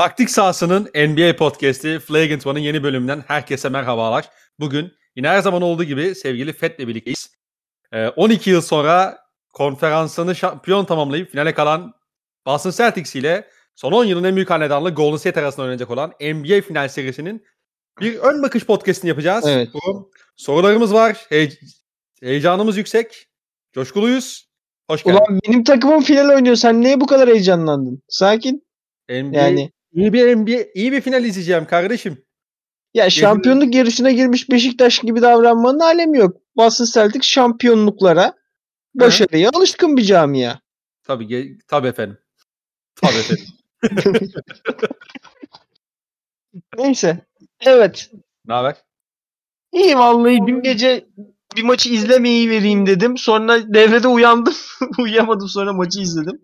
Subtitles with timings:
[0.00, 4.28] Taktik sahasının NBA podcast'i Flagrant One'ın yeni bölümünden herkese merhabalar.
[4.60, 7.30] Bugün yine her zaman olduğu gibi sevgili Fed'le birlikteyiz.
[7.92, 9.18] Ee, 12 yıl sonra
[9.52, 11.92] konferansını şampiyon tamamlayıp finale kalan
[12.46, 16.60] Boston Celtics ile son 10 yılın en büyük hanedanlı Golden State arasında oynanacak olan NBA
[16.60, 17.46] final serisinin
[18.00, 19.44] bir ön bakış podcast'ini yapacağız.
[19.48, 19.68] Evet.
[19.74, 21.26] Bu sorularımız var.
[21.28, 21.58] Hey-
[22.22, 23.28] heyecanımız yüksek.
[23.72, 24.50] Coşkuluyuz.
[24.90, 25.18] Hoş geldin.
[25.18, 26.56] Ulan benim takımım final oynuyor.
[26.56, 28.02] Sen niye bu kadar heyecanlandın?
[28.08, 28.66] Sakin.
[29.10, 32.24] NBA, Yani iyi bir NBA, iyi bir final izleyeceğim kardeşim.
[32.94, 36.36] ya şampiyonluk yarışına girmiş Beşiktaş gibi davranmanın alemi yok.
[36.56, 38.34] Boston Celtics şampiyonluklara
[38.94, 40.54] başarıya alışkın bir camia.
[41.02, 42.18] Tabii, tabii efendim.
[42.94, 43.46] Tabii efendim.
[46.78, 47.26] Neyse.
[47.60, 48.10] Evet.
[48.46, 48.76] ne haber?
[49.72, 51.06] İyi vallahi dün gece
[51.56, 53.18] bir maçı izlemeyi vereyim dedim.
[53.18, 54.54] Sonra devrede uyandım.
[54.98, 56.42] Uyuyamadım sonra maçı izledim.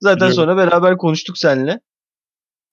[0.00, 0.34] Zaten Biliyorum.
[0.34, 1.80] sonra beraber konuştuk seninle.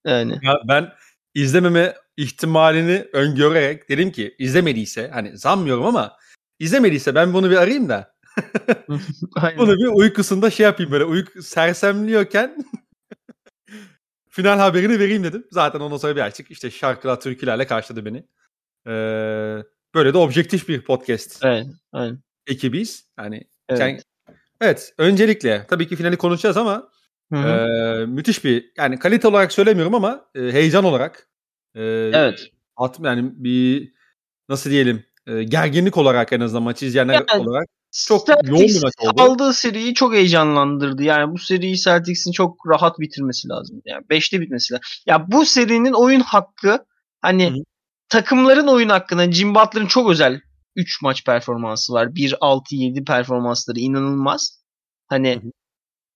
[0.04, 0.38] Yani.
[0.42, 0.92] Ya ben
[1.34, 6.16] izlememe ihtimalini öngörerek dedim ki izlemediyse hani sanmıyorum ama
[6.58, 8.14] izlemediyse ben bunu bir arayayım da
[9.58, 12.56] bunu bir uykusunda şey yapayım böyle uyku sersemliyorken
[14.30, 15.46] final haberini vereyim dedim.
[15.50, 18.18] Zaten ondan sonra bir açık işte şarkılar türkülerle karşıladı beni.
[18.86, 19.62] Ee,
[19.94, 21.66] böyle de objektif bir podcast Evet.
[21.92, 22.18] Aynen.
[22.46, 23.06] ekibiyiz.
[23.18, 23.78] Yani Evet.
[23.78, 24.00] sen-
[24.60, 26.88] evet öncelikle tabii ki finali konuşacağız ama
[27.34, 28.02] Hı hı.
[28.02, 31.28] Ee, müthiş bir yani kalite olarak söylemiyorum ama e, heyecan olarak
[31.74, 31.82] e,
[32.14, 32.40] Evet.
[32.76, 33.92] at, yani bir
[34.48, 37.66] nasıl diyelim e, gerginlik olarak en azından maçı izleyenler Yani olarak
[38.08, 39.22] çok Celtics yoğun bir maç oldu.
[39.22, 41.02] aldığı seriyi çok heyecanlandırdı.
[41.02, 43.82] Yani bu seriyi Celtics'in çok rahat bitirmesi lazım.
[43.84, 44.84] Yani 5'te bitmesi lazım.
[45.06, 46.78] Ya bu serinin oyun hakkı
[47.20, 47.58] hani Hı hı.
[48.08, 50.40] takımların oyun hakkında Jim Butler'ın çok özel
[50.76, 52.06] 3 maç performansı var.
[52.06, 54.60] 1-6-7 performansları inanılmaz.
[55.06, 55.50] Hani Hı hı.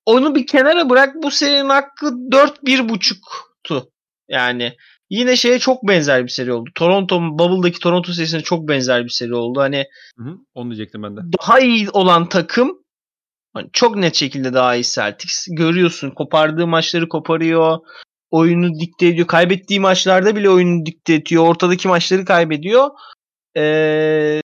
[0.08, 3.90] Onu bir kenara bırak bu serinin hakkı 4-1.5'tu.
[4.28, 4.76] Yani
[5.10, 6.70] yine şeye çok benzer bir seri oldu.
[6.74, 9.60] Toronto Bubble'daki Toronto serisine çok benzer bir seri oldu.
[9.60, 9.84] Hani
[10.18, 11.20] Hı hı, onu diyecektim ben de.
[11.42, 12.78] daha iyi olan takım
[13.54, 15.46] hani çok net şekilde daha iyi Celtics.
[15.50, 17.78] Görüyorsun kopardığı maçları koparıyor.
[18.30, 19.26] Oyunu dikte ediyor.
[19.26, 21.46] Kaybettiği maçlarda bile oyunu dikte ediyor.
[21.48, 22.90] Ortadaki maçları kaybediyor.
[23.56, 24.40] Ee,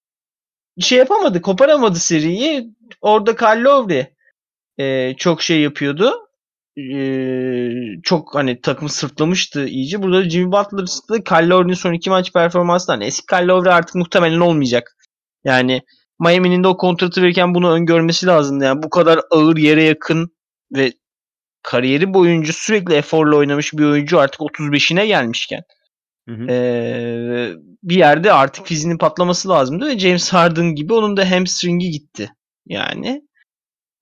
[0.80, 1.42] şey yapamadı.
[1.42, 2.66] Koparamadı seriyi.
[3.00, 3.68] Orada Kyle
[4.78, 6.12] Ee, çok şey yapıyordu.
[6.78, 7.70] Ee,
[8.02, 10.02] çok hani takımı sırtlamıştı iyice.
[10.02, 11.24] Burada Jimmy Butler.
[11.24, 14.96] Kyle Lowry'nin son iki maç performansı da hani eski Lowry artık muhtemelen olmayacak.
[15.44, 15.82] Yani
[16.20, 18.64] Miami'nin de o kontratı verirken bunu öngörmesi lazımdı.
[18.64, 20.30] Yani bu kadar ağır yere yakın
[20.76, 20.92] ve
[21.62, 25.62] kariyeri boyunca sürekli eforla oynamış bir oyuncu artık 35'ine gelmişken
[26.28, 26.46] Hı hı.
[26.50, 27.52] ee,
[27.82, 32.30] bir yerde artık fiziğinin patlaması lazımdı ve James Harden gibi onun da hamstring'i gitti.
[32.66, 33.22] Yani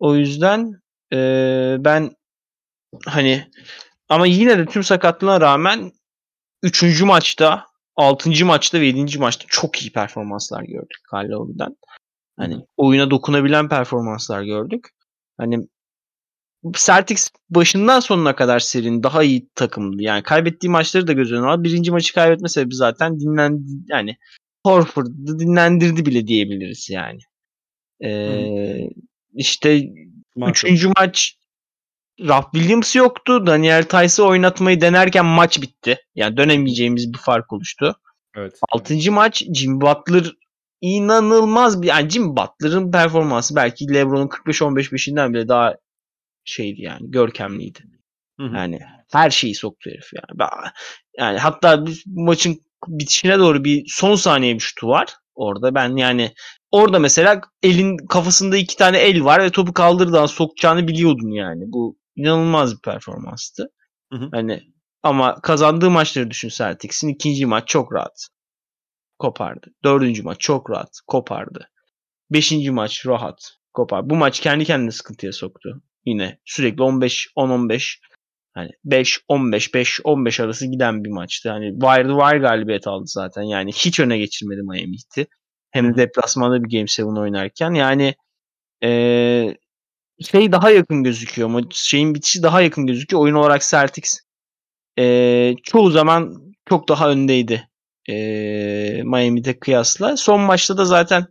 [0.02, 0.82] o yüzden
[1.12, 2.10] ee, ben
[3.06, 3.50] hani
[4.08, 5.92] ama yine de tüm sakatlığına rağmen
[6.62, 7.02] 3.
[7.02, 8.46] maçta 6.
[8.46, 9.18] maçta ve 7.
[9.18, 11.76] maçta çok iyi performanslar gördük Kyle Lowry'den.
[12.36, 14.88] Hani oyuna dokunabilen performanslar gördük.
[15.38, 15.68] Hani
[16.72, 20.02] Celtics başından sonuna kadar serinin daha iyi takımdı.
[20.02, 21.64] Yani kaybettiği maçları da göz önüne al.
[21.64, 24.16] Birinci maçı kaybetme sebebi zaten dinlendi yani
[24.66, 27.18] Horford'u dinlendirdi bile diyebiliriz yani.
[28.04, 28.88] Ee,
[29.34, 29.82] işte
[30.36, 30.50] Makul.
[30.50, 31.36] üçüncü maç
[32.20, 33.46] Ralph Williams yoktu.
[33.46, 35.98] Daniel Tice'ı oynatmayı denerken maç bitti.
[36.14, 37.96] Yani dönemeyeceğimiz bir fark oluştu.
[38.36, 38.58] Evet.
[38.72, 40.32] Altıncı maç Jim Butler
[40.80, 45.74] inanılmaz bir yani Jim Butler'ın performansı belki LeBron'un 45-15-5'inden bile daha
[46.44, 47.80] şeydi yani görkemliydi.
[48.40, 48.56] Hı hı.
[48.56, 48.80] Yani
[49.12, 50.50] her şeyi soktu herif yani.
[51.18, 55.14] Yani hatta maçın bitişine doğru bir son saniye bir şutu var.
[55.34, 56.34] Orada ben yani
[56.72, 61.64] orada mesela elin kafasında iki tane el var ve topu kaldırdığı an sokacağını biliyordun yani.
[61.66, 63.68] Bu inanılmaz bir performanstı.
[64.12, 64.28] Hı hı.
[64.32, 64.62] Hani
[65.02, 67.08] ama kazandığı maçları düşün Celtics'in.
[67.08, 68.28] ikinci maç çok rahat
[69.18, 69.66] kopardı.
[69.84, 71.68] Dördüncü maç çok rahat kopardı.
[72.30, 74.10] Beşinci maç rahat kopar.
[74.10, 75.82] Bu maç kendi kendine sıkıntıya soktu.
[76.06, 78.00] Yine sürekli 15 10 15
[78.54, 81.50] hani 5 15 5 15 arası giden bir maçtı.
[81.50, 83.42] Hani wire to wire galibiyet aldı zaten.
[83.42, 85.30] Yani hiç öne geçirmedi Miami Heat'i.
[85.72, 87.74] Hem de deplasmanda bir Game 7 oynarken.
[87.74, 88.14] Yani
[88.82, 89.58] eee,
[90.32, 91.48] şey daha yakın gözüküyor.
[91.48, 93.22] ama Şeyin bitişi daha yakın gözüküyor.
[93.22, 94.18] Oyun olarak Celtics
[94.98, 97.68] eee, çoğu zaman çok daha öndeydi.
[98.08, 100.16] Eee Miami'de kıyasla.
[100.16, 101.26] Son maçta da zaten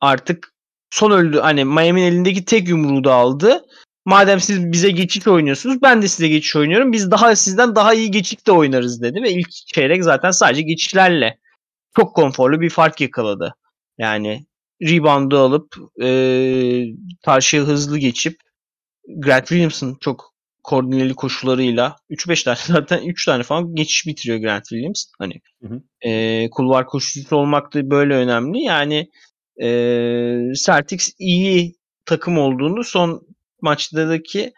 [0.00, 0.54] artık
[0.90, 1.38] son öldü.
[1.40, 3.64] Hani Miami'nin elindeki tek yumruğu da aldı.
[4.04, 6.92] Madem siz bize geçiş oynuyorsunuz ben de size geçiş oynuyorum.
[6.92, 11.38] Biz daha sizden daha iyi geçik de oynarız dedi ve ilk çeyrek zaten sadece geçişlerle
[11.96, 13.54] çok konforlu bir fark yakaladı.
[13.98, 14.46] Yani
[14.82, 16.08] rebound'u alıp e,
[17.24, 18.40] karşıya hızlı geçip
[19.16, 25.04] Grant Williams'ın çok koordineli koşularıyla 3-5 tane zaten 3 tane falan geçiş bitiriyor Grant Williams.
[25.18, 25.82] Hani Hı hı.
[26.00, 28.62] e, kulvar koşucusu olmak da böyle önemli.
[28.62, 29.10] Yani
[29.62, 29.68] e,
[30.64, 33.26] Celtics iyi takım olduğunu son
[33.62, 34.52] maçlardaki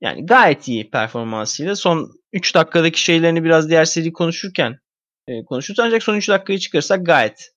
[0.00, 4.78] yani gayet iyi performansıyla son 3 dakikadaki şeylerini biraz diğer seri konuşurken
[5.30, 5.80] e, konuşuruz.
[5.80, 7.50] Ancak son 3 dakikayı çıkarırsak gayet.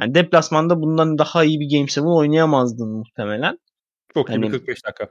[0.00, 3.58] Yani deplasmanda bundan daha iyi bir Game 7 oynayamazdın muhtemelen.
[4.14, 5.08] Çok iyi Hani- bir 45 dakika.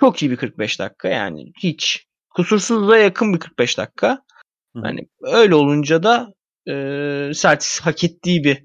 [0.00, 2.06] Çok iyi bir 45 dakika yani hiç.
[2.34, 4.22] Kusursuzluğa yakın bir 45 dakika.
[4.76, 4.80] Hı.
[4.82, 6.32] Hani öyle olunca da
[6.66, 6.72] e,
[7.34, 8.64] Celtics hak ettiği bir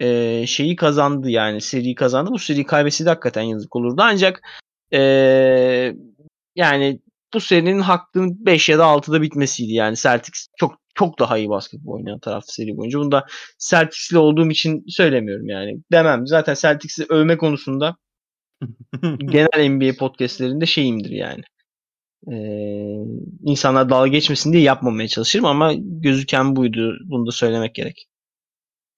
[0.00, 2.30] e, şeyi kazandı yani seriyi kazandı.
[2.30, 4.02] Bu seriyi kaybetse de hakikaten yazık olurdu.
[4.04, 4.42] Ancak
[4.92, 5.00] e,
[6.56, 7.00] yani
[7.34, 9.72] bu serinin hakkının 5 ya da 6'da bitmesiydi.
[9.72, 12.98] Yani Celtics çok çok daha iyi basketbol oynayan taraftı seri boyunca.
[12.98, 13.26] Bunu da
[13.58, 15.80] Celtics'li olduğum için söylemiyorum yani.
[15.92, 16.26] Demem.
[16.26, 17.96] Zaten Celtics'i övme konusunda
[19.02, 21.42] genel NBA podcastlerinde şeyimdir yani.
[22.32, 23.04] Ee,
[23.44, 26.96] insanlar dalga geçmesin diye yapmamaya çalışırım ama gözüken buydu.
[27.04, 28.06] Bunu da söylemek gerek.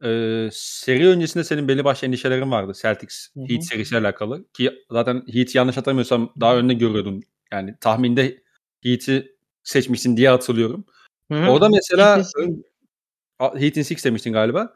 [0.05, 3.29] Ee, seri öncesinde senin belli başlı endişelerin vardı Celtics.
[3.49, 4.49] Heat serisiyle alakalı.
[4.53, 7.23] Ki zaten Heat yanlış hatırlamıyorsam daha önde görüyordun.
[7.53, 8.43] Yani tahminde
[8.83, 10.85] Heat'i seçmişsin diye hatırlıyorum.
[11.33, 11.51] Hı hı.
[11.51, 12.65] Orada mesela Heat'in-
[13.39, 14.75] A- Heat'in Six demiştin galiba.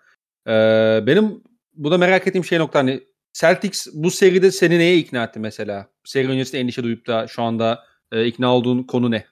[0.48, 1.42] Ee, benim
[1.74, 3.00] bu da merak ettiğim şey nokta hani
[3.32, 5.88] Celtics bu seride seni neye ikna etti mesela?
[6.04, 9.26] Seri öncesinde endişe duyup da şu anda e, ikna olduğun konu ne?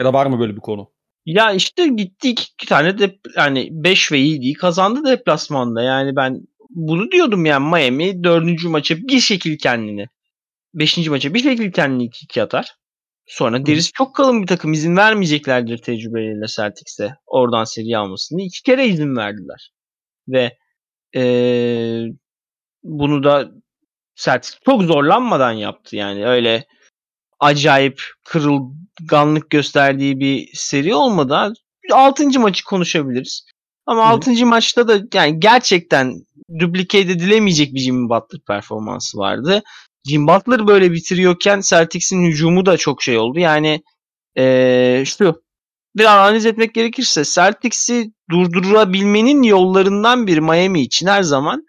[0.00, 0.90] Ya da var mı böyle bir konu?
[1.26, 5.82] Ya işte gitti iki, iki tane de yani 5 ve 7'yi kazandı deplasmanda.
[5.82, 6.40] Yani ben
[6.70, 10.06] bunu diyordum yani Miami dördüncü maça bir şekil kendini.
[10.74, 12.76] Beşinci maça bir şekil kendini 2-2 atar.
[13.30, 18.42] Sonra derisi çok kalın bir takım izin vermeyeceklerdir tecrübeleriyle Celtics'e oradan seri almasını.
[18.42, 19.70] iki kere izin verdiler.
[20.28, 20.56] Ve
[21.14, 22.12] eee,
[22.82, 23.50] bunu da
[24.16, 25.96] Celtics çok zorlanmadan yaptı.
[25.96, 26.66] Yani öyle
[27.40, 31.52] acayip kırılganlık gösterdiği bir seri olmadı.
[31.92, 32.40] 6.
[32.40, 33.46] maçı konuşabiliriz.
[33.86, 34.12] Ama Hı hı.
[34.12, 34.46] 6.
[34.46, 36.14] maçta da yani gerçekten
[36.58, 39.62] duplike edilemeyecek bir Jimmy Butler performansı vardı.
[40.08, 43.38] Jimmy Butler böyle bitiriyorken Celtics'in hücumu da çok şey oldu.
[43.38, 43.82] Yani
[44.36, 45.42] eee şu
[45.96, 51.64] bir analiz etmek gerekirse Celtics'i durdurabilmenin yollarından biri Miami için her zaman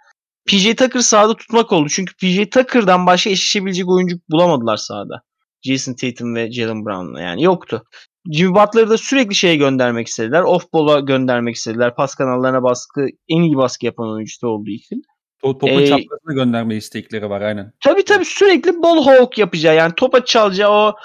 [0.46, 1.90] PJ Tucker sahada tutmak oldu.
[1.90, 5.22] Çünkü PJ Tucker'dan başka eşleşebilecek oyuncu bulamadılar sahada.
[5.64, 7.84] Jason Tatum ve Jalen Brown'la yani yoktu.
[8.32, 10.42] Jimmy Butler'ı da sürekli şeye göndermek istediler.
[10.42, 11.96] Off ball'a göndermek istediler.
[11.96, 15.04] Pas kanallarına baskı, en iyi baskı yapan oyuncusu olduğu için.
[15.44, 17.74] To- Topun Ee, çaprazına gönderme istekleri var aynen.
[17.80, 20.96] Tabii tabii sürekli ball hawk yapacağı yani topa çalacağı o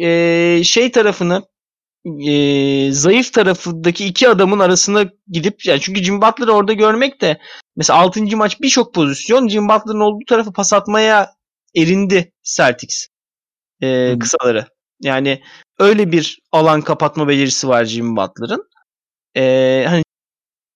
[0.00, 1.42] e, şey tarafını
[2.26, 7.38] e, zayıf tarafındaki iki adamın arasına gidip yani çünkü Jimmy Butler'ı orada görmek de
[7.76, 8.36] mesela 6.
[8.36, 11.30] maç birçok pozisyon Jimmy Butler'ın olduğu tarafı pas atmaya
[11.76, 13.06] erindi Celtics
[13.82, 14.66] e, kısaları.
[15.02, 15.42] Yani
[15.78, 18.68] öyle bir alan kapatma becerisi var Jimmy Butler'ın.
[19.36, 20.02] E, hani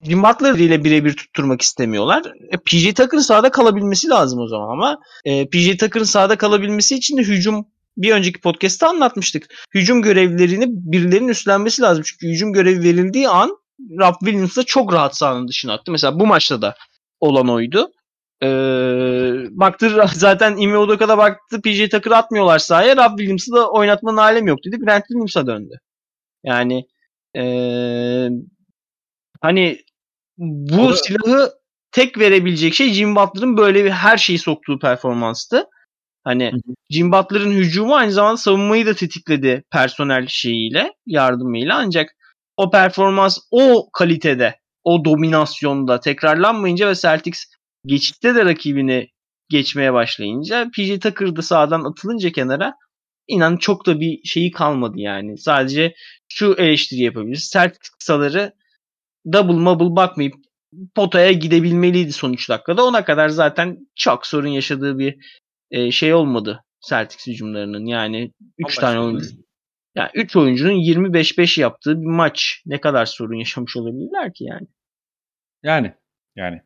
[0.02, 2.22] Jimmy Butler ile birebir tutturmak istemiyorlar.
[2.50, 7.16] E, PJ Tucker'ın sahada kalabilmesi lazım o zaman ama e, PJ Tucker'ın sahada kalabilmesi için
[7.16, 7.66] de hücum
[7.96, 9.54] bir önceki podcast'ta anlatmıştık.
[9.74, 12.04] Hücum görevlerini birilerinin üstlenmesi lazım.
[12.06, 13.58] Çünkü hücum görevi verildiği an
[14.00, 15.92] Rob Williams da çok rahat sahanın dışına attı.
[15.92, 16.74] Mesela bu maçta da
[17.20, 17.90] olan oydu.
[18.42, 18.48] Ee,
[19.50, 22.96] baktı zaten Ime Udoka'da baktı PJ Tucker'ı atmıyorlar sahaya.
[22.96, 24.76] Rob Williams'ı da oynatmanın alemi yok dedi.
[24.76, 25.80] Grant Williams'a döndü.
[26.44, 26.84] Yani
[27.36, 28.28] ee,
[29.40, 29.78] hani
[30.38, 31.52] bu O da- silahı
[31.92, 35.64] tek verebilecek şey Jim Butler'ın böyle bir her şeyi soktuğu performanstı.
[36.24, 36.52] Hani.
[36.90, 41.76] Jim Butler'ın hücumu aynı zamanda savunmayı da tetikledi personel şeyiyle, yardımıyla.
[41.76, 42.10] Ancak
[42.56, 44.54] o performans o kalitede,
[44.84, 47.44] o dominasyonda tekrarlanmayınca ve Celtics
[47.86, 49.08] geçitte de rakibini
[49.48, 52.74] geçmeye başlayınca PJ Tucker da sağdan atılınca kenara
[53.28, 55.38] inan çok da bir şeyi kalmadı yani.
[55.38, 55.94] Sadece
[56.28, 57.50] şu eleştiri yapabiliriz.
[57.52, 58.52] Celtics kısaları
[59.32, 60.34] double mobile bakmayıp
[60.94, 62.84] potaya gidebilmeliydi son 3 dakikada.
[62.84, 65.16] Ona kadar zaten çok sorun yaşadığı bir
[65.70, 67.86] e, şey olmadı Celtics hücumlarının.
[67.86, 69.26] Yani 3 tane oyuncu.
[69.94, 72.62] Yani 3 oyuncunun 25-5 yaptığı bir maç.
[72.66, 74.66] Ne kadar sorun yaşamış olabilirler ki yani.
[75.62, 75.94] Yani
[76.36, 76.62] yani.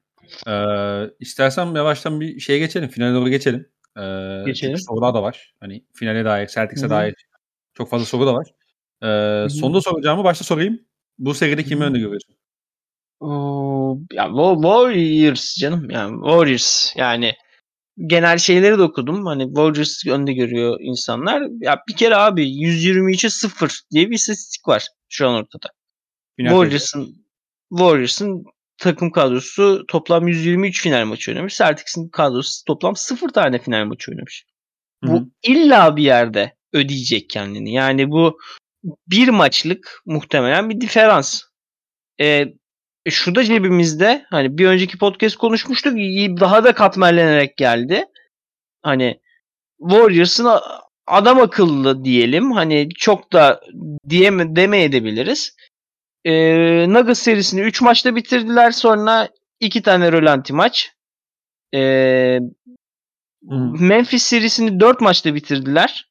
[0.46, 2.88] Ee, istersen yavaştan bir şeye geçelim.
[2.88, 3.68] Finale doğru geçelim.
[3.98, 4.78] Ee, Geçelim.
[4.78, 5.54] sorular da var.
[5.60, 7.14] Hani finale dair, Celtics'e dair
[7.74, 8.48] çok fazla soru da var.
[9.02, 10.80] Ee, sonda soracağımı başta sorayım.
[11.18, 12.34] Bu seride kimi önde görüyorsun?
[14.12, 17.34] Ya Wa- Warriors canım yani Warriors yani
[18.06, 19.26] genel şeyleri de okudum.
[19.26, 21.42] Hani Warriors önde görüyor insanlar.
[21.60, 25.68] Ya bir kere abi 123'e 0 diye bir istatistik var şu an ortada.
[26.50, 27.26] Warriors'ın
[27.70, 28.44] Warriors'ın
[28.78, 31.56] takım kadrosu toplam 123 final maçı oynamış.
[31.58, 34.44] Celtics'in kadrosu toplam 0 tane final maçı oynamış.
[35.02, 37.72] Bu illa bir yerde ödeyecek kendini.
[37.72, 38.38] Yani bu
[39.06, 41.42] bir maçlık muhtemelen bir diferans.
[43.06, 45.92] E, şu da cebimizde hani bir önceki podcast konuşmuştuk
[46.40, 48.04] daha da katmerlenerek geldi.
[48.82, 49.20] Hani
[49.80, 50.48] Warriors'ın
[51.06, 52.52] adam akıllı diyelim.
[52.52, 53.60] Hani çok da
[54.08, 55.56] diyeme, demeyebiliriz.
[56.24, 58.70] Ee, Nuggets serisini 3 maçta bitirdiler.
[58.70, 59.28] Sonra
[59.60, 60.92] 2 tane rölanti maç.
[61.74, 62.38] Ee,
[63.48, 63.88] hmm.
[63.88, 66.08] Memphis serisini 4 maçta bitirdiler.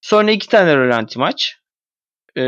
[0.00, 1.58] Sonra 2 tane rölanti maç.
[2.36, 2.40] Ee,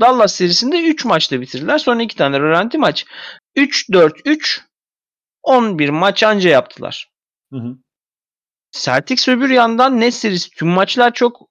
[0.00, 1.78] Dallas serisinde 3 maçta bitirdiler.
[1.78, 3.04] Sonra 2 tane rölanti maç.
[3.56, 4.60] 3-4-3
[5.42, 7.08] 11 maç anca yaptılar.
[7.52, 7.76] Hı hı.
[8.72, 11.50] Celtics öbür yandan Nets serisi tüm maçlar çok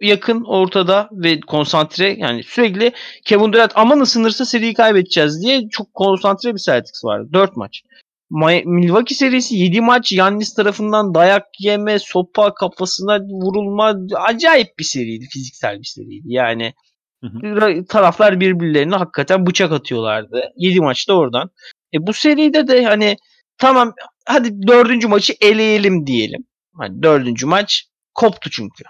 [0.00, 2.92] yakın ortada ve konsantre yani sürekli
[3.24, 7.28] Kevin Durant aman ısınırsa seriyi kaybedeceğiz diye çok konsantre bir Celtics vardı.
[7.32, 7.82] 4 maç.
[8.30, 15.26] Milwaukee serisi 7 maç Yannis tarafından dayak yeme, sopa kafasına vurulma acayip bir seriydi.
[15.32, 16.26] Fiziksel bir seriydi.
[16.26, 16.74] Yani
[17.22, 17.84] hı hı.
[17.84, 20.42] taraflar birbirlerine hakikaten bıçak atıyorlardı.
[20.56, 21.50] 7 maçta oradan.
[21.94, 23.16] E bu seride de hani
[23.58, 23.94] tamam
[24.26, 26.44] hadi dördüncü maçı eleyelim diyelim.
[26.74, 27.84] Hani dördüncü maç
[28.14, 28.84] koptu çünkü.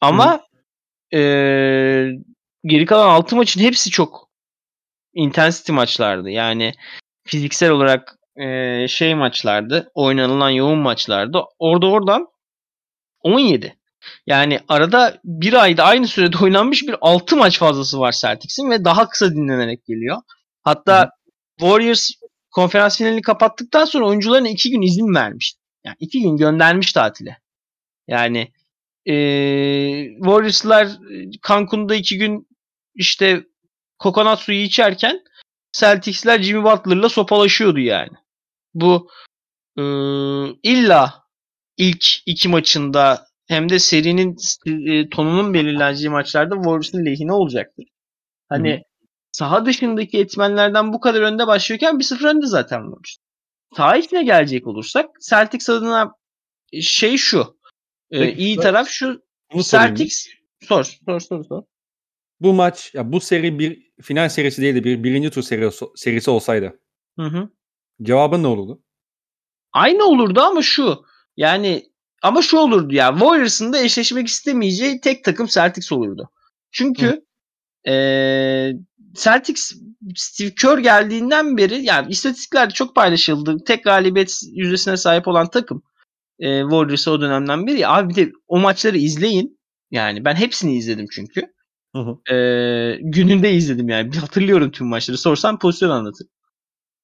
[0.00, 0.40] Ama
[1.12, 1.18] e,
[2.64, 4.30] geri kalan altı maçın hepsi çok
[5.14, 6.30] intensity maçlardı.
[6.30, 6.72] Yani
[7.24, 9.90] fiziksel olarak e, şey maçlardı.
[9.94, 11.42] Oynanılan yoğun maçlardı.
[11.58, 12.26] Orada oradan
[13.22, 13.76] 17.
[14.26, 19.08] Yani arada bir ayda aynı sürede oynanmış bir 6 maç fazlası var Celtics'in ve daha
[19.08, 20.16] kısa dinlenerek geliyor.
[20.62, 21.08] Hatta Hı.
[21.60, 22.10] Warriors
[22.50, 25.54] konferans finalini kapattıktan sonra oyuncularına iki gün izin vermiş.
[25.84, 27.38] Yani iki gün göndermiş tatile.
[28.08, 28.52] Yani
[29.06, 29.14] e,
[30.16, 30.88] Warriors'lar
[31.48, 32.48] Cancun'da iki gün
[32.94, 33.44] işte
[33.98, 35.20] kokonat suyu içerken
[35.72, 38.16] Celtics'ler Jimmy Butler'la sopalaşıyordu yani.
[38.74, 39.08] Bu
[39.78, 39.82] e,
[40.62, 41.24] illa
[41.76, 44.36] ilk iki maçında hem de serinin
[44.66, 47.84] e, tonunun belirleneceği maçlarda Warriors'ın lehine olacaktır.
[48.48, 48.90] Hani Hı
[49.32, 53.16] saha dışındaki etmenlerden bu kadar önde başlıyorken bir sıfır önde zaten Warriors.
[53.76, 56.12] Saha içine gelecek olursak Celtics adına
[56.80, 57.58] şey şu.
[58.10, 59.22] E, Peki, iyi taraf şu.
[59.62, 60.26] Celtics
[60.60, 61.62] sor, sor sor sor.
[62.40, 64.84] Bu maç ya bu seri bir final serisi değildi.
[64.84, 66.80] Bir birinci tur serisi, serisi olsaydı.
[67.18, 67.48] Hı hı.
[68.02, 68.82] Cevabın ne olurdu?
[69.72, 71.04] Aynı olurdu ama şu.
[71.36, 71.90] Yani
[72.22, 73.10] ama şu olurdu ya.
[73.12, 76.30] Warriors'ın da eşleşmek istemeyeceği tek takım Celtics olurdu.
[76.72, 77.24] Çünkü
[77.88, 77.92] e,
[79.12, 79.72] Celtics
[80.16, 83.56] Steve Kerr geldiğinden beri yani istatistiklerde çok paylaşıldı.
[83.66, 85.82] Tek galibiyet yüzdesine sahip olan takım
[86.38, 87.86] e, Warriors o dönemden beri.
[87.86, 89.60] Abi bir de o maçları izleyin.
[89.90, 91.52] Yani ben hepsini izledim çünkü.
[91.96, 92.18] Hı
[93.00, 94.18] gününde izledim yani.
[94.18, 95.18] Hatırlıyorum tüm maçları.
[95.18, 96.30] Sorsam pozisyon anlatırım.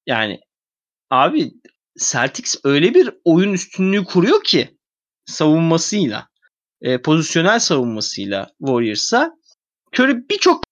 [0.06, 0.40] Yani
[1.10, 1.52] abi
[1.98, 4.78] Celtics öyle bir oyun üstünlüğü kuruyor ki
[5.26, 6.28] savunmasıyla,
[6.82, 9.32] e, pozisyonel savunmasıyla Warriors'a
[9.94, 10.64] Curry birçok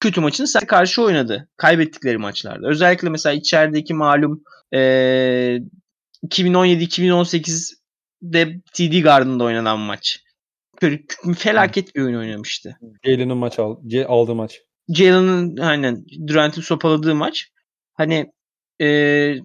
[0.00, 1.48] kötü maçını sen karşı oynadı.
[1.56, 2.68] Kaybettikleri maçlarda.
[2.68, 4.42] Özellikle mesela içerideki malum
[4.74, 4.78] e,
[6.26, 10.20] 2017-2018'de TD Garden'da oynanan maç.
[10.82, 11.02] Böyle
[11.36, 12.78] felaket bir oyun oynamıştı.
[13.04, 14.60] Jalen'ın maç aldı, aldığı maç.
[14.88, 17.52] Jalen'ın aynen Durant'in sopaladığı maç.
[17.94, 18.32] Hani
[18.80, 18.86] e,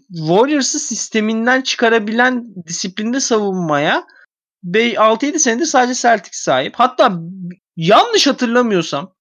[0.09, 4.07] Warriors'ı sisteminden çıkarabilen disiplinde savunmaya
[4.65, 6.75] 6-7 senedir sadece Celtics sahip.
[6.75, 7.19] Hatta
[7.75, 9.15] yanlış hatırlamıyorsam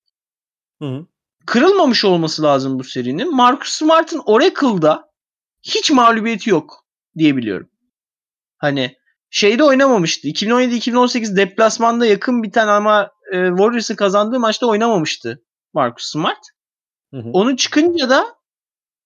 [0.82, 1.06] hı hı.
[1.46, 3.36] kırılmamış olması lazım bu serinin.
[3.36, 5.10] Marcus Smart'ın Oracle'da
[5.62, 6.86] hiç mağlubiyeti yok
[7.18, 7.70] diyebiliyorum.
[8.58, 8.96] Hani
[9.32, 10.28] şeyde oynamamıştı.
[10.28, 15.42] 2017-2018 deplasmanda yakın bir tane ama e, Warriors'ın kazandığı maçta oynamamıştı
[15.74, 16.38] Marcus Smart.
[17.14, 17.30] Hı hı.
[17.32, 18.26] Onu çıkınca da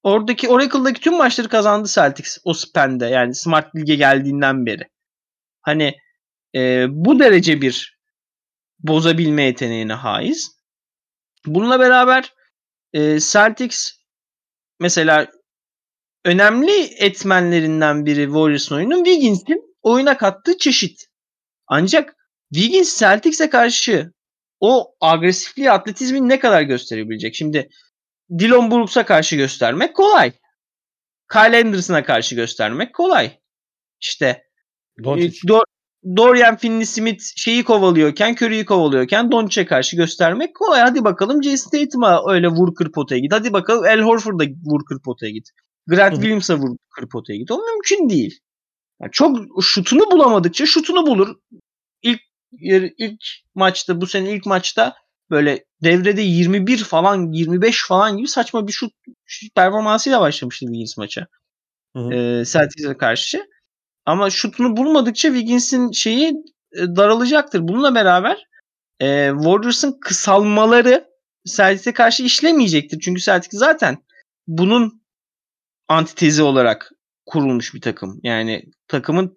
[0.03, 3.07] oradaki Oracle'daki tüm maçları kazandı Celtics o span'de.
[3.07, 4.83] Yani Smart Lig'e geldiğinden beri.
[5.61, 5.95] Hani
[6.55, 7.99] e, bu derece bir
[8.79, 10.57] bozabilme yeteneğine haiz.
[11.47, 12.33] Bununla beraber
[12.93, 13.93] e, Celtics
[14.81, 15.29] mesela
[16.25, 21.07] önemli etmenlerinden biri Warriors'ın oyunun Wiggins'in oyuna kattığı çeşit.
[21.67, 22.17] Ancak
[22.55, 24.13] Wiggins Celtics'e karşı
[24.61, 27.35] o agresifliği, atletizmi ne kadar gösterebilecek?
[27.35, 27.69] Şimdi
[28.39, 30.33] Dylan Brooks'a karşı göstermek kolay.
[31.33, 33.39] Kyle Anderson'a karşı göstermek kolay.
[34.01, 34.43] İşte
[35.05, 35.39] Doncic.
[35.39, 35.65] Do-
[36.17, 40.81] Dorian Finney-Smith şeyi kovalıyorken, Curry'i kovalıyorken Doncic'e karşı göstermek kolay.
[40.81, 43.33] Hadi bakalım Jason Tatum'a öyle vur kır potaya git.
[43.33, 45.49] Hadi bakalım El Horford'a vur kır potaya git.
[45.87, 47.51] Grant Williams'a vur kır potaya git.
[47.51, 48.41] O mümkün değil.
[49.01, 51.37] Yani çok şutunu bulamadıkça şutunu bulur.
[52.03, 52.21] İlk
[52.99, 53.21] ilk
[53.55, 54.95] maçta bu sene ilk maçta
[55.31, 58.93] böyle devrede 21 falan 25 falan gibi saçma bir şut,
[59.25, 61.27] şut performansıyla başlamıştı Wiggins maça.
[61.97, 62.15] Hı hı.
[62.15, 63.47] Ee, Celtics'e karşı.
[64.07, 66.33] Ama şutunu bulmadıkça Wiggins'in şeyi
[66.75, 67.69] daralacaktır.
[67.69, 68.39] Bununla beraber
[69.01, 71.09] e, Warriors'ın kısalmaları
[71.47, 73.01] Celtics'e karşı işlemeyecektir.
[73.01, 73.99] Çünkü Celtics zaten
[74.47, 75.03] bunun
[75.89, 76.93] antitezi olarak
[77.27, 78.21] kurulmuş bir takım.
[78.23, 79.37] Yani takımın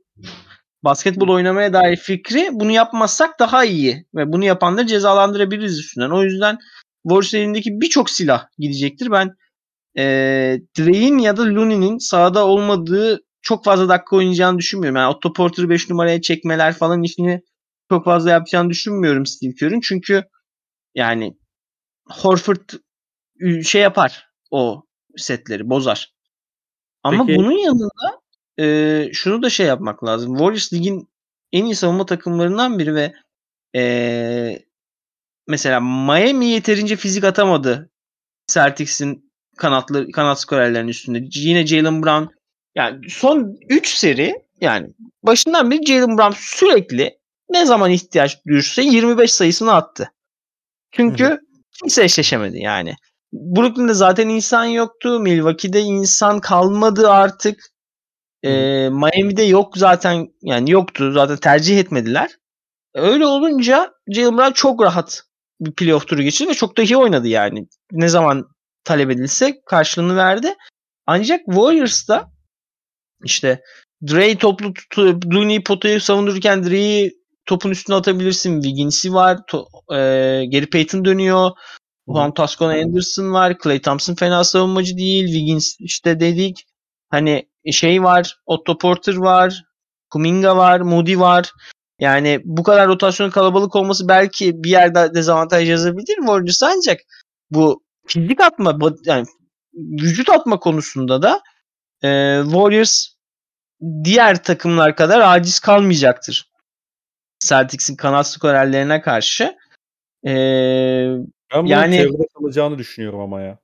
[0.84, 6.10] basketbol oynamaya dair fikri bunu yapmazsak daha iyi ve bunu yapanları cezalandırabiliriz üstünden.
[6.10, 6.58] O yüzden
[7.04, 9.12] Warriors elindeki birçok silah gidecektir.
[9.12, 9.30] Ben
[9.98, 10.04] e,
[10.78, 14.98] Dre'in ya da Looney'nin sahada olmadığı çok fazla dakika oynayacağını düşünmüyorum.
[14.98, 17.42] Yani Otto Porter'ı 5 numaraya çekmeler falan işini
[17.90, 19.82] çok fazla yapacağını düşünmüyorum Steve Kerr'ün.
[19.82, 20.24] Çünkü
[20.96, 21.38] yani
[22.10, 22.70] Horford
[23.64, 24.84] şey yapar o
[25.18, 26.19] setleri bozar.
[27.04, 27.40] Ama Peki.
[27.40, 28.22] bunun yanında
[28.60, 30.38] e, şunu da şey yapmak lazım.
[30.38, 31.10] Warriors ligin
[31.52, 33.14] en iyi savunma takımlarından biri ve
[33.76, 34.60] e,
[35.48, 37.90] mesela Miami yeterince fizik atamadı
[38.48, 41.28] Celtics'in kanatlı kanat skorerlerinin üstünde.
[41.34, 42.34] Yine Jalen Brown
[42.76, 44.88] yani son 3 seri yani
[45.24, 50.12] başından beri Jalen Brown sürekli ne zaman ihtiyaç duyursa 25 sayısını attı.
[50.92, 51.40] Çünkü Hı
[51.80, 52.96] kimse eşleşemedi yani.
[53.34, 55.20] Brooklyn'de zaten insan yoktu.
[55.20, 57.60] Milwaukee'de insan kalmadı artık.
[58.44, 61.12] Ee, Miami'de yok zaten yani yoktu.
[61.12, 62.30] Zaten tercih etmediler.
[62.94, 65.24] Öyle olunca Jalen Brown çok rahat
[65.60, 67.68] bir playoff turu geçirdi ve çok da iyi oynadı yani.
[67.92, 68.46] Ne zaman
[68.84, 70.56] talep edilse karşılığını verdi.
[71.08, 72.32] Ancak Warriors'ta
[73.24, 73.62] işte
[74.08, 77.12] Dre toplu tutu, Looney potayı savundururken Dre'yi
[77.46, 78.62] topun üstüne atabilirsin.
[78.62, 79.40] Wiggins'i var.
[79.48, 79.96] To, e,
[80.52, 81.52] Gary Payton dönüyor.
[82.10, 83.58] Juan Toscano Anderson var.
[83.64, 85.26] Clay Thompson fena savunmacı değil.
[85.26, 86.66] Wiggins işte dedik.
[87.10, 88.38] Hani şey var.
[88.46, 89.64] Otto Porter var.
[90.10, 90.80] Kuminga var.
[90.80, 91.52] Moody var.
[92.00, 97.00] Yani bu kadar rotasyon kalabalık olması belki bir yerde dezavantaj yazabilir Warriors ancak
[97.52, 99.26] bu fizik atma yani
[99.74, 101.42] vücut atma konusunda da
[102.04, 103.06] e, Warriors
[104.04, 106.50] diğer takımlar kadar aciz kalmayacaktır.
[107.40, 109.56] Celtics'in kanat skorerlerine karşı.
[110.28, 110.34] E,
[111.54, 113.58] Ben bunu Yani- çevrede kalacağını düşünüyorum ama ya.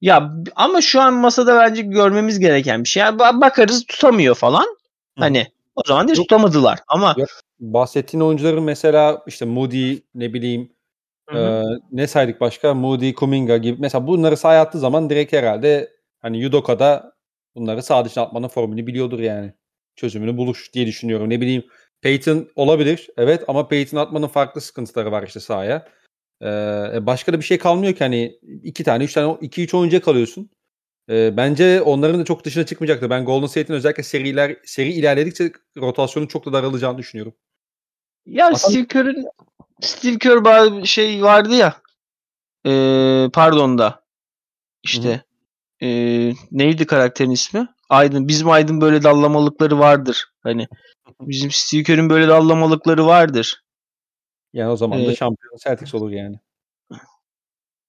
[0.00, 3.00] ya ama şu an masada bence görmemiz gereken bir şey.
[3.00, 4.62] Yani ba- bakarız tutamıyor falan.
[4.64, 4.66] Hı.
[5.18, 6.78] Hani o zaman da tutamadılar.
[6.88, 7.28] Ama Yok.
[7.60, 10.72] Bahsettiğin oyuncuların mesela işte Moody ne bileyim
[11.30, 11.62] Hı hı.
[11.64, 12.74] e, ne saydık başka?
[12.74, 13.80] Moody, Kuminga gibi.
[13.80, 15.90] Mesela bunları sahaya attığı zaman direkt herhalde
[16.22, 17.12] hani Yudoka'da
[17.54, 19.52] bunları sağ dışına atmanın formülünü biliyordur yani.
[19.96, 21.30] Çözümünü buluş diye düşünüyorum.
[21.30, 21.64] Ne bileyim
[22.00, 23.08] Peyton olabilir.
[23.16, 25.88] Evet ama Peyton atmanın farklı sıkıntıları var işte sahaya.
[26.42, 30.02] Ee, başka da bir şey kalmıyor ki hani iki tane, üç tane, iki üç oyuncuya
[30.02, 30.50] kalıyorsun.
[31.10, 33.10] Ee, bence onların da çok dışına çıkmayacaktır.
[33.10, 37.34] Ben Golden State'in özellikle seriler seri ilerledikçe rotasyonun çok da daralacağını düşünüyorum.
[38.26, 39.26] Ya Adam- Steve Kerr'ün
[39.80, 41.76] Steve Kerr ba- şey vardı ya
[42.66, 42.72] e,
[43.32, 44.04] pardon da
[44.82, 45.24] işte
[45.82, 45.88] e,
[46.50, 47.68] neydi karakterin ismi?
[47.88, 48.28] Aydın.
[48.28, 50.26] Bizim Aydın böyle dallamalıkları vardır.
[50.42, 50.68] Hani
[51.20, 53.62] bizim Steve böyle dallamalıkları vardır.
[54.52, 56.36] Yani o zaman da Ee, şampiyon Celtics olur yani.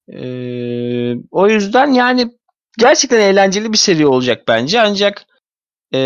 [0.08, 0.22] E,
[1.32, 2.38] o yüzden yani
[2.78, 4.82] gerçekten eğlenceli bir seri olacak bence.
[4.82, 5.26] Ancak
[5.94, 6.00] e,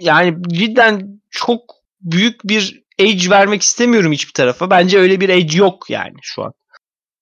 [0.00, 1.60] yani cidden çok
[2.00, 4.70] büyük bir edge vermek istemiyorum hiçbir tarafa.
[4.70, 6.52] Bence öyle bir edge yok yani şu an.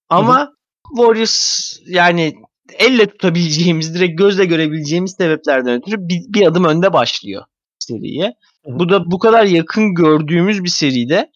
[0.08, 0.52] Ama
[0.96, 2.34] Warriors yani
[2.78, 7.44] elle tutabileceğimiz, direkt gözle görebileceğimiz sebeplerden ötürü bir, bir adım önde başlıyor
[7.78, 8.34] seriye.
[8.64, 11.30] Bu da bu kadar yakın gördüğümüz bir seride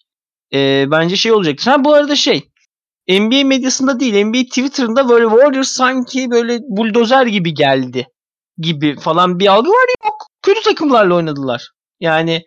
[0.53, 1.71] e, bence şey olacaktır.
[1.71, 2.49] Ha bu arada şey
[3.09, 8.07] NBA medyasında değil NBA Twitter'ında böyle Warriors sanki böyle buldozer gibi geldi
[8.59, 10.27] gibi falan bir algı var yok.
[10.43, 11.69] Kötü takımlarla oynadılar.
[12.01, 12.43] Yani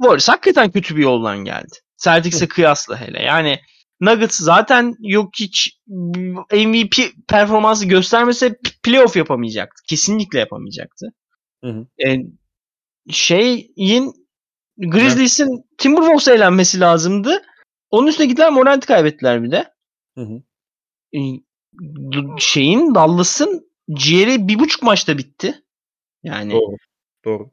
[0.00, 1.76] Warriors hakikaten kötü bir yoldan geldi.
[1.96, 3.22] Celtics'e kıyasla hele.
[3.22, 3.60] Yani
[4.00, 5.78] Nuggets zaten yok hiç
[6.50, 6.96] MVP
[7.28, 9.82] performansı göstermese playoff yapamayacaktı.
[9.88, 11.06] Kesinlikle yapamayacaktı.
[11.64, 12.08] Hı hı.
[12.08, 12.16] E,
[13.10, 14.23] şeyin
[14.78, 17.42] Grizzlies'in Timberwolves'a elenmesi lazımdı.
[17.90, 19.72] Onun üstüne gittiler Morant'i kaybettiler bir de.
[20.14, 20.42] Hı hı.
[21.12, 21.18] E,
[21.80, 25.62] d- şeyin Dallas'ın ciğeri bir buçuk maçta bitti.
[26.22, 26.76] Yani Doğru.
[27.24, 27.50] Doğru.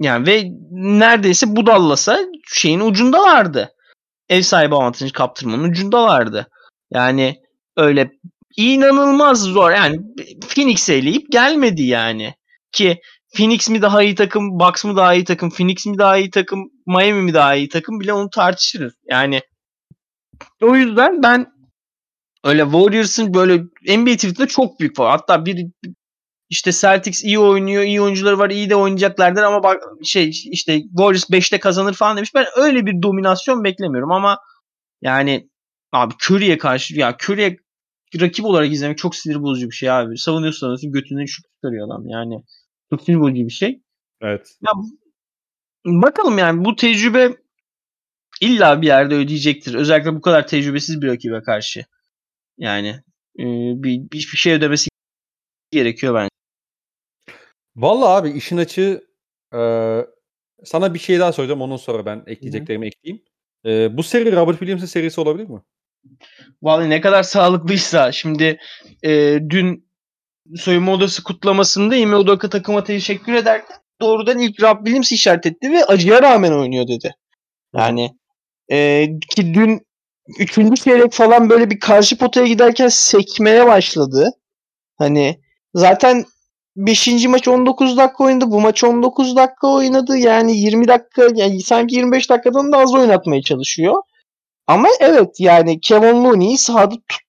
[0.00, 2.18] yani ve neredeyse bu Dallas'a
[2.52, 3.74] şeyin ucundalardı.
[4.28, 6.48] Ev sahibi avantajı kaptırmanın ucundalardı.
[6.90, 7.42] Yani
[7.76, 8.12] öyle
[8.56, 9.70] inanılmaz zor.
[9.70, 10.00] Yani
[10.48, 12.34] Phoenix'i eleyip gelmedi yani.
[12.72, 13.00] Ki
[13.36, 16.70] Phoenix mi daha iyi takım, Bucks mı daha iyi takım, Phoenix mi daha iyi takım,
[16.86, 18.94] Miami mi daha iyi takım bile onu tartışırız.
[19.10, 19.40] Yani
[20.62, 21.46] o yüzden ben
[22.44, 23.56] öyle Warriors'ın böyle
[23.98, 25.10] NBA Twitter'da çok büyük var.
[25.10, 25.66] Hatta bir
[26.48, 31.30] işte Celtics iyi oynuyor, iyi oyuncuları var, iyi de oynayacaklardır ama bak şey işte Warriors
[31.30, 32.34] 5'te kazanır falan demiş.
[32.34, 34.38] Ben öyle bir dominasyon beklemiyorum ama
[35.02, 35.48] yani
[35.92, 37.56] abi Curry'e karşı ya Curry'e
[38.20, 40.18] rakip olarak izlemek çok sinir bozucu bir şey abi.
[40.18, 42.42] Savunuyorsun götünden şut çıkarıyor adam yani.
[43.04, 43.82] Sinir bozucu bir şey.
[44.20, 44.56] Evet.
[44.62, 44.72] Ya
[45.86, 47.36] Bakalım yani bu tecrübe
[48.40, 49.74] illa bir yerde ödeyecektir.
[49.74, 51.84] Özellikle bu kadar tecrübesiz bir rakibe karşı.
[52.58, 52.88] Yani
[53.38, 53.44] e,
[53.82, 54.88] bir, bir, bir şey ödemesi
[55.70, 56.28] gerekiyor bence.
[57.76, 59.04] Vallahi abi işin açığı
[59.54, 59.60] e,
[60.64, 61.60] sana bir şey daha soracağım.
[61.60, 63.24] Ondan sonra ben ekleyeceklerimi ekleyeyim.
[63.66, 65.62] E, bu seri Robert Williams'ın serisi olabilir mi?
[66.62, 68.12] Vallahi ne kadar sağlıklıysa.
[68.12, 68.58] Şimdi
[69.02, 69.85] e, dün
[70.56, 75.84] soyunma odası kutlamasında Ime Udoka takıma teşekkür ederken doğrudan ilk Rob Williams işaret etti ve
[75.84, 77.14] acıya rağmen oynuyor dedi.
[77.74, 78.10] Yani
[78.72, 79.80] e, ki dün
[80.38, 84.30] üçüncü çeyrek falan böyle bir karşı potaya giderken sekmeye başladı.
[84.98, 85.40] Hani
[85.74, 86.24] zaten
[86.76, 87.26] 5.
[87.26, 88.50] maç 19 dakika oynadı.
[88.50, 90.16] Bu maç 19 dakika oynadı.
[90.16, 94.02] Yani 20 dakika yani sanki 25 dakikadan da az oynatmaya çalışıyor.
[94.66, 97.25] Ama evet yani Kevin Looney'i sahada tut,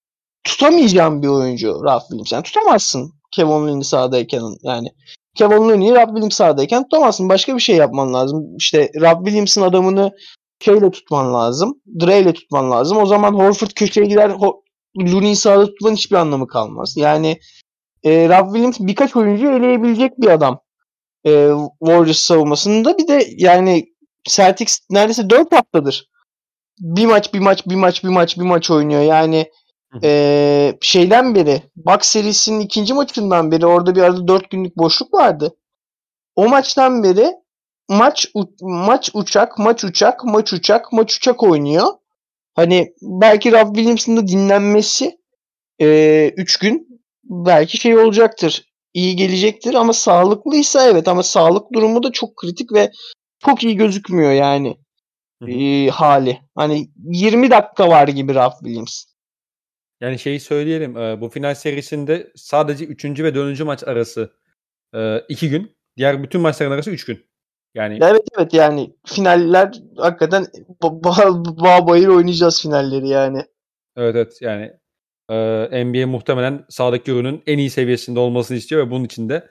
[0.48, 2.32] tutamayacağım bir oyuncu Ralph Williams.
[2.32, 4.88] Yani tutamazsın Kevin Looney sahadayken yani.
[5.36, 7.30] Kevin Looney'i Ralph Williams sahadayken tutamazsın.
[7.30, 8.56] Başka bir şey yapman lazım.
[8.58, 10.12] İşte Ralph Williams'ın adamını
[10.60, 11.82] şeyle tutman lazım.
[12.00, 12.98] Dre ile tutman lazım.
[12.98, 14.30] O zaman Horford köşeye gider.
[14.30, 14.62] Ho-
[15.00, 16.98] Looney'i sahada tutmanın hiçbir anlamı kalmaz.
[16.98, 17.40] Yani
[18.04, 20.60] e, Rob Williams birkaç oyuncu eleyebilecek bir adam.
[21.26, 22.98] E, Warriors savunmasında.
[22.98, 23.86] Bir de yani
[24.30, 26.08] Celtics neredeyse 4 haftadır
[26.80, 29.02] bir maç bir maç bir maç bir maç bir maç oynuyor.
[29.02, 29.52] Yani
[30.04, 35.56] e, şeyden beri Bucks serisinin ikinci maçından beri orada bir arada 4 günlük boşluk vardı.
[36.36, 37.34] O maçtan beri
[37.90, 38.28] maç
[38.62, 41.88] maç uçak, maç uçak, maç uçak, maç uçak oynuyor.
[42.56, 45.06] Hani belki Rob Williams'ın da dinlenmesi
[45.80, 48.64] 3 e, üç gün belki şey olacaktır.
[48.94, 52.92] iyi gelecektir ama sağlıklıysa evet ama sağlık durumu da çok kritik ve
[53.46, 54.78] çok iyi gözükmüyor yani
[55.48, 56.40] e, hali.
[56.56, 59.06] Hani 20 dakika var gibi Rob Williams.
[60.02, 61.22] Yani şeyi söyleyelim.
[61.22, 63.06] Bu final serisinde sadece 3.
[63.06, 63.60] ve 4.
[63.60, 64.32] maç arası
[65.30, 65.78] 2 gün.
[65.98, 67.28] Diğer bütün maçların arası 3 gün.
[67.76, 70.46] Yani Evet evet yani finaller hakikaten
[70.84, 71.04] bağ,
[71.44, 73.46] bağ bayır oynayacağız finalleri yani.
[73.96, 74.72] Evet evet yani
[75.30, 79.50] e, NBA muhtemelen sağdaki ürünün en iyi seviyesinde olmasını istiyor ve bunun için de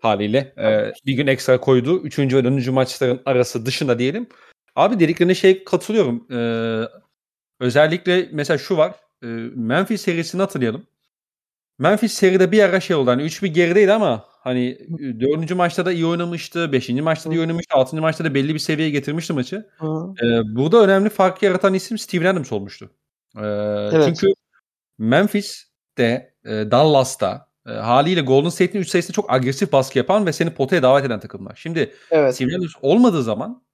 [0.00, 2.00] haliyle e, bir gün ekstra koydu.
[2.02, 4.28] Üçüncü ve dördüncü maçların arası dışında diyelim.
[4.76, 6.26] Abi dediklerine şey katılıyorum.
[6.32, 6.38] E,
[7.60, 8.94] özellikle mesela şu var.
[9.24, 10.86] E, Memphis serisini hatırlayalım.
[11.78, 13.10] Memphis seride bir ara şey oldu.
[13.10, 14.78] Hani 3 bir gerideydi ama hani
[15.20, 16.72] dördüncü maçta da iyi oynamıştı.
[16.72, 17.74] Beşinci maçta da iyi oynamıştı.
[17.74, 19.68] Altıncı maçta da belli bir seviyeye getirmişti maçı.
[20.22, 22.90] Ee, burada önemli fark yaratan isim Steven Adams olmuştu.
[23.36, 23.40] Ee,
[23.92, 24.04] evet.
[24.06, 24.34] Çünkü
[24.98, 30.50] Memphis'te, e, Dallas'ta e, haliyle Golden State'in 3 sayısında çok agresif baskı yapan ve seni
[30.50, 31.54] potaya davet eden takımlar.
[31.56, 32.34] Şimdi evet.
[32.34, 33.64] Steven Adams olmadığı zaman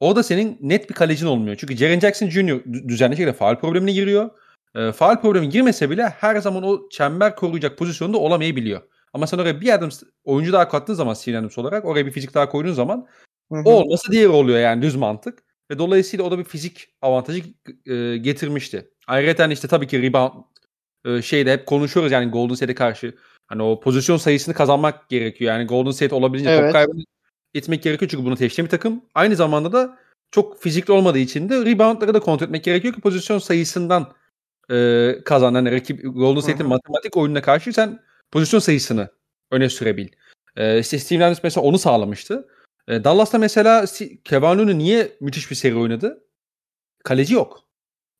[0.00, 1.56] o da senin net bir kalecin olmuyor.
[1.56, 2.64] Çünkü Jaren Jackson Jr.
[2.88, 4.30] düzenli şekilde faal problemine giriyor.
[4.74, 8.82] E, faal problemi girmese bile her zaman o çember koruyacak pozisyonda olamayabiliyor.
[9.12, 9.90] Ama sen oraya bir adım
[10.24, 13.06] oyuncu daha kattığın zaman Adams olarak oraya bir fizik daha koyduğun zaman
[13.52, 13.62] Hı-hı.
[13.64, 15.46] o olması diğeri oluyor yani düz mantık.
[15.70, 17.42] Ve dolayısıyla o da bir fizik avantajı
[17.86, 18.90] e, getirmişti.
[19.06, 20.32] Ayrıca işte tabii ki rebound
[21.04, 23.14] e, şeyde hep konuşuyoruz yani Golden State'e karşı.
[23.46, 25.52] Hani o pozisyon sayısını kazanmak gerekiyor.
[25.54, 26.62] Yani Golden State olabildiğince evet.
[26.62, 27.04] top kaybını
[27.54, 29.04] etmek gerekiyor çünkü bunu teşhim bir takım.
[29.14, 29.98] Aynı zamanda da
[30.30, 34.12] çok fizikli olmadığı için de reboundları da kontrol etmek gerekiyor ki pozisyon sayısından
[34.70, 35.54] e, kazan.
[35.54, 39.08] Yani rakip Golden State'in matematik oyununa karşı sen pozisyon sayısını
[39.50, 40.08] öne sürebil.
[40.56, 42.48] E, işte Steve Adams mesela onu sağlamıştı.
[42.88, 43.84] E, Dallas'ta mesela
[44.24, 46.24] Kevin Looney niye müthiş bir seri oynadı?
[47.04, 47.68] Kaleci yok.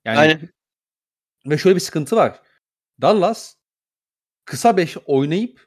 [0.04, 0.48] Yani Aynen.
[1.46, 2.40] ve şöyle bir sıkıntı var.
[3.00, 3.54] Dallas
[4.44, 5.66] kısa 5 oynayıp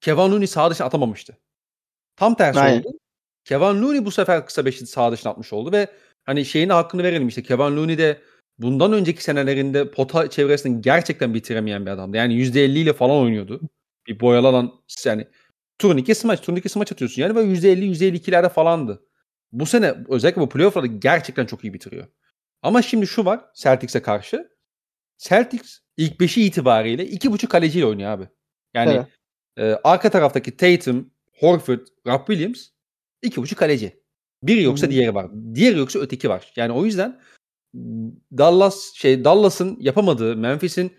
[0.00, 1.38] Kevin Looney sağ dışına atamamıştı.
[2.16, 2.80] Tam tersi Aynen.
[2.80, 2.98] oldu.
[3.44, 5.88] Kevin Looney bu sefer kısa 5'i sağ dışına atmış oldu ve
[6.24, 8.22] hani şeyin hakkını verelim işte Kevin Looney de
[8.58, 12.16] bundan önceki senelerinde pota çevresini gerçekten bitiremeyen bir adamdı.
[12.16, 13.60] Yani %50 ile falan oynuyordu.
[14.06, 14.72] Bir boyalı
[15.04, 15.26] yani
[15.78, 19.02] turnike smaç, turnike smaç atıyorsun yani ve %50 %52'lerde falandı.
[19.52, 22.06] Bu sene özellikle bu playoff'larda gerçekten çok iyi bitiriyor.
[22.62, 24.48] Ama şimdi şu var Celtics'e karşı.
[25.18, 28.28] Celtics ilk beşi itibariyle iki buçuk kaleciyle oynuyor abi.
[28.74, 28.92] Yani
[29.56, 29.76] evet.
[29.76, 32.68] e, arka taraftaki Tatum, Horford, Rob Williams
[33.22, 34.02] iki buçuk kaleci.
[34.42, 34.92] Biri yoksa hmm.
[34.92, 35.26] diğeri var.
[35.54, 36.52] Diğeri yoksa öteki var.
[36.56, 37.20] Yani o yüzden
[38.38, 40.92] Dallas şey Dallas'ın yapamadığı, Memphis'in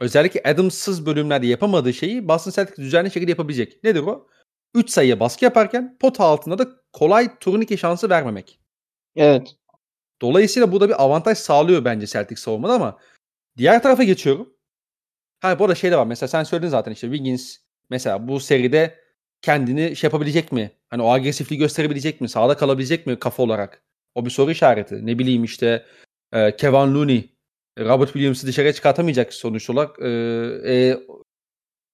[0.00, 3.84] özellikle Adams'sız bölümlerde yapamadığı şeyi Boston Celtics düzenli şekilde yapabilecek.
[3.84, 4.28] Nedir o?
[4.74, 8.60] 3 sayıya baskı yaparken pot altında da kolay turnike şansı vermemek.
[9.16, 9.56] Evet.
[10.22, 12.98] Dolayısıyla bu da bir avantaj sağlıyor bence Celtics savunmada ama
[13.56, 14.52] diğer tarafa geçiyorum.
[15.40, 16.06] Ha bu arada şey de var.
[16.06, 17.56] Mesela sen söyledin zaten işte Wiggins
[17.90, 18.98] mesela bu seride
[19.42, 20.70] kendini şey yapabilecek mi?
[20.88, 22.28] Hani o agresifliği gösterebilecek mi?
[22.28, 23.82] Sağda kalabilecek mi kafa olarak?
[24.14, 25.06] O bir soru işareti.
[25.06, 25.86] Ne bileyim işte
[26.32, 27.36] e, Kevin Looney
[27.78, 29.98] Robert Williams'ı dışarıya çıkartamayacak sonuç olarak.
[30.02, 30.08] E,
[30.66, 30.98] e,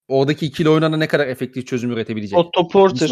[0.08, 2.38] oradaki ikili oynana ne kadar efektif çözüm üretebilecek.
[2.38, 3.10] Otto Porter.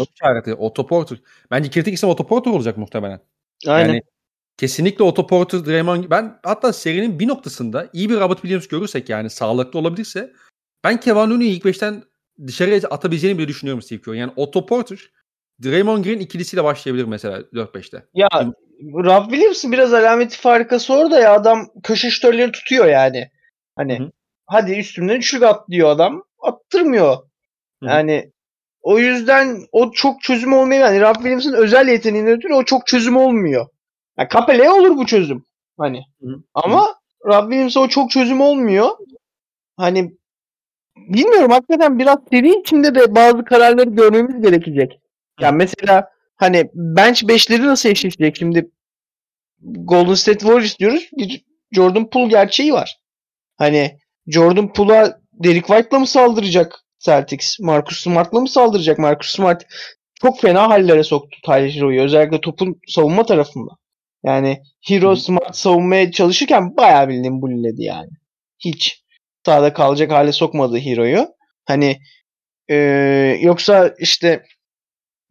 [0.57, 1.17] Otto Porter.
[1.51, 3.19] Bence kritik isim Otto Porter olacak muhtemelen.
[3.67, 3.87] Aynen.
[3.87, 4.01] Yani
[4.57, 9.29] kesinlikle Otto Porter, Draymond ben hatta serinin bir noktasında iyi bir Robert Williams görürsek yani
[9.29, 10.33] sağlıklı olabilirse
[10.83, 12.03] ben Kevin Looney'i ilk beşten
[12.47, 14.13] dışarıya atabileceğini bile düşünüyorum Steve Kerr.
[14.13, 15.11] Yani Otto Porter,
[15.63, 18.05] Draymond Green ikilisiyle başlayabilir mesela 4-5'te.
[18.13, 18.29] Ya
[18.81, 23.29] Rob Williams'ın biraz alameti farikası orada ya adam köşe şütörleri tutuyor yani.
[23.75, 24.11] Hani Hı hı.
[24.45, 26.23] hadi üstümden üçlük at diyor adam.
[26.39, 27.17] Attırmıyor.
[27.83, 27.85] hı.
[27.85, 28.31] Yani
[28.81, 30.81] o yüzden o çok çözüm olmuyor.
[30.81, 33.67] Yani Rob Williams'ın özel yeteneğinden ötürü o çok çözüm olmuyor.
[34.17, 35.45] Yani Capela'ya olur bu çözüm.
[35.77, 36.01] Hani.
[36.21, 36.35] Hı hı.
[36.53, 38.89] Ama Rob Williams'a o çok çözüm olmuyor.
[39.77, 40.11] Hani
[40.95, 44.99] bilmiyorum hakikaten biraz seri içinde de bazı kararları görmemiz gerekecek.
[45.39, 46.09] Yani mesela
[46.41, 48.35] hani bench 5'leri nasıl eşleşecek?
[48.35, 48.71] Şimdi
[49.61, 51.09] Golden State Warriors diyoruz.
[51.71, 52.97] Jordan Poole gerçeği var.
[53.57, 57.59] Hani Jordan Poole'a Derek White'la mı saldıracak Celtics?
[57.59, 58.99] Marcus Smart'la mı saldıracak?
[58.99, 59.63] Marcus Smart
[60.21, 62.01] çok fena hallere soktu Tyler Hero'yu.
[62.01, 63.71] Özellikle topun savunma tarafında.
[64.23, 65.15] Yani Hero.
[65.15, 68.09] Smart savunmaya çalışırken bayağı bildiğin bulliledi yani.
[68.59, 69.03] Hiç
[69.45, 71.27] sahada kalacak hale sokmadı Hero'yu.
[71.65, 71.97] Hani
[72.69, 74.43] eee, yoksa işte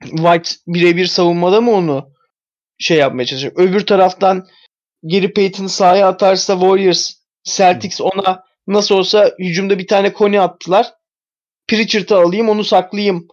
[0.05, 2.13] White birebir savunmada mı onu
[2.79, 3.59] şey yapmaya çalışacak?
[3.59, 4.47] Öbür taraftan
[5.05, 7.13] geri Payton'ı sahaya atarsa Warriors
[7.45, 10.95] Celtics ona nasıl olsa hücumda bir tane koni attılar.
[11.69, 13.29] Pritchard'ı alayım onu saklayayım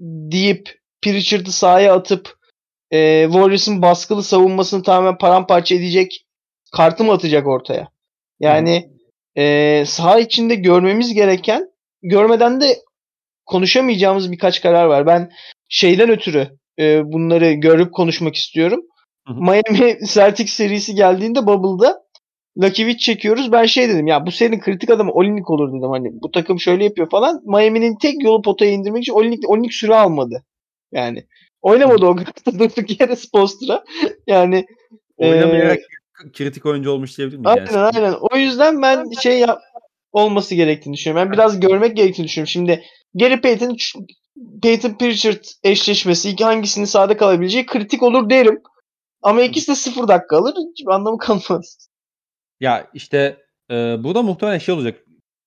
[0.00, 2.38] deyip Pritchard'ı sahaya atıp
[2.90, 6.26] e, Warriors'ın baskılı savunmasını tamamen paramparça edecek
[6.72, 7.88] kartı mı atacak ortaya?
[8.40, 8.90] Yani
[9.36, 11.70] e, saha içinde görmemiz gereken
[12.02, 12.78] görmeden de
[13.46, 15.06] konuşamayacağımız birkaç karar var.
[15.06, 15.30] Ben
[15.70, 18.80] şeyden ötürü e, bunları görüp konuşmak istiyorum.
[19.26, 19.40] Hı hı.
[19.40, 22.02] Miami Celtics serisi geldiğinde Bubble'da
[22.58, 23.52] Lakivic çekiyoruz.
[23.52, 25.90] Ben şey dedim ya bu serinin kritik adamı Olinik olur dedim.
[25.90, 27.40] Hani bu takım şöyle yapıyor falan.
[27.44, 30.44] Miami'nin tek yolu potaya indirmek için Olinik, Olinik süre almadı.
[30.92, 31.24] Yani
[31.62, 33.84] oynamadı o kadar durduk yere Spostra.
[34.26, 34.66] Yani
[35.16, 35.78] Oynamayarak
[36.32, 37.58] kritik oyuncu olmuş diyebilir miyiz?
[37.58, 37.90] Aynen yani?
[37.96, 38.14] aynen.
[38.20, 39.60] O yüzden ben şey yap
[40.12, 41.26] olması gerektiğini düşünüyorum.
[41.26, 42.50] Ben biraz görmek gerektiğini düşünüyorum.
[42.50, 42.82] Şimdi
[43.14, 43.76] Gary Payton
[44.62, 48.62] Payton Pritchard eşleşmesi iki hangisinin sahada kalabileceği kritik olur derim.
[49.22, 50.54] Ama ikisi de sıfır dakika alır.
[50.70, 51.88] Hiçbir anlamı kalmaz.
[52.60, 55.04] Ya işte e, burada muhtemelen şey olacak.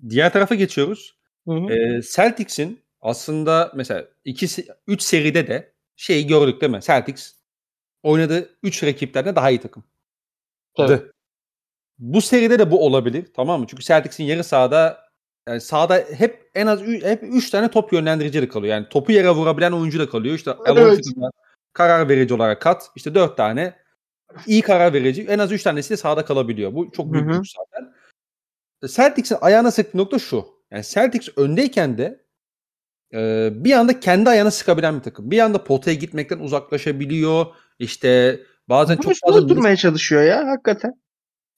[0.09, 1.17] Diğer tarafa geçiyoruz.
[1.47, 1.73] Hı hı.
[1.73, 4.47] E, Celtics'in aslında mesela 2
[4.87, 6.81] 3 seride de şeyi gördük değil mi?
[6.81, 7.33] Celtics
[8.03, 9.83] oynadığı 3 rakiplerden daha iyi takım.
[10.77, 11.01] Tabii.
[11.97, 13.67] Bu seride de bu olabilir tamam mı?
[13.69, 15.02] Çünkü Celtics'in yarı sahada
[15.47, 18.73] yani sahada hep en az ü- hep 3 tane top yönlendirici de kalıyor.
[18.73, 20.35] Yani topu yere vurabilen oyuncu da kalıyor.
[20.35, 20.77] İşte Evet.
[20.77, 21.31] Alonso'da
[21.73, 22.89] karar verici olarak kat.
[22.95, 23.75] İşte 4 tane
[24.47, 25.25] iyi karar verici.
[25.29, 26.73] En az 3 tanesi de sahada kalabiliyor.
[26.73, 27.93] Bu çok büyük Hı bir zaten.
[28.87, 30.45] Celtics'in ayağına sıktığı nokta şu.
[30.71, 32.25] Yani Celtics öndeyken de
[33.13, 35.31] e, bir anda kendi ayağına sıkabilen bir takım.
[35.31, 37.45] Bir anda potaya gitmekten uzaklaşabiliyor.
[37.79, 41.01] İşte bazen Topun çok fazla oturmaya çalışıyor ya hakikaten.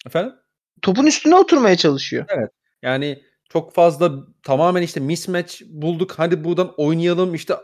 [0.05, 0.33] efendim
[0.81, 2.25] Topun üstüne oturmaya çalışıyor.
[2.81, 4.11] Yani çok fazla
[4.43, 6.13] tamamen işte mismatch bulduk.
[6.17, 7.35] Hadi buradan oynayalım.
[7.35, 7.55] İşte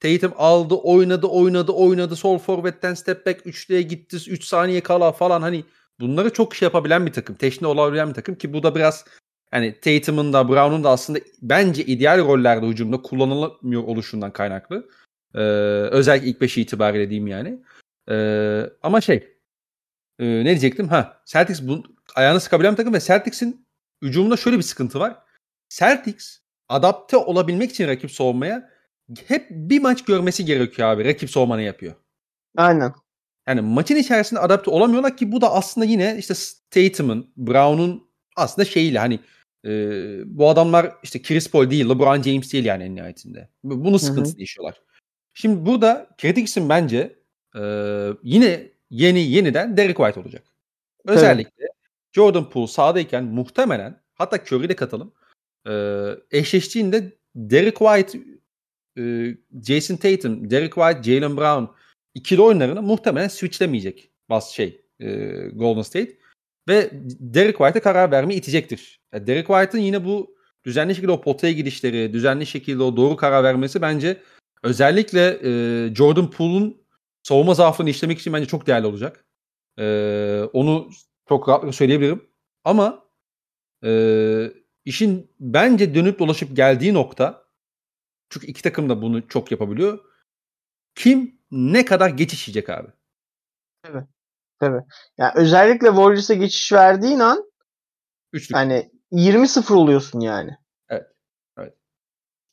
[0.00, 2.16] Tatum aldı, oynadı, oynadı, oynadı.
[2.16, 4.16] Sol forvetten step back üçlüye gitti.
[4.28, 5.64] 3 saniye kala falan hani
[6.00, 7.36] bunları çok şey yapabilen bir takım.
[7.36, 9.04] Teşne olabilen bir takım ki bu da biraz
[9.50, 14.88] hani Tatum'un da Brown'un da aslında bence ideal rollerde hücumda kullanılamıyor oluşundan kaynaklı.
[15.34, 15.40] Ee,
[15.90, 17.58] özellikle ilk 5 itibariyle diyeyim yani.
[18.10, 19.36] Ee, ama şey
[20.18, 20.88] e, ne diyecektim?
[20.88, 21.82] Ha Celtics bu,
[22.14, 23.65] ayağını sıkabilen bir takım ve Celtics'in
[24.02, 25.18] hücumunda şöyle bir sıkıntı var.
[25.68, 28.70] Celtics adapte olabilmek için rakip savunmaya
[29.26, 31.04] hep bir maç görmesi gerekiyor abi.
[31.04, 31.94] Rakip savunma ne yapıyor.
[32.56, 32.92] Aynen.
[33.48, 36.34] Yani maçın içerisinde adapte olamıyorlar ki bu da aslında yine işte
[36.70, 39.20] Tatum'un, Brown'un aslında şeyiyle hani
[39.66, 39.70] e,
[40.24, 43.48] bu adamlar işte Chris Paul değil, LeBron James değil yani en nihayetinde.
[43.64, 44.80] Bu- Bunun sıkıntısını yaşıyorlar.
[45.34, 47.18] Şimdi burada kritik isim bence
[47.56, 47.60] e,
[48.22, 50.42] yine yeni yeniden Derek White olacak.
[51.04, 51.66] Özellikle
[52.16, 55.12] Jordan Poole sahadayken muhtemelen hatta Curry'i de katalım.
[55.68, 55.72] E,
[56.30, 58.18] eşleştiğinde Derek White,
[58.98, 59.34] e,
[59.66, 61.64] Jason Tatum, Derek White, Jalen Brown
[62.14, 65.06] ikili oyunlarını muhtemelen switchlemeyecek bas şey e,
[65.48, 66.16] Golden State
[66.68, 69.00] ve Derek White'a karar vermeyi itecektir.
[69.14, 73.82] Derek White'ın yine bu düzenli şekilde o potaya gidişleri, düzenli şekilde o doğru karar vermesi
[73.82, 74.22] bence
[74.62, 75.38] özellikle
[75.94, 76.82] Jordan Poole'un
[77.22, 79.24] savunma zaafını işlemek için bence çok değerli olacak.
[80.52, 80.88] Onu
[81.28, 82.28] çok rahatlıkla söyleyebilirim.
[82.64, 83.04] Ama
[83.84, 83.90] e,
[84.84, 87.46] işin bence dönüp dolaşıp geldiği nokta
[88.30, 89.98] çünkü iki takım da bunu çok yapabiliyor.
[90.94, 92.88] Kim ne kadar geçiş yiyecek abi?
[94.60, 94.80] Tabii.
[95.18, 97.50] Yani özellikle Warriors'a geçiş verdiğin an
[98.32, 98.56] Üçlük.
[98.56, 100.56] hani 20-0 oluyorsun yani.
[100.88, 101.06] Evet,
[101.58, 101.74] evet.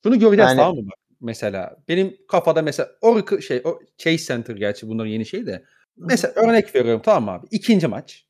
[0.03, 0.99] Şunu göreceğiz Yani- tamam mı bak?
[1.21, 5.65] Mesela benim kafada mesela Oracle şey o Chase Center gerçi bunların yeni şeyi de.
[5.97, 7.47] Mesela örnek veriyorum tamam abi?
[7.51, 8.25] İkinci maç.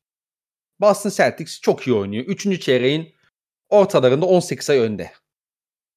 [0.84, 2.26] Boston Celtics çok iyi oynuyor.
[2.26, 3.16] Üçüncü çeyreğin
[3.70, 5.12] ortalarında 18 sayı önde.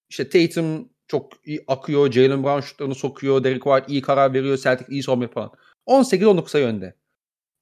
[0.09, 2.13] İşte Tatum çok iyi akıyor.
[2.13, 3.45] Jalen Brown şutlarını sokuyor.
[3.45, 4.57] Derek White iyi karar veriyor.
[4.59, 5.53] Celtics iyi savunma falan.
[5.87, 6.97] 18-19 sayı önde.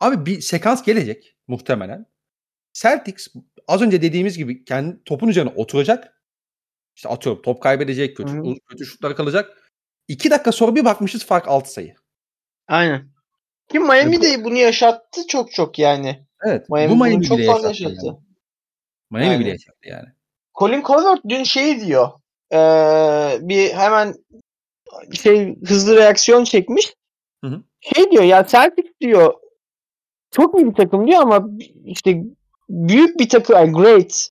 [0.00, 2.06] Abi bir sekans gelecek muhtemelen.
[2.72, 3.28] Celtics
[3.68, 6.22] az önce dediğimiz gibi kendi topun üzerine oturacak.
[6.96, 8.16] İşte atıyorum top kaybedecek.
[8.16, 8.54] Kötü, Hı hı.
[8.68, 9.72] kötü şutlar kalacak.
[10.08, 11.94] 2 dakika sonra bir bakmışız fark 6 sayı.
[12.68, 13.08] Aynen.
[13.68, 16.23] Ki Miami de bunu yaşattı çok çok yani.
[16.46, 16.70] Evet.
[16.70, 18.06] Miami bu Miami çok bile fazla yaşattı.
[18.06, 18.18] Yani.
[19.10, 19.40] Miami Yani.
[19.40, 20.08] bile yaşattı yani.
[20.58, 22.08] Colin Cowherd dün şey diyor.
[22.52, 24.14] Eee, bir hemen
[25.12, 26.94] şey hızlı reaksiyon çekmiş.
[27.44, 27.62] Hı hı.
[27.80, 29.34] Şey diyor ya Celtics diyor
[30.30, 31.48] çok iyi bir takım diyor ama
[31.84, 32.22] işte
[32.68, 34.28] büyük bir takım yani great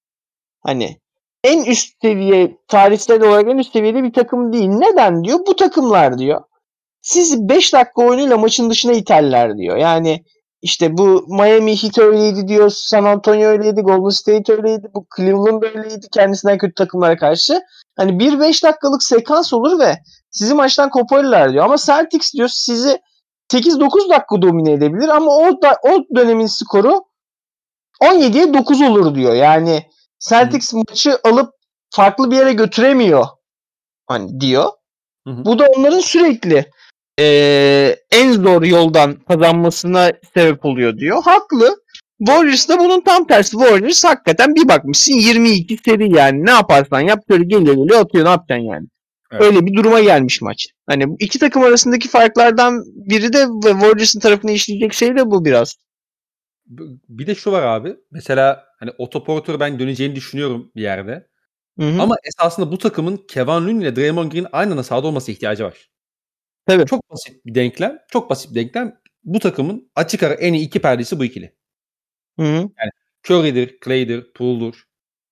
[0.59, 0.97] hani
[1.43, 4.69] en üst seviye tarihsel olarak en üst seviyede bir takım değil.
[4.69, 5.39] Neden diyor?
[5.47, 6.41] Bu takımlar diyor.
[7.01, 9.77] Sizi 5 dakika oyunuyla maçın dışına iterler diyor.
[9.77, 10.23] Yani
[10.63, 12.69] işte bu Miami Heat öyleydi diyor.
[12.69, 13.81] San Antonio öyleydi.
[13.81, 14.87] Golden State öyleydi.
[14.93, 16.07] Bu Cleveland öyleydi.
[16.13, 17.61] Kendisinden kötü takımlara karşı.
[17.97, 19.97] Hani bir 5 dakikalık sekans olur ve
[20.31, 21.65] sizi maçtan koparırlar diyor.
[21.65, 22.99] Ama Celtics diyor sizi
[23.53, 27.03] 8-9 dakika domine edebilir ama o da, o dönemin skoru
[28.01, 29.33] 17'ye 9 olur diyor.
[29.33, 29.83] Yani
[30.29, 31.53] Celtics maçı alıp
[31.89, 33.25] farklı bir yere götüremiyor
[34.07, 34.69] hani diyor.
[35.27, 35.45] Hı hı.
[35.45, 36.71] Bu da onların sürekli
[37.17, 41.23] eee, en zor yoldan kazanmasına sebep oluyor diyor.
[41.23, 41.75] Haklı.
[42.19, 43.51] Warriors da bunun tam tersi.
[43.51, 46.45] Warriors hakikaten bir bakmışsın 22 seri yani.
[46.45, 48.87] Ne yaparsan yap böyle geliyor geliyor atıyor ne yapacaksın yani.
[49.31, 49.41] Evet.
[49.41, 50.67] Öyle bir duruma gelmiş maç.
[50.87, 55.75] Hani iki takım arasındaki farklardan biri de Warriors'ın tarafına işleyecek şey de bu biraz.
[57.09, 57.95] Bir de şu var abi.
[58.11, 61.27] Mesela hani Otto Porter ben döneceğini düşünüyorum bir yerde.
[61.79, 62.01] Hı hı.
[62.01, 65.89] Ama esasında bu takımın Kevin Looney ile Draymond Green aynı anda sahada olması ihtiyacı var.
[66.65, 66.85] Tabii.
[66.85, 67.99] Çok basit bir denklem.
[68.11, 68.99] Çok basit bir denklem.
[69.23, 71.55] Bu takımın açık ara en iyi iki perdesi bu ikili.
[72.39, 72.69] Hı hı.
[73.29, 74.83] Curry'dir, Clay'dir, Poole'dur.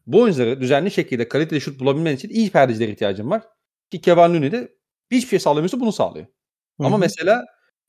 [0.07, 3.43] Bu oyuncuları düzenli şekilde kaliteli şut bulabilmen için iyi perdecilere ihtiyacın var.
[3.89, 4.75] Ki Kevin Looney de
[5.11, 6.25] hiçbir şey sağlamıyorsa bunu sağlıyor.
[6.25, 6.99] Hı Ama hı.
[6.99, 7.45] mesela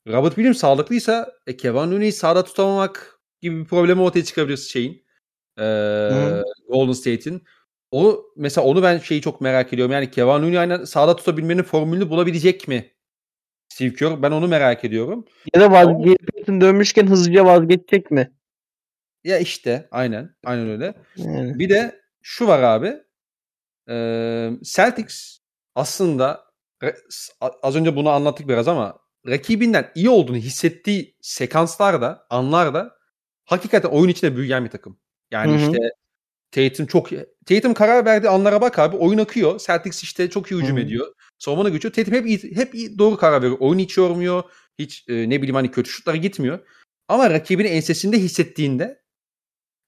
[0.08, 5.04] Robert Williams sağlıklıysa e, Kevin Looney'i sahada tutamamak gibi bir problemi ortaya çıkabilir şeyin.
[5.58, 6.42] Ee, Hı.
[6.68, 7.42] Golden State'in.
[7.90, 9.92] O mesela onu ben şeyi çok merak ediyorum.
[9.92, 12.92] Yani Kevin Looney'i aynı sahada tutabilmenin formülünü bulabilecek mi?
[13.72, 14.22] Steve Kerr.
[14.22, 15.24] Ben onu merak ediyorum.
[15.54, 18.32] Ya da vazgeçtin dönmüşken hızlıca vazgeçecek mi?
[19.24, 20.34] Ya işte aynen.
[20.44, 20.94] Aynen öyle.
[21.16, 21.58] Yani.
[21.58, 22.94] Bir de şu var abi.
[23.88, 25.38] Ee, Celtics
[25.74, 26.44] aslında
[27.62, 32.96] az önce bunu anlattık biraz ama rakibinden iyi olduğunu hissettiği sekanslarda, anlarda
[33.44, 34.98] hakikaten oyun içinde büyüyen bir takım.
[35.30, 35.60] Yani Hı hı.
[35.60, 35.78] işte
[36.50, 37.08] Tatum çok
[37.46, 39.60] Tatum karar verdiği anlara bak abi oyun akıyor.
[39.66, 40.84] Celtics işte çok iyi hücum Hı hı.
[40.84, 41.14] ediyor.
[41.42, 41.94] Savunmana geçiyor.
[41.94, 43.56] Tatum hep iyi, hep iyi, doğru karar veriyor.
[43.60, 44.42] Oyunu hiç yormuyor.
[44.78, 46.58] Hiç e, ne bileyim hani kötü şutlara gitmiyor.
[47.08, 49.02] Ama rakibini ensesinde hissettiğinde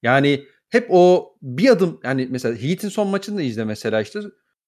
[0.03, 4.21] yani hep o bir adım yani mesela Heat'in son maçını da izle mesela işte.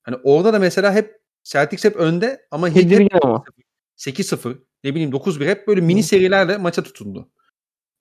[0.03, 3.45] Hani orada da mesela hep Celtics hep önde ama Heat hep Tedirgin ama.
[3.97, 7.31] 8-0 ne bileyim 9-1 hep böyle mini serilerle maça tutundu.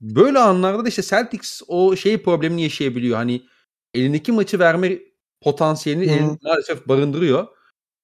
[0.02, 3.18] Böyle anlarda da işte Celtics o şey problemini yaşayabiliyor.
[3.18, 3.46] Hani
[3.94, 5.00] elindeki maçı verme
[5.42, 7.55] potansiyelini elinde maalesef barındırıyor.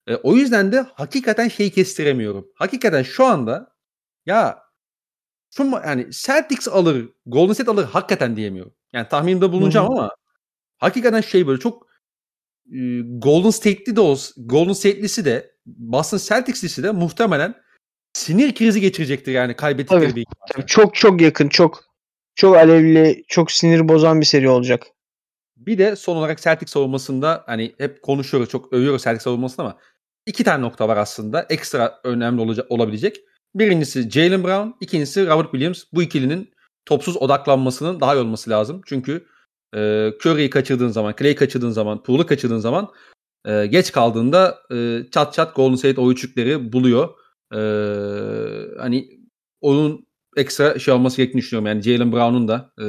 [0.08, 2.48] E, o yüzden de hakikaten şeyi kestiremiyorum.
[2.56, 3.76] Hakikaten şu anda
[4.26, 4.60] ya
[5.56, 8.74] şu yani Celtics alır, Golden State alır hakikaten diyemiyorum.
[8.94, 9.98] Yani tahminimde bulunacağım Hı hı.
[9.98, 10.16] ama
[10.78, 11.88] hakikaten şey böyle çok
[12.72, 17.56] e, Golden State'li de olsa, Golden State'lisi de Boston Celtics'lisi de muhtemelen
[18.14, 20.26] sinir krizi geçirecektir yani kaybettikleri Tabii, bir.
[20.54, 21.84] Tabii çok çok yakın, çok
[22.36, 24.84] çok alevli, çok sinir bozan bir seri olacak.
[25.58, 29.78] Bir de son olarak Celtics savunmasında hani hep konuşuyoruz çok övüyoruz Celtics savunmasını ama
[30.26, 33.18] iki tane nokta var aslında ekstra önemli olacak, olabilecek.
[33.56, 35.84] Birincisi Jalen Brown, ikincisi Robert Williams.
[35.94, 36.52] Bu ikilinin
[36.86, 38.82] topsuz odaklanmasının daha iyi olması lazım.
[38.86, 39.26] Çünkü
[39.74, 42.90] e, Curry'i kaçırdığın zaman, Clay'i kaçırdığın zaman, Poole'u kaçırdığın zaman
[43.46, 47.10] e, geç kaldığında e, çat çat Golden State o üçlükleri buluyor.
[47.54, 47.60] E,
[48.80, 49.10] hani
[49.62, 50.08] onun
[50.38, 51.68] ekstra şey olması gerektiğini düşünüyorum.
[51.68, 52.86] Yani Jalen Brown'un da e,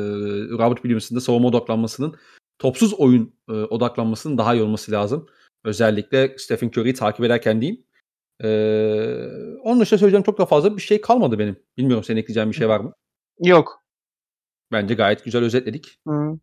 [0.58, 2.14] Robert Williams'ın da savunma odaklanmasının
[2.58, 5.26] topsuz oyun e, odaklanmasının daha iyi olması lazım.
[5.64, 7.84] Özellikle Stephen Curry'i takip ederken diyeyim.
[8.44, 8.48] Ee,
[9.64, 11.56] onun dışında söyleyeceğim çok da fazla bir şey kalmadı benim.
[11.78, 12.92] Bilmiyorum senin ekleyeceğin bir şey var mı?
[13.40, 13.82] Yok.
[14.72, 15.98] Bence gayet güzel özetledik.
[16.08, 16.38] Hı.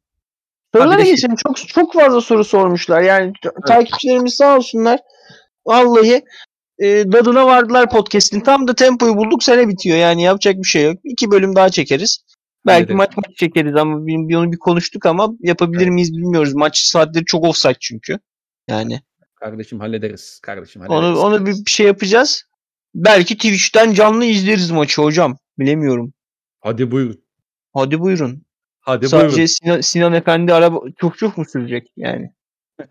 [0.75, 1.35] Sorulara de şey- geçelim.
[1.35, 3.01] Çok çok fazla soru sormuşlar.
[3.01, 4.99] Yani t- takipçilerimiz sağ olsunlar.
[5.65, 6.21] Vallahi
[6.79, 8.39] e, dadına vardılar podcast'in.
[8.41, 9.97] Tam da tempoyu bulduk sene bitiyor.
[9.97, 10.97] Yani yapacak bir şey yok.
[11.03, 12.25] İki bölüm daha çekeriz.
[12.65, 12.97] Belki Evet, evet.
[12.97, 16.53] maç maç çekeriz ama bir, bir- onu bir konuştuk ama yapabilir miyiz bilmiyoruz.
[16.53, 18.19] Maç saatleri çok offside çünkü.
[18.67, 19.01] Yani
[19.39, 20.39] Kardeşim hallederiz.
[20.39, 21.17] Kardeşim hallederiz.
[21.17, 22.43] Onu onu bir şey yapacağız.
[22.95, 25.37] Belki Twitch'ten canlı izleriz maçı hocam.
[25.59, 26.13] Bilemiyorum.
[26.59, 27.23] Hadi buyurun.
[27.73, 28.43] Hadi buyurun.
[28.79, 29.45] Hadi Sadece buyurun.
[29.45, 32.33] Sinan, Sinan Efendi araba çok çok mu sürecek yani?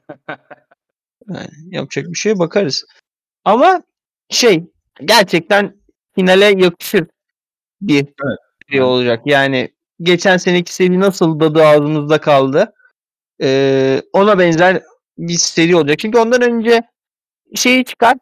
[1.28, 2.84] yani yapacak bir şey bakarız.
[3.44, 3.82] Ama
[4.30, 4.64] şey
[5.04, 5.76] gerçekten
[6.14, 7.06] finale yakışır
[7.80, 8.38] bir Evet.
[8.70, 9.22] seri olacak.
[9.26, 12.72] Yani geçen seneki seri nasıl dadı ağzımızda kaldı.
[13.42, 14.82] Ee, ona benzer
[15.18, 15.98] bir seri olacak.
[15.98, 16.82] Çünkü ondan önce
[17.54, 18.16] şeyi çıkar.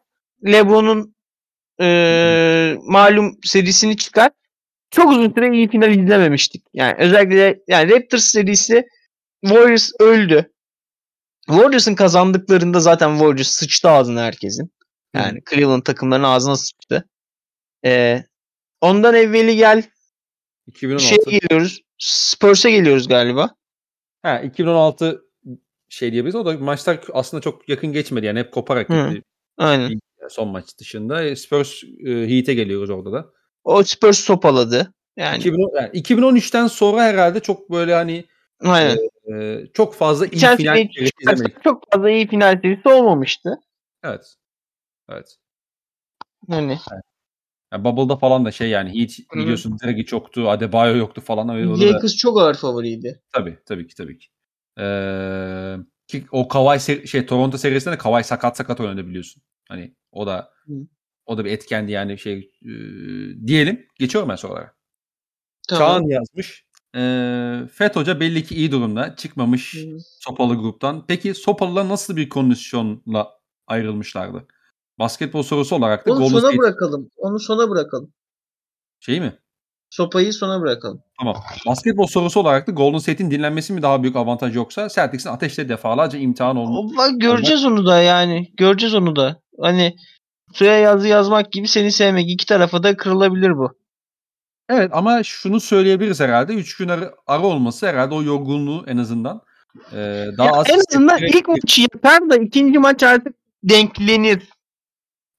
[0.45, 1.15] LeBron'un
[1.81, 4.31] ee, malum serisini çıkar.
[4.91, 6.63] Çok uzun süre iyi final izlememiştik.
[6.73, 8.87] Yani özellikle yani Raptors serisi
[9.41, 10.51] Warriors öldü.
[11.47, 14.71] Warriors'ın kazandıklarında zaten Warriors sıçtı ağzına herkesin.
[15.13, 17.09] Yani Cleveland takımlarının ağzına sıçtı.
[17.85, 18.23] Ee,
[18.81, 19.83] ondan evveli gel
[20.67, 21.07] 2016.
[21.07, 21.81] şey geliyoruz.
[21.97, 23.49] Spurs'a geliyoruz galiba.
[24.21, 25.26] Ha 2016
[25.89, 26.35] şey diyebiliriz.
[26.35, 28.25] O da maçlar aslında çok yakın geçmedi.
[28.25, 29.23] Yani hep koparak gitti
[29.57, 29.99] Aynen.
[30.29, 31.23] son maç dışında.
[31.23, 33.25] E, Spurs e, Heat'e geliyoruz orada da.
[33.63, 34.93] O Spurs sopaladı.
[35.17, 38.25] Yani 2010, yani 2013'ten sonra herhalde çok böyle hani
[38.59, 38.97] aynen.
[39.33, 41.63] e, çok fazla iyi Geçen final serisi izlemedik.
[41.63, 43.59] çok fazla iyi final serisi olmamıştı.
[44.03, 44.35] Evet.
[45.09, 45.37] Evet.
[46.49, 46.77] Hani
[47.73, 49.39] Yani Bubble'da falan da şey yani Hı.
[49.39, 51.49] biliyorsun Dragic yoktu, Adebayo yoktu falan.
[51.49, 53.21] Öyle da- Lakers çok ağır favoriydi.
[53.33, 54.27] Tabii tabii ki tabii ki.
[54.79, 59.43] Ee, ki o Kawhi seri- şey Toronto serisinde de Kawhi sakat sakat oynadı biliyorsun.
[59.69, 60.73] Hani o da Hı.
[61.25, 62.71] o da bir etkendi yani şey e,
[63.47, 63.87] diyelim.
[63.99, 64.73] Geçiyorum ben sorulara.
[65.69, 65.87] Tamam.
[65.87, 66.67] Çağan yazmış.
[66.95, 69.15] Ee, Fet Hoca belli ki iyi durumda.
[69.15, 69.97] Çıkmamış Hı.
[70.19, 71.05] Sopalı gruptan.
[71.07, 73.29] Peki Sopalılar nasıl bir kondisyonla
[73.67, 74.47] ayrılmışlardı?
[74.99, 77.11] Basketbol sorusu olarak da Onu Golden sona State bırakalım.
[77.17, 78.13] Onu sona bırakalım.
[78.99, 79.39] şey mi?
[79.89, 81.01] Sopayı sona bırakalım.
[81.19, 81.35] Tamam.
[81.67, 86.19] Basketbol sorusu olarak da Golden State'in dinlenmesi mi daha büyük avantaj yoksa Celtics'in ateşle defalarca
[86.19, 86.95] imtihan olmuş.
[87.17, 88.51] Göreceğiz onu da yani.
[88.57, 89.41] Göreceğiz onu da.
[89.61, 89.95] Hani
[90.53, 92.29] suya yazı yazmak gibi seni sevmek.
[92.29, 93.77] iki tarafa da kırılabilir bu.
[94.69, 96.53] Evet ama şunu söyleyebiliriz herhalde.
[96.53, 99.41] 3 gün ara, ara olması herhalde o yorgunluğu en azından
[99.91, 104.49] e, daha Ya az en azından ilk maçı yapar da ikinci maç artık denklenir.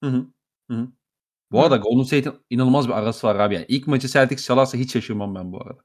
[0.03, 0.25] Hı hı.
[0.71, 0.87] Hı hı.
[1.51, 3.55] Bu arada Golden State'in inanılmaz bir arası var abi.
[3.55, 5.79] Yani ilk maçı Celtics çalarsa hiç şaşırmam ben bu arada.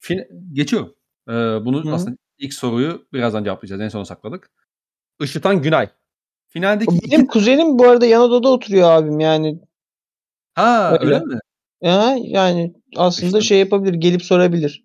[0.00, 0.94] Fin- Geçiyorum.
[1.28, 1.32] Ee,
[1.64, 1.94] bunu Hı hı.
[1.94, 3.80] aslında ilk soruyu birazdan cevaplayacağız.
[3.82, 4.50] En sona sakladık.
[5.20, 5.88] Işıtan Günay.
[6.48, 7.10] Finaldeki iki...
[7.10, 9.60] Benim kuzenim bu arada yan odada oturuyor abim yani.
[10.54, 11.14] Ha Öyle.
[11.14, 11.38] öyle mi?
[11.82, 13.94] Ya, yani aslında İşte- şey yapabilir.
[13.94, 14.84] Gelip sorabilir.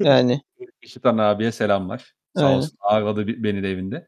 [0.00, 0.40] Yani.
[0.82, 2.14] Işıtan abiye selamlar.
[2.36, 2.58] Sağ Aynen.
[2.58, 4.06] olsun ağırladı beni de evinde.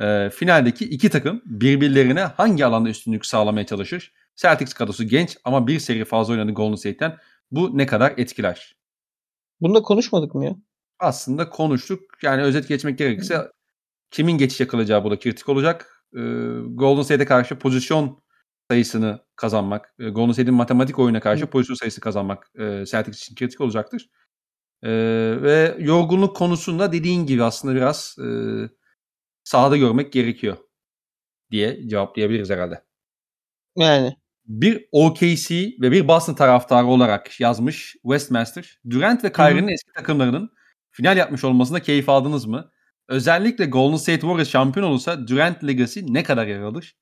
[0.00, 4.12] Ee, finaldeki iki takım birbirlerine hangi alanda üstünlük sağlamaya çalışır?
[4.38, 7.16] Celtics kadrosu genç ama bir seri fazla oynadı Golden State'ten.
[7.50, 8.76] Bu ne kadar etkiler?
[9.60, 10.56] Bunda konuşmadık mı ya?
[10.98, 12.00] aslında konuştuk.
[12.22, 13.52] Yani özet geçmek gerekirse
[14.10, 16.04] kimin geçiş yakalayacağı burada kritik olacak.
[16.14, 16.18] Ee,
[16.66, 18.22] Golden State'e karşı pozisyon
[18.70, 21.50] sayısını kazanmak, e, Golden State'in matematik oyuna karşı Hı.
[21.50, 24.10] pozisyon sayısı kazanmak e, Celtics için kritik olacaktır.
[24.82, 24.90] E,
[25.42, 28.28] ve yorgunluk konusunda dediğin gibi aslında biraz e,
[29.44, 30.56] sahada görmek gerekiyor
[31.50, 32.84] diye cevaplayabiliriz herhalde.
[33.76, 34.16] Yani.
[34.48, 38.78] Bir OKC ve bir Boston taraftarı olarak yazmış Westmaster.
[38.90, 40.50] Durant ve Kyrie'nin eski takımlarının
[40.90, 42.70] final yapmış olmasında keyif aldınız mı?
[43.08, 46.96] Özellikle Golden State Warriors şampiyon olursa Durant Legacy ne kadar yer alır?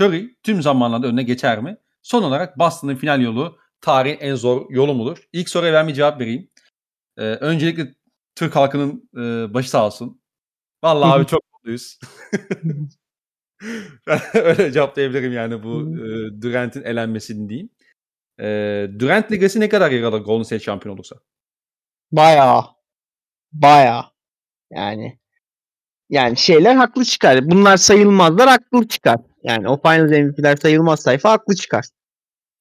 [0.00, 1.76] Curry tüm zamanlarda önüne geçer mi?
[2.02, 5.28] Son olarak Boston'ın final yolu tarihin en zor yolu mudur?
[5.32, 6.50] İlk soruya ben bir cevap vereyim.
[7.16, 7.94] Ee, öncelikle
[8.34, 10.20] Türk halkının e, başı sağ olsun.
[10.82, 11.98] Vallahi abi çok mutluyuz.
[14.34, 17.70] Öyle cevaplayabilirim yani bu e, Durant'in elenmesini diyeyim.
[18.40, 18.46] E,
[18.98, 21.16] Durant Legacy ne kadar yer alır Golden State şampiyon olursa?
[22.12, 22.64] Bayağı.
[23.52, 24.04] Bayağı.
[24.70, 25.18] Yani.
[26.10, 27.50] Yani şeyler haklı çıkar.
[27.50, 29.20] Bunlar sayılmazlar haklı çıkar.
[29.42, 31.84] Yani o Finals MVP'ler sayılmaz sayfa haklı çıkar.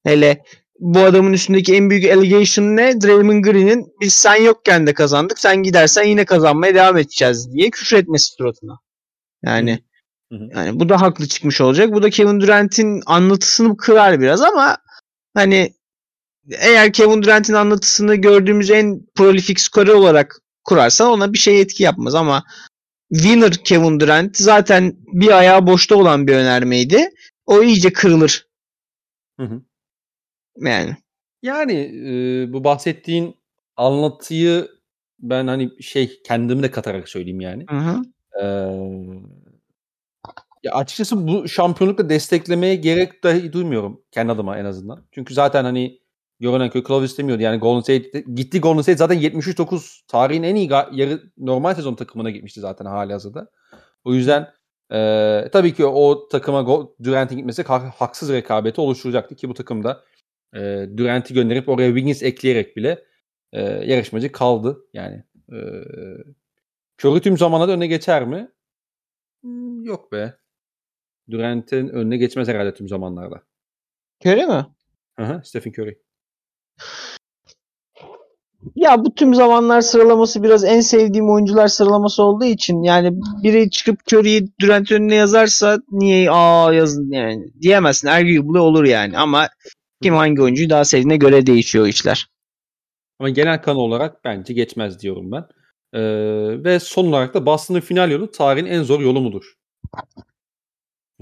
[0.03, 0.43] Hele
[0.79, 3.01] bu adamın üstündeki en büyük allegation ne?
[3.01, 5.39] Draymond Green'in biz sen yokken de kazandık.
[5.39, 8.79] Sen gidersen yine kazanmaya devam edeceğiz diye küfür etmesi suratına.
[9.45, 9.79] Yani.
[10.55, 11.93] Yani bu da haklı çıkmış olacak.
[11.93, 14.77] Bu da Kevin Durant'in anlatısını kırar biraz ama
[15.33, 15.73] hani
[16.51, 22.15] eğer Kevin Durant'in anlatısını gördüğümüz en prolific skorer olarak kurarsan ona bir şey etki yapmaz
[22.15, 22.43] ama
[23.13, 27.09] winner Kevin Durant zaten bir ayağı boşta olan bir önermeydi.
[27.45, 28.47] O iyice kırılır.
[29.39, 29.61] Hı hı.
[30.57, 30.97] Yani.
[31.41, 31.73] Yani
[32.05, 32.13] e,
[32.53, 33.35] bu bahsettiğin
[33.77, 34.67] anlatıyı
[35.19, 37.65] ben hani şey kendimi de katarak söyleyeyim yani.
[37.69, 38.01] Hı hı.
[38.41, 38.43] Ee,
[40.63, 45.05] ya açıkçası bu şampiyonlukla desteklemeye gerek dahi duymuyorum kendi adıma en azından.
[45.11, 45.99] Çünkü zaten hani
[46.39, 47.43] görünen köy kılavuz istemiyordu.
[47.43, 52.29] Yani Golden State gitti Golden State zaten 73-9 tarihin en iyi yarı normal sezon takımına
[52.29, 53.49] gitmişti zaten hali hazırda.
[54.03, 54.53] O yüzden
[54.91, 57.63] Ee, tabii ki o takıma Durant'in gitmesi
[57.97, 60.03] haksız rekabeti oluşturacaktı ki bu takımda
[60.55, 60.59] e,
[60.97, 63.05] Durant'i gönderip oraya Wiggins ekleyerek bile
[63.53, 64.77] e, yarışmacı kaldı.
[64.93, 65.57] Yani e,
[67.01, 68.51] Curry tüm zamanlarda önüne geçer mi?
[69.43, 70.33] Hmm, yok be.
[71.31, 73.43] Durant'in önüne geçmez herhalde tüm zamanlarda.
[74.25, 74.65] Curry mi?
[75.19, 75.99] Hı Stephen Curry.
[78.75, 83.11] Ya bu tüm zamanlar sıralaması biraz en sevdiğim oyuncular sıralaması olduğu için yani
[83.43, 88.07] biri çıkıp Curry'i Durant önüne yazarsa niye aa yazın yani diyemezsin.
[88.07, 89.49] Arguably olur yani ama
[90.03, 92.27] kim hangi oyuncuyu daha sevdiğine göre değişiyor işler.
[93.19, 95.45] Ama genel kanı olarak bence geçmez diyorum ben.
[95.93, 99.53] Ee, ve son olarak da Boston'ın final yolu tarihin en zor yolu mudur?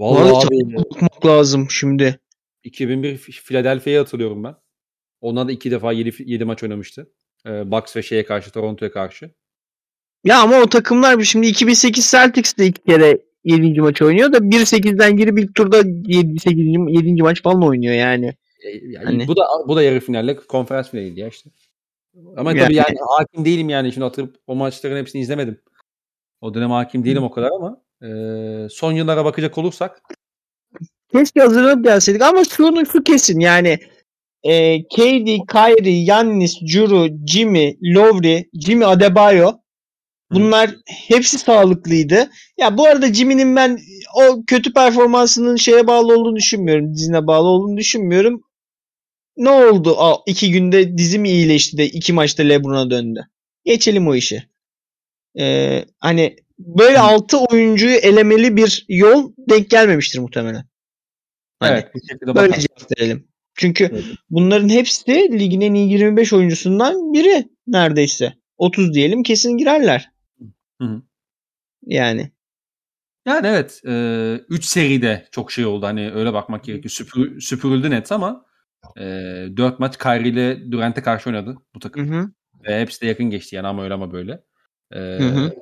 [0.02, 0.74] Vallahi, Vallahi abi.
[0.74, 2.18] Bakmak lazım şimdi.
[2.64, 4.54] 2001 Philadelphia'yı hatırlıyorum ben.
[5.20, 7.12] Onlar da iki defa 7, 7 maç oynamıştı.
[7.46, 9.30] Ee, Bucks ve şeye karşı, Toronto'ya karşı.
[10.24, 13.80] Ya ama o takımlar şimdi 2008 Celtics de iki kere 7.
[13.80, 15.76] maç oynuyor da 1-8'den girip ilk turda
[16.06, 16.40] 7.
[16.40, 16.58] 8.
[16.88, 17.22] 7.
[17.22, 18.26] maç falan oynuyor yani.
[18.62, 19.28] E, yani hani...
[19.28, 21.50] Bu da bu da yarı finalle konferans finaliydi ya işte.
[22.36, 22.60] Ama yani...
[22.60, 25.60] tabii yani hakim değilim yani şimdi hatırlıp o maçların hepsini izlemedim.
[26.40, 28.08] O dönem hakim değilim o kadar ama e,
[28.70, 30.02] son yıllara bakacak olursak
[31.12, 33.78] Keşke hazırlanıp gelseydik ama şunu şu kesin yani
[34.42, 39.52] e, KD, Kyrie, Yannis, Juru, Jimmy, Lowry, Jimmy Adebayo
[40.30, 42.30] bunlar hepsi sağlıklıydı.
[42.58, 43.78] Ya bu arada Jimmy'nin ben
[44.14, 46.94] o kötü performansının şeye bağlı olduğunu düşünmüyorum.
[46.94, 48.42] Dizine bağlı olduğunu düşünmüyorum.
[49.36, 49.94] Ne oldu?
[49.98, 53.28] Aa, iki günde dizi mi iyileşti de iki maçta Lebron'a döndü.
[53.64, 54.48] Geçelim o işi.
[55.38, 56.36] Ee, hani
[56.66, 60.64] böyle altı oyuncuyu elemeli bir yol denk gelmemiştir muhtemelen.
[61.60, 61.90] Hani evet,
[62.34, 63.28] böyle cevap verelim.
[63.54, 64.04] Çünkü evet.
[64.30, 68.32] bunların hepsi ligin en iyi 25 oyuncusundan biri neredeyse.
[68.56, 70.10] 30 diyelim kesin girerler.
[70.80, 71.02] Hı hı.
[71.86, 72.32] Yani.
[73.26, 73.80] Yani evet.
[73.84, 75.86] 3 e, üç seride çok şey oldu.
[75.86, 76.90] Hani öyle bakmak gerekiyor.
[76.90, 78.46] Süpür, süpürüldü net ama
[78.96, 79.02] e,
[79.56, 82.10] 4 maç Kyrie ile Durant'e karşı oynadı bu takım.
[82.10, 82.30] Hı hı.
[82.64, 84.32] Ve hepsi de yakın geçti yani ama öyle ama böyle.
[84.92, 85.52] E, hı hı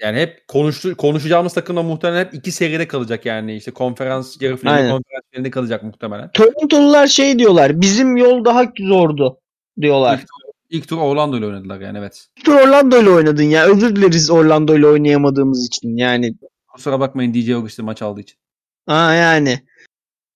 [0.00, 3.56] yani hep konuştu, konuşacağımız takımda muhtemelen hep iki seride kalacak yani.
[3.56, 6.30] işte konferans, yarı final konferans finalinde kalacak muhtemelen.
[6.32, 7.80] Torontolular şey diyorlar.
[7.80, 9.40] Bizim yol daha zordu
[9.80, 10.18] diyorlar.
[10.18, 10.28] İlk,
[10.70, 12.26] ilk tur Orlando ile oynadılar yani evet.
[12.36, 13.66] İlk tur Orlando ile oynadın ya.
[13.66, 16.34] Özür dileriz Orlando ile oynayamadığımız için yani.
[16.68, 18.38] Kusura bakmayın DJ Augustin maç aldığı için.
[18.86, 19.60] Aa yani.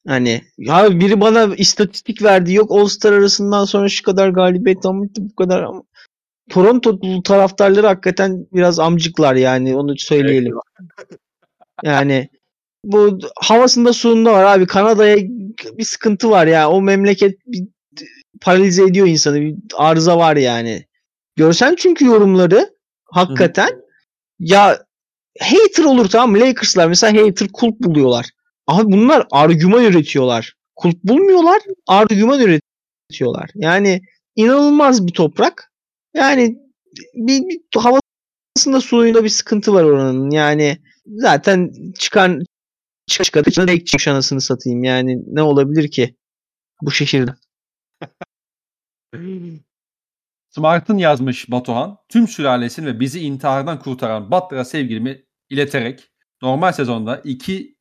[0.07, 2.53] Hani ya biri bana istatistik verdi.
[2.53, 5.83] Yok All Star arasından sonra şu kadar galibiyet almıştı bu kadar ama
[6.51, 10.55] Toronto taraftarları hakikaten biraz amcıklar yani onu söyleyelim.
[11.85, 12.29] yani
[12.85, 14.67] bu havasında suyunda var abi.
[14.67, 15.17] Kanada'ya
[15.79, 16.71] bir sıkıntı var ya.
[16.71, 17.65] O memleket bir
[18.41, 19.41] paralize ediyor insanı.
[19.41, 20.85] Bir arıza var yani.
[21.37, 22.75] Görsen çünkü yorumları
[23.05, 23.83] hakikaten Hı.
[24.39, 24.85] ya
[25.41, 26.41] hater olur tamam mı?
[26.41, 28.27] Lakers'lar mesela hater kulp buluyorlar.
[28.67, 30.55] Abi bunlar argüman üretiyorlar.
[30.77, 33.51] Kulp bulmuyorlar, argüman üretiyorlar.
[33.55, 34.01] Yani
[34.37, 35.71] inanılmaz bir toprak.
[36.15, 36.59] Yani
[37.15, 40.31] bir, bir havasında suyunda bir sıkıntı var oranın.
[40.31, 42.45] Yani zaten çıkan
[43.07, 44.85] çıkan çıkan ilk çıkmış anasını satayım.
[44.85, 46.17] Yani ne olabilir ki
[46.83, 47.35] bu şehirde?
[50.51, 51.99] Smart'ın yazmış Batuhan.
[52.09, 56.13] Tüm sülalesini ve bizi intihardan kurtaran Butler'a sevgilimi ileterek
[56.43, 57.77] normal sezonda iki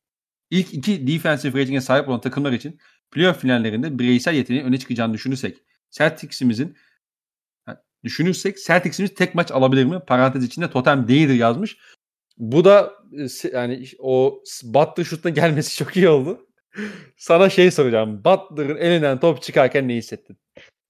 [0.50, 2.78] ilk iki defensive rating'e sahip olan takımlar için
[3.10, 5.58] playoff finallerinde bireysel yeteneği öne çıkacağını düşünürsek
[5.90, 6.76] Celtics'imizin
[8.04, 10.00] düşünürsek Celtics'imiz tek maç alabilir mi?
[10.06, 11.76] Parantez içinde totem değildir yazmış.
[12.38, 16.46] Bu da e, yani o Butler şutuna gelmesi çok iyi oldu.
[17.16, 18.24] Sana şey soracağım.
[18.24, 20.36] Butler'ın elinden top çıkarken ne hissettin?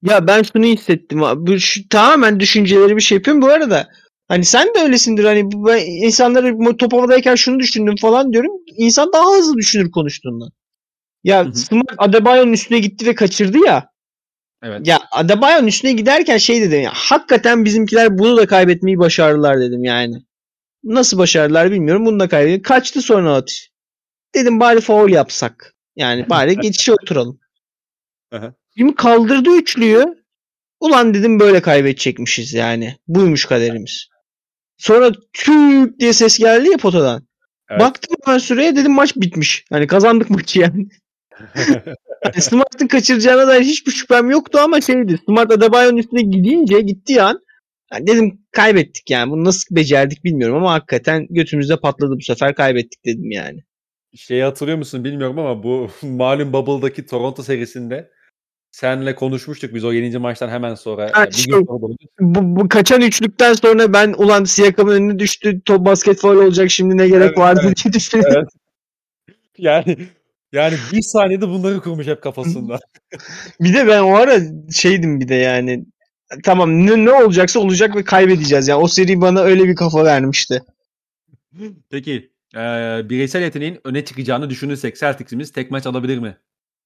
[0.03, 1.21] Ya ben şunu hissettim.
[1.37, 3.43] Bu şu, tamamen düşünceleri bir şey yapıyorum.
[3.43, 3.89] Bu arada
[4.29, 5.25] hani sen de öylesindir.
[5.25, 8.53] Hani ben insanları top havadayken şunu düşündüm falan diyorum.
[8.77, 10.51] İnsan daha hızlı düşünür konuştuğundan.
[11.25, 13.94] Ya Smart Adebayo'nun üstüne gitti ve kaçırdı ya.
[14.65, 14.87] Evet.
[14.87, 20.15] Ya Adebayo'nun üstüne giderken şey dedim ya hakikaten bizimkiler bunu da kaybetmeyi başardılar dedim yani.
[20.85, 22.07] Nasıl başardılar bilmiyorum.
[22.07, 22.63] Bunu da kaybetti.
[22.63, 23.71] Kaçtı sonra atış.
[24.35, 25.75] Dedim bari foul yapsak.
[25.97, 27.41] Yani bari geçişe oturalım.
[28.79, 30.05] Şimdi kaldırdı üçlüyü.
[30.81, 32.97] Ulan dedim böyle kaybedecekmişiz yani.
[33.09, 34.09] Buymuş kaderimiz.
[34.79, 37.27] Sonra tüp diye ses geldi ya potadan.
[37.71, 37.81] Evet.
[37.81, 39.65] Baktım ben süreye dedim maç bitmiş.
[39.71, 40.89] Hani kazandık maçı yani
[42.33, 45.21] Smart'ın kaçıracağına dair hiçbir şüphem yoktu ama şeydi.
[45.27, 47.41] Smart Adebayo'nun üstüne gidince gittiği an
[47.93, 49.31] yani dedim kaybettik yani.
[49.31, 53.63] Bunu nasıl becerdik bilmiyorum ama hakikaten götümüzde patladı bu sefer kaybettik dedim yani.
[54.17, 58.11] Şeyi hatırlıyor musun bilmiyorum ama bu malum Bubble'daki Toronto serisinde
[58.71, 61.11] senle konuşmuştuk biz o yenici maçtan hemen sonra.
[61.13, 61.97] Ha, bir şey, gün sonra oldu.
[62.21, 65.61] Bu, bu kaçan üçlükten sonra ben ulan Siakam'ın önüne düştü.
[65.65, 67.85] Top basketbol olacak şimdi ne gerek Evet, vardı evet.
[67.85, 68.33] diye düşündüm.
[68.37, 68.49] Evet.
[69.59, 69.97] Yani
[70.55, 72.79] yani bir saniyede bunları kurmuş hep kafasında.
[73.61, 74.41] Bir de ben o ara
[74.73, 75.85] şeydim bir de yani
[76.45, 78.69] tamam ne, ne olacaksa olacak ve kaybedeceğiz.
[78.69, 80.63] Yani o seri bana öyle bir kafa vermişti.
[81.91, 82.61] Peki e,
[83.11, 86.39] bireysel yeteneğin öne çıkacağını düşünürsek Celtics'imiz tek maç alabilir mi?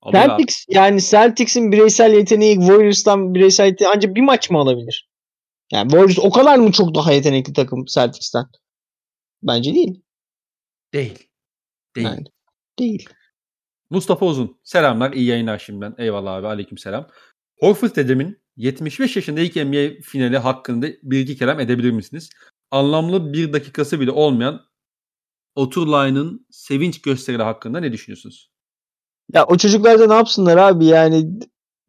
[0.02, 0.28] Alır abi.
[0.28, 5.08] Celtics yani Celtics'in bireysel yeteneği Warriors'tan bireysel yeteneği ancak bir maç mı alabilir?
[5.72, 8.44] Yani Warriors o kadar mı çok daha yetenekli takım Celtics'ten?
[9.42, 10.02] Bence değil.
[10.94, 11.18] Değil.
[11.96, 12.06] Değil.
[12.06, 12.24] Yani.
[12.78, 13.08] Değil.
[13.91, 14.57] Mustafa Uzun.
[14.64, 15.12] Selamlar.
[15.12, 15.95] iyi yayınlar şimdiden.
[15.99, 16.47] Eyvallah abi.
[16.47, 17.09] Aleyküm selam.
[17.61, 22.30] Horford dedemin 75 yaşında ilk NBA finali hakkında bir iki kelam edebilir misiniz?
[22.70, 24.61] Anlamlı bir dakikası bile olmayan
[25.55, 28.51] Oturlay'ın sevinç gösterileri hakkında ne düşünüyorsunuz?
[29.32, 31.26] Ya o çocuklar da ne yapsınlar abi yani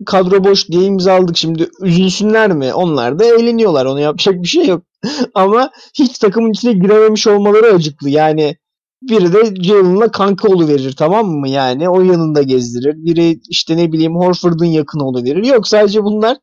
[0.06, 2.74] kadro boş diye imza aldık şimdi üzülsünler mi?
[2.74, 4.84] Onlar da eğleniyorlar onu yapacak bir şey yok.
[5.34, 8.58] Ama hiç takımın içine girememiş olmaları acıklı yani
[9.02, 12.94] biri de Jalen'la kanka verir tamam mı yani o yanında gezdirir.
[12.96, 15.46] Biri işte ne bileyim Horford'un yakın verir.
[15.46, 16.38] Yok sadece bunlar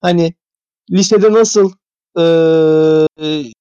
[0.00, 0.34] hani
[0.90, 1.72] lisede nasıl
[2.18, 3.52] eee,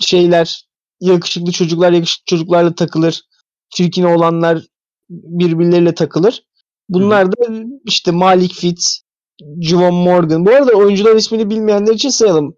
[0.00, 0.66] şeyler
[1.00, 3.22] yakışıklı çocuklar yakışıklı çocuklarla takılır.
[3.70, 4.62] Çirkin olanlar
[5.10, 6.42] birbirleriyle takılır.
[6.88, 7.36] Bunlar da
[7.84, 9.02] işte Malik Fitz,
[9.60, 10.46] Javon Morgan.
[10.46, 12.54] Bu arada oyuncular ismini bilmeyenler için sayalım.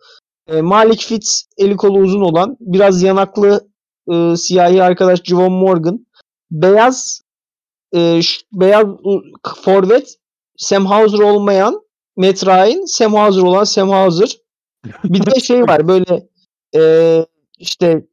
[0.48, 3.68] E, Malik Fitz eli kolu uzun olan biraz yanaklı
[4.12, 6.06] e, siyahi arkadaş Javon Morgan.
[6.50, 7.22] Beyaz
[7.94, 8.20] e,
[8.52, 8.86] beyaz
[9.64, 10.16] forvet
[10.56, 11.80] Sam Hauser olmayan
[12.16, 14.36] Matt Ryan, Sam Hauser olan Sam Hauser.
[15.04, 16.28] Bir de şey var böyle
[16.74, 16.82] e,
[17.58, 18.06] işte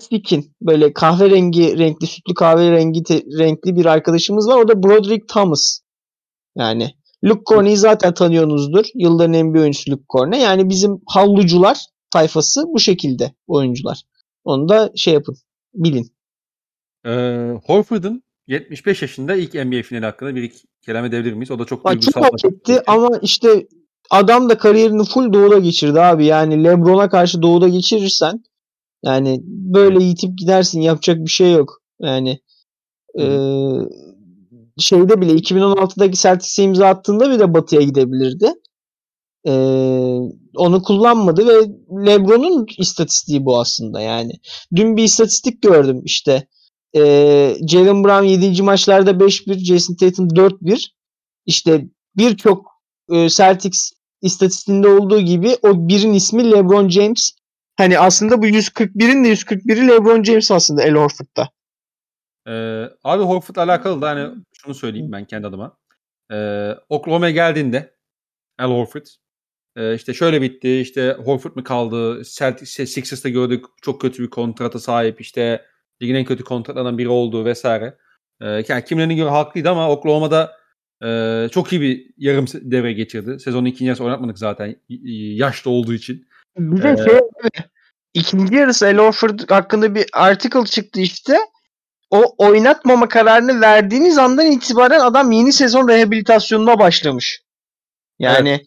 [0.00, 4.56] skin böyle kahverengi renkli sütlü kahverengi te- renkli bir arkadaşımız var.
[4.56, 5.80] O da Broderick Thomas.
[6.56, 8.84] Yani Luke Corney'i zaten tanıyorsunuzdur.
[8.94, 10.40] Yılların NBA oyuncusu Luke Corney.
[10.40, 11.78] Yani bizim havlucular
[12.10, 14.02] tayfası bu şekilde oyuncular.
[14.50, 15.36] Onu da şey yapın.
[15.74, 16.12] Bilin.
[17.06, 17.10] Ee,
[17.66, 21.50] Horford'un 75 yaşında ilk NBA finali hakkında bir iki kelam edebilir miyiz?
[21.50, 22.22] O da çok Bak duygusal.
[22.22, 23.66] hak etti ama işte
[24.10, 26.26] adam da kariyerini full doğuda geçirdi abi.
[26.26, 28.44] Yani Lebron'a karşı doğuda geçirirsen
[29.02, 30.80] yani böyle yitip gidersin.
[30.80, 31.82] Yapacak bir şey yok.
[32.00, 32.40] Yani
[33.14, 33.78] eee,
[34.78, 38.52] şeyde bile 2016'daki Celtics'e imza attığında bile batıya gidebilirdi.
[39.44, 40.20] Eee,
[40.56, 41.52] onu kullanmadı ve
[42.06, 44.32] LeBron'un istatistiği bu aslında yani.
[44.76, 46.46] Dün bir istatistik gördüm işte.
[46.94, 48.62] Eee Jalen Brown 7.
[48.62, 50.94] maçlarda 5-1, Jason Tatum 4-1.
[51.46, 51.86] İşte
[52.16, 52.66] birçok
[53.12, 57.32] e, Celtics istatistiğinde olduğu gibi o birin ismi LeBron James.
[57.76, 61.50] Hani aslında bu 141'in de 141'i LeBron James aslında El Horford'da.
[62.46, 65.76] Ee, abi Horford'la alakalı da hani şunu söyleyeyim ben kendi adıma.
[66.32, 67.94] Ee, Oklahoma'ya geldiğinde
[68.58, 69.06] Al Horford
[69.76, 74.30] e, işte şöyle bitti işte Horford mu kaldı Celtics, şey, Sixers'ta gördük çok kötü bir
[74.30, 75.64] kontrata sahip işte
[76.02, 77.96] ligin en kötü kontratlarından biri oldu vesaire.
[78.40, 80.56] Ee, yani kimlerine göre haklıydı ama Oklahoma'da
[81.04, 83.40] e, çok iyi bir yarım devre geçirdi.
[83.40, 84.76] Sezonun ikinci yarısı oynatmadık zaten
[85.36, 86.28] yaşlı olduğu için.
[86.58, 87.20] Bir de Ee, şey
[88.14, 91.38] ikinci yarısı El Horford hakkında bir article çıktı işte.
[92.10, 97.42] O oynatmama kararını verdiğiniz andan itibaren adam yeni sezon rehabilitasyonuna başlamış.
[98.18, 98.66] Yani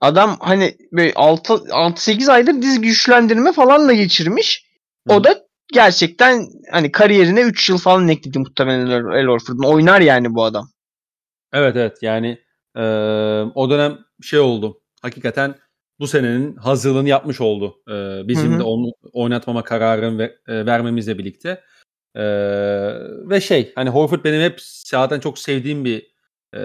[0.00, 4.64] adam hani böyle 6 6-8 aydır diz güçlendirme falan da geçirmiş.
[5.08, 5.14] Hı.
[5.14, 9.62] O da gerçekten hani kariyerine 3 yıl falan ekledi muhtemelen El Horford'un.
[9.62, 10.68] Oynar yani bu adam.
[11.52, 12.38] Evet evet yani
[12.76, 12.82] e,
[13.54, 14.80] o dönem şey oldu.
[15.02, 15.54] Hakikaten
[15.98, 17.82] bu senenin hazırlığını yapmış oldu.
[17.88, 18.58] E, bizim Hı hı.
[18.58, 21.62] de onu oynatmama kararını ve, e, vermemizle birlikte.
[22.14, 22.24] E,
[23.30, 26.06] ve şey hani Horford benim hep zaten çok sevdiğim bir
[26.54, 26.60] e,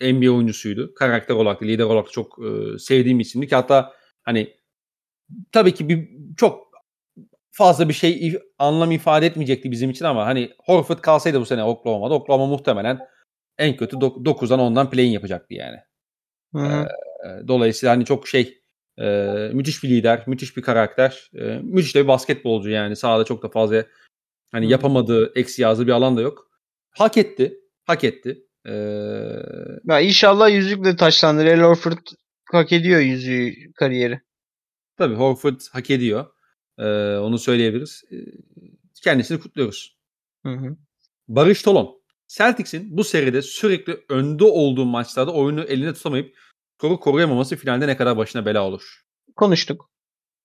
[0.00, 0.94] NBA oyuncusuydu.
[0.94, 3.92] Karakter olarak da lider olarak da çok e, sevdiğim isimdi ki hatta
[4.22, 4.56] hani
[5.52, 6.68] tabii ki bir çok
[7.50, 12.14] fazla bir şey anlam ifade etmeyecekti bizim için ama hani Horford kalsaydı bu sene Oklahoma'da
[12.14, 12.98] Oklahoma muhtemelen
[13.58, 15.76] en kötü 9'dan 10'dan play'in yapacaktı yani.
[16.54, 16.88] Hı hı.
[17.26, 18.58] E, Dolayısıyla hani çok şey
[18.98, 19.04] e,
[19.52, 23.48] müthiş bir lider, müthiş bir karakter, e, müthiş de bir basketbolcu yani sahada çok da
[23.48, 23.84] fazla
[24.52, 24.70] hani Hı.
[24.70, 26.50] yapamadığı, eksi yazdığı bir alan da yok.
[26.90, 28.47] Hak etti, hak etti.
[28.66, 28.72] E,
[29.84, 31.44] Ya inşallah yüzükle taşlanır.
[31.46, 31.98] El Horford
[32.52, 34.20] hak ediyor yüzüğü kariyeri.
[34.96, 36.26] tabii Horford hak ediyor.
[36.78, 36.84] E,
[37.16, 38.02] onu söyleyebiliriz.
[38.12, 38.16] E,
[39.04, 39.96] kendisini kutluyoruz.
[40.46, 40.76] Hı hı.
[41.28, 41.98] Barış Tolon.
[42.28, 46.36] Celtics'in bu seride sürekli önde olduğu maçlarda oyunu elinde tutamayıp
[46.78, 49.02] skoru koruyamaması finalde ne kadar başına bela olur.
[49.36, 49.90] Konuştuk.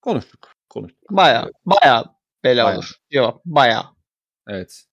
[0.02, 0.54] Konuştuk.
[0.70, 1.02] Konuştuk.
[1.12, 2.04] Baya baya
[2.44, 2.78] bela Bayağı.
[2.78, 2.92] olur.
[3.12, 3.84] Cevap baya.
[4.48, 4.84] Evet.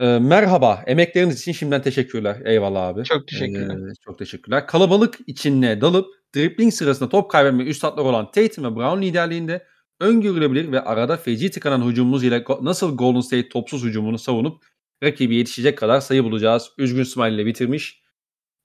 [0.00, 0.82] Ee, merhaba.
[0.86, 2.42] Emekleriniz için şimdiden teşekkürler.
[2.44, 3.04] Eyvallah abi.
[3.04, 3.90] Çok teşekkürler.
[3.90, 4.66] Ee, çok teşekkürler.
[4.66, 9.66] Kalabalık içine dalıp dribbling sırasında top kaybetme üstadlar olan Tatum ve Brown liderliğinde
[10.00, 14.64] öngörülebilir ve arada feci tıkanan hücumumuz ile nasıl Golden State topsuz hücumunu savunup
[15.02, 16.70] rakibi yetişecek kadar sayı bulacağız.
[16.78, 18.02] Üzgün smile ile bitirmiş.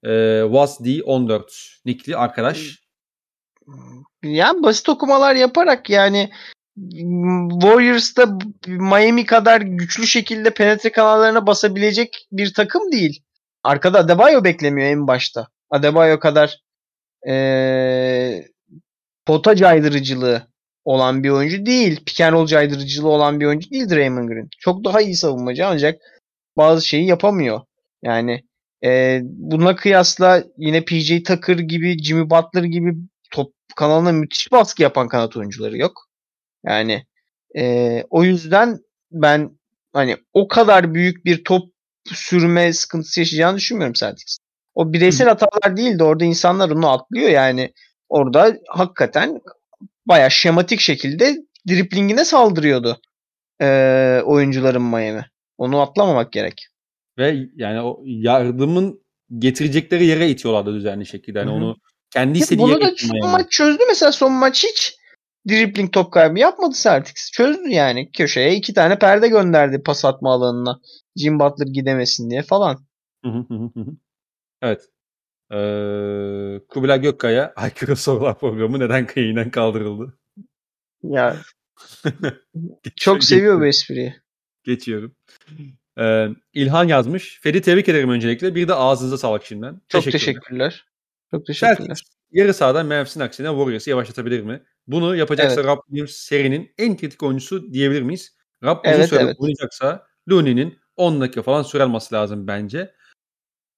[0.03, 1.41] Ee, Was D14
[1.85, 2.81] nickli arkadaş.
[4.23, 6.31] Yani basit okumalar yaparak yani
[7.51, 13.23] Warriors'ta Miami kadar güçlü şekilde penetre kanallarına basabilecek bir takım değil.
[13.63, 15.47] Arkada Adebayo beklemiyor en başta.
[15.69, 16.61] Adebayo kadar
[17.27, 18.45] ee,
[19.25, 20.47] pota caydırıcılığı
[20.85, 22.03] olan bir oyuncu değil.
[22.05, 24.49] Pick and caydırıcılığı olan bir oyuncu değil Draymond Green.
[24.59, 26.01] Çok daha iyi savunmacı ancak
[26.57, 27.61] bazı şeyi yapamıyor.
[28.03, 28.43] Yani
[28.83, 32.95] e, buna kıyasla yine PJ Tucker gibi, Jimmy Butler gibi
[33.31, 36.10] top kanalına müthiş baskı yapan kanat oyuncuları yok.
[36.65, 37.05] Yani
[37.57, 38.79] e, o yüzden
[39.11, 39.59] ben
[39.93, 41.69] hani o kadar büyük bir top
[42.05, 44.37] sürme sıkıntısı yaşayacağını düşünmüyorum Celtics.
[44.75, 47.73] O bireysel hatalar değil de orada insanlar onu atlıyor yani.
[48.09, 49.41] Orada hakikaten
[50.05, 51.37] baya şematik şekilde
[51.69, 53.01] driplingine saldırıyordu
[53.61, 55.25] e, oyuncuların Miami.
[55.57, 56.67] Onu atlamamak gerek.
[57.17, 59.01] Ve yani o yardımın
[59.37, 61.39] getirecekleri yere itiyorlardı düzenli şekilde.
[61.39, 61.57] Yani Hı hı.
[61.57, 61.75] onu
[62.13, 64.95] kendi istediği bunu da son maç çözdü mesela son maç hiç
[65.49, 67.31] dribbling top kaybı yapmadı Celtics.
[67.31, 70.79] Çözdü yani köşeye iki tane perde gönderdi pas atma alanına.
[71.15, 72.85] Jim Butler gidemesin diye falan.
[74.63, 74.81] Evet.
[75.51, 80.13] Ee, Kubilay Gökkaya Aykırı Sorular programı neden yayından kaldırıldı?
[81.03, 81.37] Ya
[82.95, 84.15] çok seviyor bu espriyi.
[84.63, 85.15] Geçiyorum.
[85.99, 87.39] Ee, İlhan yazmış.
[87.41, 88.55] Feri tebrik ederim öncelikle.
[88.55, 89.81] Bir de ağzınıza sağlık şimdiden.
[89.87, 90.85] Çok teşekkürler.
[91.31, 91.77] Çok teşekkürler.
[91.77, 94.63] Celtics yarı sahada Mavs'in aksine Warriors'ı yavaşlatabilir mi?
[94.87, 95.65] Bunu yapacaksa Evet.
[95.65, 98.35] Rob Williams serinin en kritik oyuncusu diyebilir miyiz?
[98.63, 99.35] Rob uzun Evet, süre evet.
[99.39, 102.93] oynayacaksa Looney'nin 10 dakika falan süre alması lazım bence.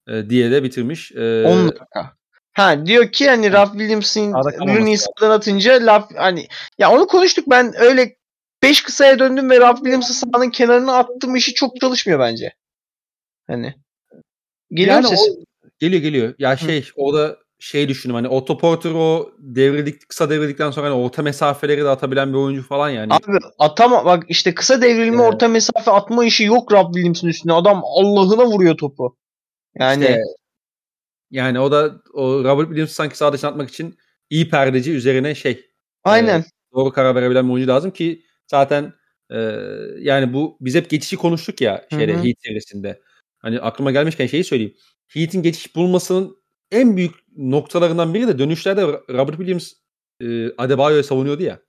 [0.08, 1.12] Ee, diye de bitirmiş.
[1.12, 2.14] Ee, 10 dakika.
[2.54, 4.20] Ha diyor ki hani kalmaması
[4.60, 5.14] Looney'i lazım.
[5.20, 6.48] sağdan atınca laf hani
[6.78, 8.16] ya onu konuştuk ben öyle
[8.64, 12.54] 5 kısaya döndüm ve Ralph Williams'ı sahanın kenarına attım işi çok çalışmıyor bence.
[13.48, 13.76] Hani.
[14.72, 15.44] Geliyor Yani o-?
[15.80, 16.36] Geliyor geliyor.
[16.40, 21.22] Ya şey orada şey düşündüm hani Otto Porter o devrildik kısa devrildikten sonra hani orta
[21.22, 23.14] mesafeleri de atabilen bir oyuncu falan yani.
[23.14, 25.34] Abi atama bak işte kısa devrilme Evet.
[25.34, 27.54] orta mesafe atma işi yok Ralph Williams'ın üstüne.
[27.54, 29.18] Adam Allah'ına vuruyor topu.
[29.80, 30.20] Yani İşte,
[31.32, 33.98] yani o da o Robert Williams sanki sağ dışına atmak için
[34.30, 35.66] iyi perdeci üzerine şey
[36.04, 36.44] aynen.
[36.76, 38.94] doğru karar verebilen bir oyuncu lazım ki zaten
[39.32, 39.38] e,
[40.00, 42.24] yani bu biz hep geçişi konuştuk ya şeyde Hı hı.
[42.24, 43.02] Heat serisinde.
[43.38, 44.76] Hani aklıma gelmişken şeyi söyleyeyim.
[45.08, 49.72] Heat'in geçiş bulmasının en büyük noktalarından biri de dönüşlerde Robert Williams
[50.22, 50.26] e,
[50.58, 51.60] Adebayo'yu savunuyordu ya.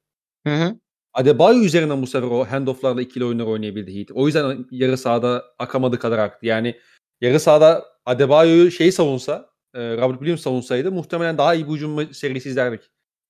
[0.46, 0.74] Hı hı.
[1.14, 4.08] Adebayo üzerinden bu sefer o handoff'larla ikili oyunlar oynayabildi Heat.
[4.14, 6.46] O yüzden yarı sahada akamadı kadar aktı.
[6.46, 6.74] Yani
[7.20, 12.48] yarı sahada Adebayo'yu şey savunsa, e, Robert Williams savunsaydı muhtemelen daha iyi bir hücum serisi
[12.48, 12.80] izlerdik.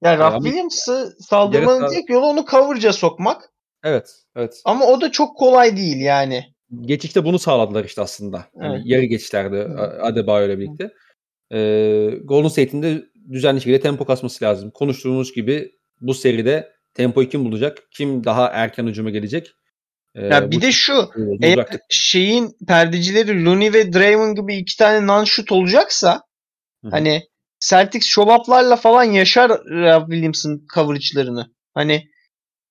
[0.05, 3.43] Yani Ralph Ama- Williams'ı saldırmanın Yarı- tek yolu onu cover'ca sokmak.
[3.85, 4.61] Evet, evet.
[4.65, 6.45] Ama o da çok kolay değil yani.
[6.81, 8.45] Geçişte bunu sağladılar işte aslında.
[8.61, 8.83] Hani Evet.
[8.85, 9.65] yarı geçişlerde
[10.01, 10.91] Adebayo ile birlikte.
[11.53, 14.71] Ee, Golden State'in de düzenli şekilde tempo kasması lazım.
[14.71, 17.79] Konuştuğumuz gibi bu seride tempoyu kim bulacak?
[17.91, 19.51] Kim daha erken hücuma gelecek?
[20.15, 21.11] Ee, Ya bir de şu
[21.43, 26.13] eğer şeyin perdecileri Looney ve Draymond gibi iki tane non-shoot olacaksa
[26.83, 26.91] Hı hı.
[26.91, 27.23] hani
[27.61, 31.47] Celtics şovaplarla falan yaşar Ralph Williams'ın coverage'larını.
[31.75, 32.09] Hani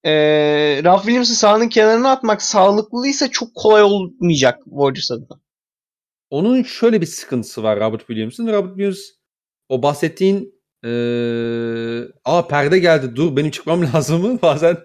[0.06, 5.43] eee Ralph Williams'ı sahanın kenarına atmak sağlıklıysa çok kolay olmayacak Warriors adına.
[6.34, 8.48] Onun şöyle bir sıkıntısı var Robert Williams'ın.
[8.48, 9.00] Robert Williams
[9.70, 14.78] o bahsettiğin eee aa perde geldi dur benim çıkmam lazım mı bazen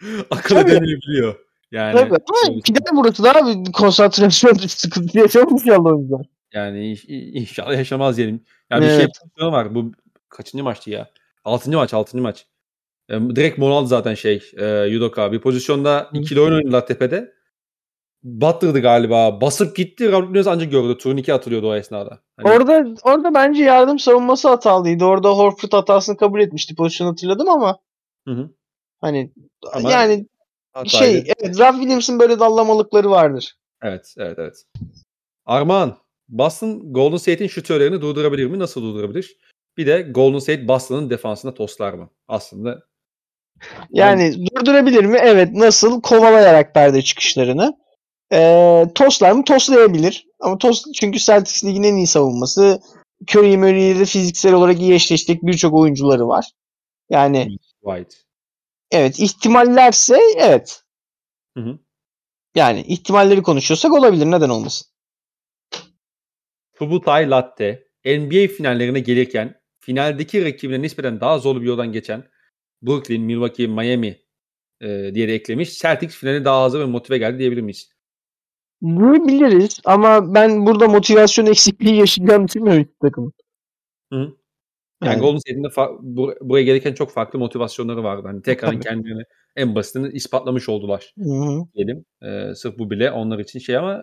[0.30, 1.34] akıl edemeyebiliyor.
[1.70, 6.22] Yani Tabii ama gider burası da abi konsantrasyon sıkıntı yaşamış ya o yüzden.
[6.52, 8.44] Yani inş- inşallah yaşamaz diyelim.
[8.70, 9.12] Yani bir şey Evet.
[9.40, 9.74] var.
[9.74, 9.92] Bu
[10.28, 11.10] kaçıncı maçtı ya?
[11.44, 12.46] Altıncı maç, altıncı maç.
[13.10, 15.32] Direkt Monal zaten şey e, Yudoka.
[15.32, 17.37] Bir pozisyonda ikili oyun oynadılar tepede.
[18.28, 19.40] Battırdı galiba.
[19.40, 20.12] Basıp gitti.
[20.12, 20.98] Robert Williams ancak gördü.
[20.98, 22.20] Turnike atılıyordu o esnada.
[22.36, 25.04] Hani, Orada orada bence yardım savunması hatalıydı.
[25.04, 26.74] Orada Horford hatasını kabul etmişti.
[26.74, 27.78] Pozisyonu hatırladım ama
[28.28, 28.50] Hı hı.
[29.00, 29.32] hani
[29.72, 30.26] Ama yani
[30.72, 30.88] hataydı.
[31.04, 33.54] şey evet Ralph Williams'ın böyle dallamalıkları vardır.
[33.82, 34.64] Evet, evet, evet.
[35.46, 35.96] Armağan,
[36.28, 38.58] Boston Golden State'in şutörlerini durdurabilir mi?
[38.58, 39.36] Nasıl durdurabilir?
[39.76, 42.10] Bir de Golden State Boston'ın defansına toslar mı?
[42.28, 42.78] Aslında
[43.90, 45.18] Yani durdurabilir mi?
[45.22, 45.52] Evet.
[45.52, 46.02] Nasıl?
[46.02, 47.78] Kovalayarak perde çıkışlarını.
[48.32, 49.44] Ee, toslar mı?
[49.44, 50.26] Toslayabilir.
[50.40, 52.80] Ama tos çünkü Celtics ligin en iyi savunması.
[53.30, 56.52] Curry Murray'le de fiziksel olarak iyi eşleştik birçok oyuncuları var.
[57.10, 58.16] Yani White.
[58.90, 60.82] evet ihtimallerse evet.
[61.56, 61.78] Hı hı.
[62.54, 64.26] Yani ihtimalleri konuşuyorsak olabilir.
[64.26, 64.86] Neden olmasın?
[66.78, 72.24] Subutay Latte NBA finallerine gelirken finaldeki rakibine nispeten daha zorlu bir yoldan geçen
[72.82, 74.22] Brooklyn, Milwaukee, Miami
[74.80, 75.78] e, diye de eklemiş.
[75.78, 77.97] Celtics finale daha hazır ve motive geldi diyebilir miyiz?
[78.82, 83.32] Diyebiliriz ama ben burada motivasyon eksikliği yaşayacağını düşünmüyorum hiç takımın.
[84.12, 84.16] Hı.
[84.16, 85.20] Yani Yani.
[85.20, 85.68] Golden State'in de
[86.40, 88.22] buraya gelirken çok farklı motivasyonları vardı.
[88.26, 88.80] Hani tekrar Tabii.
[88.80, 89.22] kendilerini
[89.56, 91.62] en basitini ispatlamış oldular Hı hı.
[91.74, 92.04] diyelim.
[92.22, 94.02] Ee, sırf bu bile onlar için şey ama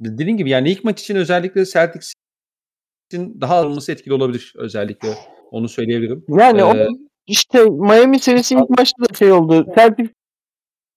[0.00, 5.14] dediğim gibi yani ilk maç için özellikle Celtics'in daha alınması etkili olabilir özellikle.
[5.50, 6.24] Onu söyleyebilirim.
[6.28, 6.88] Yani Ee, o
[7.26, 9.66] işte Miami serisi ilk maçta da şey oldu.
[9.76, 10.10] Celtics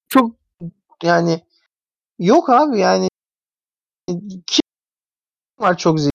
[0.10, 0.36] çok
[1.04, 1.40] yani
[2.26, 3.08] yok abi yani
[4.48, 4.62] kim
[5.60, 6.14] var çok zeki.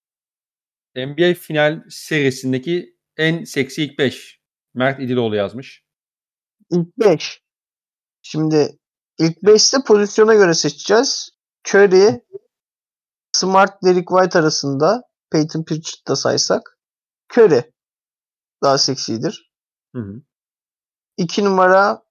[0.95, 4.39] NBA final serisindeki en seksi ilk 5.
[4.73, 5.83] Mert İdiloğlu yazmış.
[6.71, 7.41] İlk 5.
[8.21, 8.79] Şimdi
[9.19, 11.29] ilk 5'te pozisyona göre seçeceğiz.
[11.67, 12.25] Curry,
[13.31, 15.01] Smart, Derek White arasında
[15.31, 16.79] Peyton Pritchard da saysak
[17.37, 17.73] Curry
[18.63, 19.51] daha seksidir.
[19.95, 20.21] Hı hı.
[21.17, 22.03] 2 numara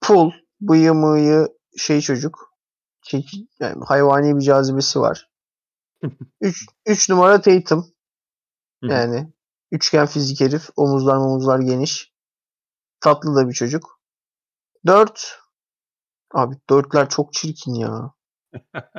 [0.00, 0.30] Pool.
[0.60, 1.48] Bıyığı mıyı
[1.78, 2.55] şey çocuk.
[3.06, 5.30] Çeki, yani hayvani bir cazibesi var.
[6.40, 7.86] 3 3 numara Tatum.
[8.82, 9.32] Yani
[9.70, 10.68] üçgen fizik herif.
[10.76, 12.12] Omuzlar omuzlar geniş.
[13.00, 14.00] Tatlı da bir çocuk.
[14.86, 15.38] 4
[16.34, 18.12] Abi dörtler çok çirkin ya.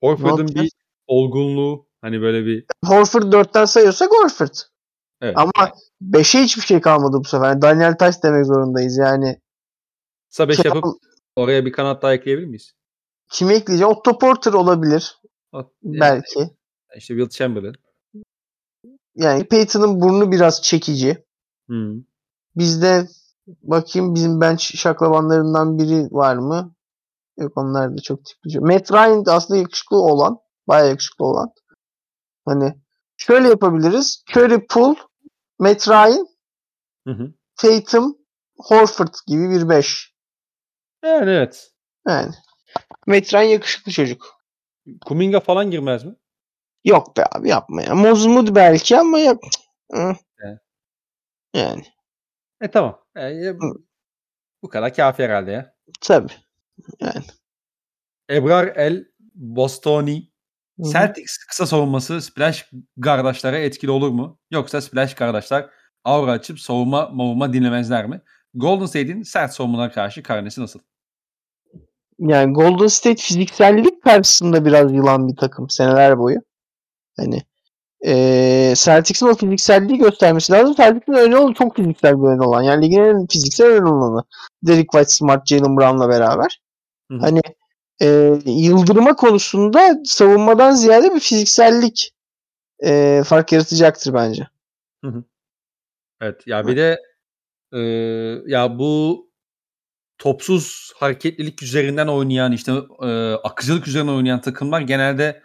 [0.00, 0.70] Horford'un bir
[1.06, 4.54] olgunluğu hani böyle bir Horford 4'ten sayıyorsak Horford.
[5.20, 5.38] evet.
[5.38, 5.72] Ama
[6.02, 7.62] 5'e hiçbir şey kalmadı bu sefer.
[7.62, 8.96] Daniel Taş demek zorundayız.
[8.96, 9.40] Yani
[10.30, 10.84] Kısa 5 Şey- yapıp
[11.36, 12.75] oraya bir kanat daha ekleyebilir miyiz?
[13.30, 13.92] Kimi ekleyeceğim?
[13.92, 15.18] Otto Porter olabilir.
[15.52, 16.50] At- Belki.
[16.96, 17.74] İşte Will Chamberlain.
[19.14, 21.24] Yani Peyton'ın burnu biraz çekici.
[21.70, 21.94] Hı.
[22.56, 23.08] Bizde
[23.46, 26.74] bakayım bizim bench şaklabanlarından biri var mı?
[27.38, 28.60] Yok onlar da çok tipli.
[28.60, 30.38] Matt Ryan da aslında yakışıklı olan.
[30.68, 31.48] Bayağı yakışıklı olan.
[32.44, 32.74] Hani
[33.16, 34.24] şöyle yapabiliriz.
[34.30, 34.98] Curry Poole,
[35.58, 36.26] Matt Ryan,
[37.06, 37.32] Hı hı.
[37.56, 38.18] Tatum,
[38.58, 40.14] Horford gibi bir 5.
[41.04, 41.72] Yani evet.
[42.08, 42.34] Yani.
[43.06, 44.36] Matt Ryan yakışıklı çocuk.
[45.04, 46.14] Kuminga falan girmez mi?
[46.84, 47.94] Yok be abi yapma ya.
[47.94, 49.44] Mozmud belki ama yok.
[49.92, 50.16] Hı.
[50.38, 50.58] Evet.
[51.54, 51.82] Yani
[52.60, 53.00] E tamam.
[53.16, 53.54] E, e,
[54.62, 55.74] bu kadar kafi herhalde ya.
[56.00, 56.32] tabii.
[58.30, 59.04] Ebrar El
[59.34, 60.30] Bostoni
[60.80, 60.92] Hı hı.
[60.92, 62.70] Celtics kısa savunması Splash
[63.02, 64.40] kardeşlere etkili olur mu?
[64.50, 65.70] Yoksa Splash kardeşler
[66.04, 68.20] aura açıp savunma mavuma dinlemezler mi?
[68.54, 70.80] Golden State'in sert savunmalara karşı karnesi nasıl?
[72.18, 76.36] Yani Golden State fiziksellik karşısında biraz yılan bir takım seneler boyu.
[77.16, 77.42] Hani
[78.04, 80.74] eee Celtics'in o fizikselliği göstermesi lazım.
[80.74, 82.62] Celtics'in önü olan çok fiziksel bir ön olan.
[82.62, 84.24] Yani ligin en fiziksel ön olanı.
[84.62, 86.60] Derek White, Smart, Jalen Brown'la beraber.
[87.10, 87.20] Hı hı.
[87.20, 87.40] Hani
[88.00, 92.12] eee, yıldırma konusunda savunmadan ziyade bir fiziksellik
[92.82, 94.46] eee, fark yaratacaktır bence.
[96.20, 96.98] Evet ya bir de
[97.72, 97.80] e,
[98.46, 99.25] ya bu
[100.18, 105.42] topsuz hareketlilik üzerinden oynayan işte e, akıcılık üzerinden oynayan takımlar genelde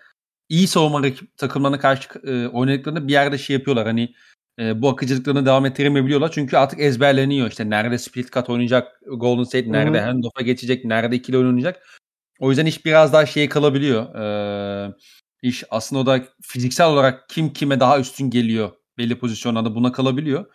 [0.50, 3.88] iyi savunma rakip takımlarına karşı e, oynadıklarında bir yerde şey yapıyorlar.
[3.88, 4.14] Hani
[4.60, 6.32] e, bu akıcılıklarını devam ettiremeyebiliyorlar.
[6.32, 7.50] Çünkü artık ezberleniyor.
[7.50, 10.02] İşte nerede split cut oynayacak Golden State nerede Hı.
[10.02, 10.06] hı.
[10.06, 12.00] handoff'a geçecek nerede ikili oynayacak.
[12.40, 14.16] O yüzden iş biraz daha şeye kalabiliyor.
[14.16, 14.94] E,
[15.42, 20.46] iş aslında o da fiziksel olarak kim kime daha üstün geliyor belli pozisyonlarda buna kalabiliyor.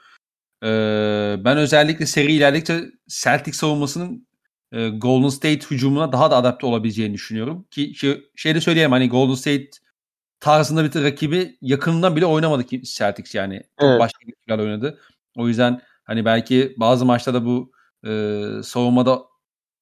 [0.62, 4.26] Ee, ben özellikle seri ilerledikçe Celtic savunmasının
[4.72, 7.66] e, Golden State hücumuna daha da adapte olabileceğini düşünüyorum.
[7.70, 9.70] Ki şey, şey de söyleyeyim hani Golden State
[10.40, 13.62] tarzında bir rakibi yakınından bile oynamadı ki Celtics yani.
[13.78, 14.00] Evet.
[14.00, 14.98] başka rakiplerle oynadı.
[15.36, 17.72] O yüzden hani belki bazı maçlarda bu
[18.06, 19.22] e, savunmada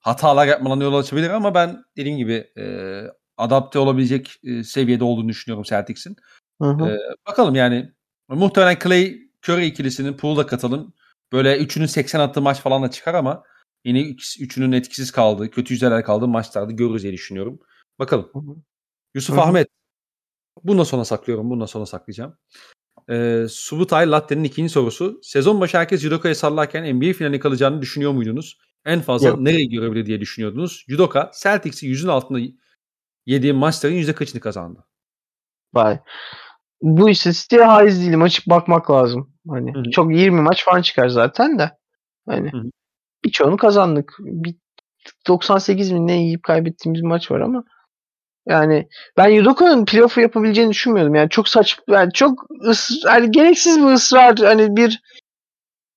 [0.01, 2.65] hatalar yapmalarına yol açabilir ama ben dediğim gibi e,
[3.37, 6.17] adapte olabilecek e, seviyede olduğunu düşünüyorum Celtics'in.
[6.63, 6.89] Hı hı.
[6.89, 6.99] Ee,
[7.29, 7.91] bakalım yani
[8.29, 9.19] muhtemelen Clay
[9.49, 10.95] Curry ikilisinin pool'da katalım.
[11.33, 13.45] Böyle üçünün 80 attığı maç falan da çıkar ama
[13.85, 14.01] yine
[14.41, 17.61] üçünün etkisiz kaldığı, kötü yüzdeler kaldığı maçlarda görürüz diye düşünüyorum.
[17.99, 18.31] Bakalım.
[18.33, 18.57] Hı hı.
[19.15, 19.41] Yusuf hı.
[19.41, 19.69] Ahmet.
[20.65, 21.51] Bundan sonra saklıyorum.
[21.51, 22.37] Bundan sonra saklayacağım.
[23.11, 25.21] Ee, Subutay Latte'nin ikinci sorusu.
[25.23, 28.59] Sezon başı herkes Judoka'ya sallarken NBA finali kalacağını düşünüyor muydunuz?
[28.85, 29.41] En fazla Yok.
[29.41, 30.85] nereye görebilir diye düşünüyordunuz.
[30.89, 32.39] Judoka Celtics'i yüzün altında
[33.27, 34.85] yediği maçların yüzde kaçını kazandı?
[35.75, 36.01] Vay.
[36.83, 38.23] Bu istatistiğe haiz değilim.
[38.23, 39.33] Açıp bakmak lazım.
[39.49, 39.91] Hani Hı hı.
[39.91, 41.71] çok 20 maç falan çıkar zaten de.
[42.29, 42.63] Hani Hı hı.
[43.25, 44.15] birçoğunu kazandık.
[44.19, 44.57] Bir
[45.29, 47.65] 98 bin ne yiyip kaybettiğimiz maç var ama
[48.49, 51.15] yani ben Yudoka'nın playoff'u yapabileceğini düşünmüyordum.
[51.15, 55.03] Yani çok saçma yani çok ısrar, yani gereksiz bir ısrar hani bir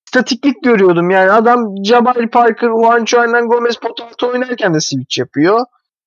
[0.08, 1.10] statiklik görüyordum.
[1.10, 5.60] Yani adam Jabari Parker, Juancho Hernan Gomez pota altı oynarken de switch yapıyor.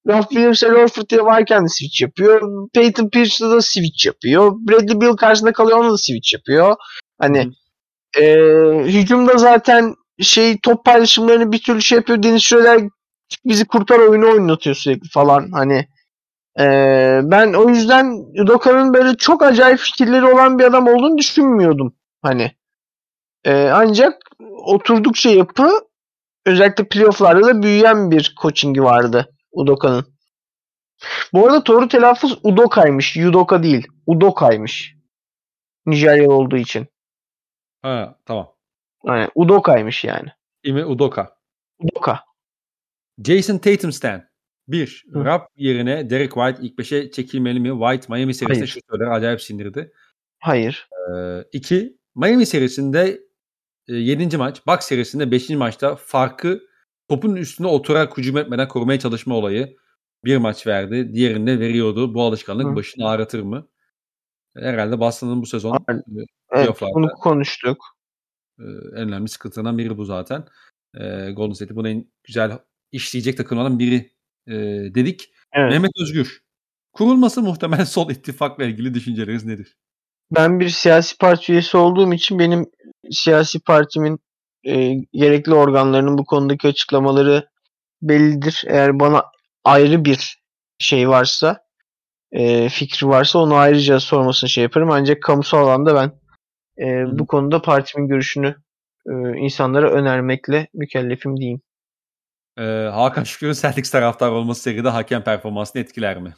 [0.07, 2.67] Ralph Williams ile Horford varken de switch yapıyor.
[2.73, 4.51] Peyton Pierce'da da switch yapıyor.
[4.51, 6.75] Bradley Beal karşısında kalıyor ona da switch yapıyor.
[7.19, 7.51] Hani
[8.19, 8.35] e,
[8.83, 12.23] hücumda zaten şey top paylaşımlarını bir türlü şey yapıyor.
[12.23, 12.81] Deniz Schroeder
[13.45, 15.51] bizi kurtar oyunu oynatıyor sürekli falan.
[15.51, 15.87] Hani
[16.59, 16.65] e,
[17.23, 18.05] ben o yüzden
[18.43, 21.95] Udoka'nın böyle çok acayip fikirleri olan bir adam olduğunu düşünmüyordum.
[22.21, 22.51] Hani
[23.45, 24.13] e, ancak
[24.65, 25.69] oturdukça yapı
[26.45, 30.05] özellikle playofflarda da büyüyen bir coachingi vardı Udoka'nın.
[31.33, 33.15] Bu arada doğru telaffuz Udoka'ymış.
[33.15, 33.87] Yudoka değil.
[34.05, 34.95] Udoka'ymış.
[35.85, 36.87] Nijeryalı olduğu için.
[37.81, 38.55] Ha tamam.
[39.05, 40.29] Yani Udoka'ymış yani.
[40.63, 41.37] Ime Udoka.
[41.79, 42.19] Udoka.
[43.25, 44.31] Jason Tatum Stan.
[44.67, 45.25] Bir, Hı.
[45.25, 47.69] Rap yerine Derek White ilk beşe çekilmeli mi?
[47.69, 49.91] White Miami serisinde şu söyler acayip sindirdi.
[50.39, 50.89] Hayır.
[51.13, 53.19] Ee, iki, Miami serisinde
[53.87, 54.37] e, 7.
[54.37, 55.49] maç, Bucks serisinde 5.
[55.49, 56.61] maçta farkı
[57.11, 59.77] topun üstüne oturarak hücum etmeden korumaya çalışma olayı
[60.25, 61.13] bir maç verdi.
[61.13, 62.13] Diğerinde veriyordu.
[62.13, 62.75] Bu alışkanlık Hı.
[62.75, 63.67] başını ağrıtır mı?
[64.57, 65.93] Herhalde Boston'ın bu sezon e,
[66.51, 67.77] Evet bunu konuştuk.
[68.59, 68.63] e,
[68.95, 70.45] en önemli sıkıntılarından biri bu zaten.
[70.95, 72.59] E, Golden State'i bunu en güzel
[72.91, 74.11] işleyecek takımlardan biri
[74.95, 75.33] dedik.
[75.53, 75.71] Evet.
[75.71, 76.41] Mehmet Özgür.
[76.93, 79.77] Kurulması muhtemel sol ittifakla ilgili düşünceleriniz nedir?
[80.35, 82.65] Ben bir siyasi parti üyesi olduğum için benim
[83.11, 84.19] siyasi partimin
[84.63, 87.49] e, gerekli organlarının bu konudaki açıklamaları
[88.01, 88.63] bellidir.
[88.67, 89.25] Eğer bana
[89.63, 90.41] ayrı bir
[90.79, 91.65] şey varsa,
[92.31, 94.91] e, fikri varsa onu ayrıca sormasını şey yaparım.
[94.91, 96.11] Ancak kamusal alanda ben
[96.85, 98.55] e, bu konuda partimin görüşünü
[99.09, 101.61] e, insanlara önermekle mükellefim diyeyim.
[102.57, 106.33] E, Hakan Şükür'ün Celtics taraftarı olması seride hakem performansını etkiler mi?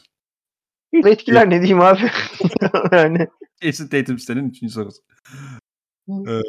[1.06, 2.12] Etkiler ne diyeyim abi?
[2.92, 3.28] yani
[3.62, 5.02] Jason Tatum Stan'ın üçüncü sorusu.
[6.08, 6.42] Ee,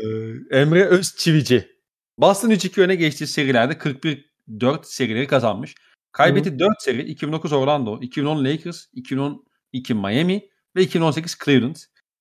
[0.50, 1.68] Emre Özçivici.
[2.18, 5.74] Boston 3-2 öne geçtiği serilerde 41-4 serileri kazanmış.
[6.12, 11.76] Kaybetti 4 seri 2009 Orlando, 2010 Lakers, 2012 Miami ve 2018 Cleveland.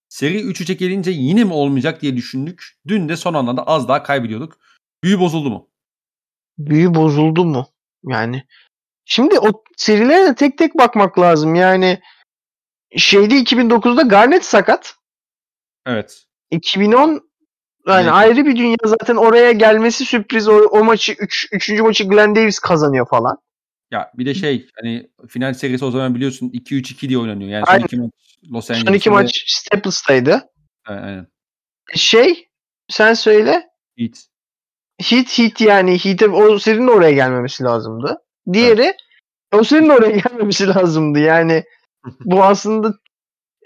[0.10, 2.78] Seri 3-3'e gelince yine mi olmayacak diye düşündük.
[2.88, 4.60] Dün de son anlarda az daha kaybediyorduk.
[5.04, 5.74] Büyü bozuldu mu?
[6.58, 7.68] büyü bozuldu mu?
[8.04, 8.44] Yani
[9.06, 11.56] şimdi o serilere de tek tek bakmak lazım.
[11.56, 12.02] Yani
[12.98, 14.96] şeyde 2009'da Garnett sakat.
[15.86, 16.26] Evet.
[16.56, 17.10] 2010
[17.88, 18.12] yani Evet.
[18.14, 20.48] ayrı bir dünya zaten oraya gelmesi sürpriz.
[20.48, 21.70] O, o maçı 3 3.
[21.70, 23.38] maçı Glenn Davis kazanıyor falan.
[23.92, 27.50] Ya bir de şey hani final serisi o zaman biliyorsun 2-3-2 diye oynanıyor.
[27.50, 27.86] Yani son Aynen.
[27.86, 28.12] iki maç
[28.52, 28.96] Los Son Angeles'ta.
[28.96, 30.42] iki ve- maç Staples'taydı.
[30.86, 31.28] Aynen.
[31.96, 32.48] Şey
[32.90, 33.64] sen söyle.
[33.98, 34.18] Heat.
[35.02, 38.18] Heat Heat yani Heat'e o serinin oraya gelmemesi lazımdı.
[38.54, 38.94] Diğeri
[39.54, 41.20] o serinin oraya gelmemesi lazımdı.
[41.20, 41.64] Yani
[42.20, 42.94] bu aslında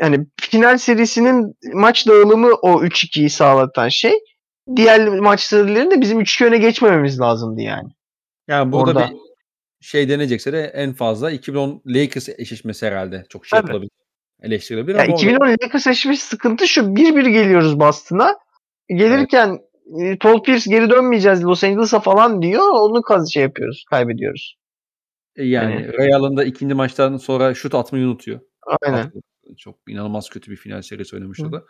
[0.01, 4.13] yani final serisinin maç dağılımı o 3-2'yi sağlatan şey.
[4.75, 7.89] Diğer maç serilerinde de bizim 3-2 öne geçmememiz lazımdı yani.
[8.47, 9.09] Yani burada Orada.
[9.09, 9.17] bir
[9.85, 13.67] şey denecekse de en fazla 2010 Lakers eşleşmesi herhalde çok şey Tabii.
[13.67, 13.91] yapılabilir.
[14.41, 16.95] Eleştirilebilir Ya ama 2010 Lakers eşleşmesi sıkıntı şu.
[16.95, 18.35] Bir bir geliyoruz Boston'a.
[18.89, 19.59] Gelirken
[20.01, 22.63] e, Paul Pierce geri dönmeyeceğiz Los Angeles'a falan diyor.
[22.73, 23.85] Onu kaz şey yapıyoruz.
[23.89, 24.55] Kaybediyoruz.
[25.39, 28.39] o- yani hani- Real'ın da ikinci maçtan sonra şut atmayı unutuyor.
[28.81, 28.97] Aynen.
[28.97, 29.23] Atıyor.
[29.57, 31.63] Çok inanılmaz kötü bir final serisi oynamış o da.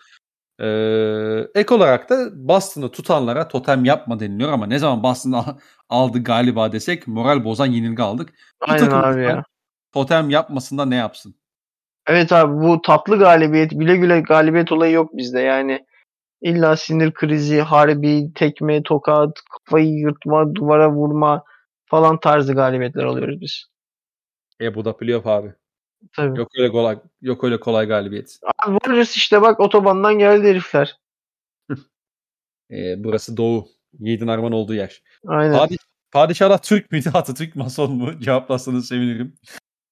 [0.60, 5.58] Ee, ek olarak da Boston'ı tutanlara totem yapma deniliyor ama ne zaman Boston al-
[5.90, 8.30] aldı galiba desek moral bozan yenilgi aldık.
[8.62, 9.44] Bu Aynen abi ya.
[9.94, 11.36] Totem yapmasında ne yapsın?
[12.08, 15.40] Evet abi bu tatlı galibiyet, güle güle galibiyet olayı yok bizde.
[15.40, 15.86] Yani
[16.42, 21.44] illa sinir krizi, harbi, tekme, tokat, kafayı yırtma, duvara vurma
[21.86, 23.66] falan tarzı galibiyetler alıyoruz biz.
[24.62, 25.54] E bu da playoff abi.
[26.16, 26.40] Tabii.
[26.40, 28.40] Yok öyle kolay, yok öyle kolay galibiyet.
[28.66, 30.98] Abi Warriors işte bak otobandan geldi herifler.
[32.72, 33.68] E, burası Doğu.
[34.00, 35.02] Yiğidin Arman olduğu yer.
[35.28, 35.58] Aynen.
[35.58, 37.10] Padişah, padişahlar Türk müydü?
[37.14, 38.20] Atatürk mason mu?
[38.20, 39.36] Cevaplarsanız sevinirim.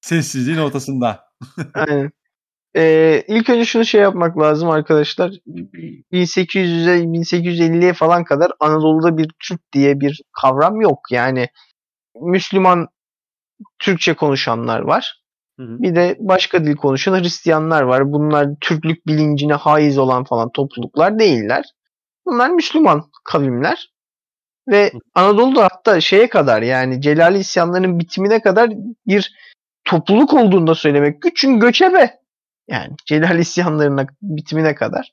[0.00, 1.24] Sessizliğin ortasında.
[1.74, 2.10] Aynen.
[2.76, 5.30] Ee, ilk önce şunu şey yapmak lazım arkadaşlar.
[6.12, 10.98] 1800'e 1850'ye falan kadar Anadolu'da bir Türk diye bir kavram yok.
[11.10, 11.48] Yani
[12.20, 12.88] Müslüman
[13.78, 15.22] Türkçe konuşanlar var.
[15.58, 15.82] Hı hı.
[15.82, 18.12] Bir de başka dil konuşan Hristiyanlar var.
[18.12, 21.64] Bunlar Türklük bilincine haiz olan falan topluluklar değiller.
[22.26, 23.92] Bunlar Müslüman kavimler.
[24.68, 28.70] Ve Anadolu'da hatta şeye kadar yani Celali isyanlarının bitimine kadar
[29.06, 29.34] bir
[29.84, 31.36] topluluk olduğunu da söylemek güç.
[31.36, 32.20] Çünkü göçebe.
[32.68, 35.12] Yani Celali isyanlarının bitimine kadar.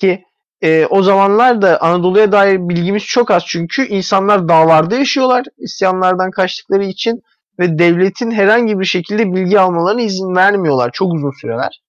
[0.00, 0.24] Ki
[0.62, 3.42] e, o zamanlar da Anadolu'ya dair bilgimiz çok az.
[3.46, 7.22] Çünkü insanlar dağlarda yaşıyorlar isyanlardan kaçtıkları için
[7.60, 11.82] ve devletin herhangi bir şekilde bilgi almalarına izin vermiyorlar çok uzun süreler.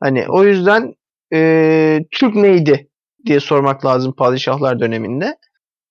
[0.00, 0.94] Hani o yüzden
[1.32, 2.88] e, Türk neydi
[3.26, 5.36] diye sormak lazım padişahlar döneminde.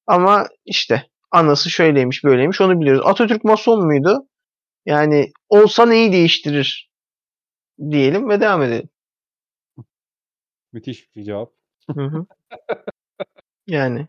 [0.07, 3.01] Ama işte anası şöyleymiş böyleymiş onu biliyoruz.
[3.05, 4.27] Atatürk mason muydu?
[4.86, 6.91] Yani olsa neyi değiştirir
[7.91, 8.89] diyelim ve devam edelim.
[10.73, 11.51] Müthiş bir cevap.
[11.95, 12.25] Hı hı.
[13.67, 14.07] yani.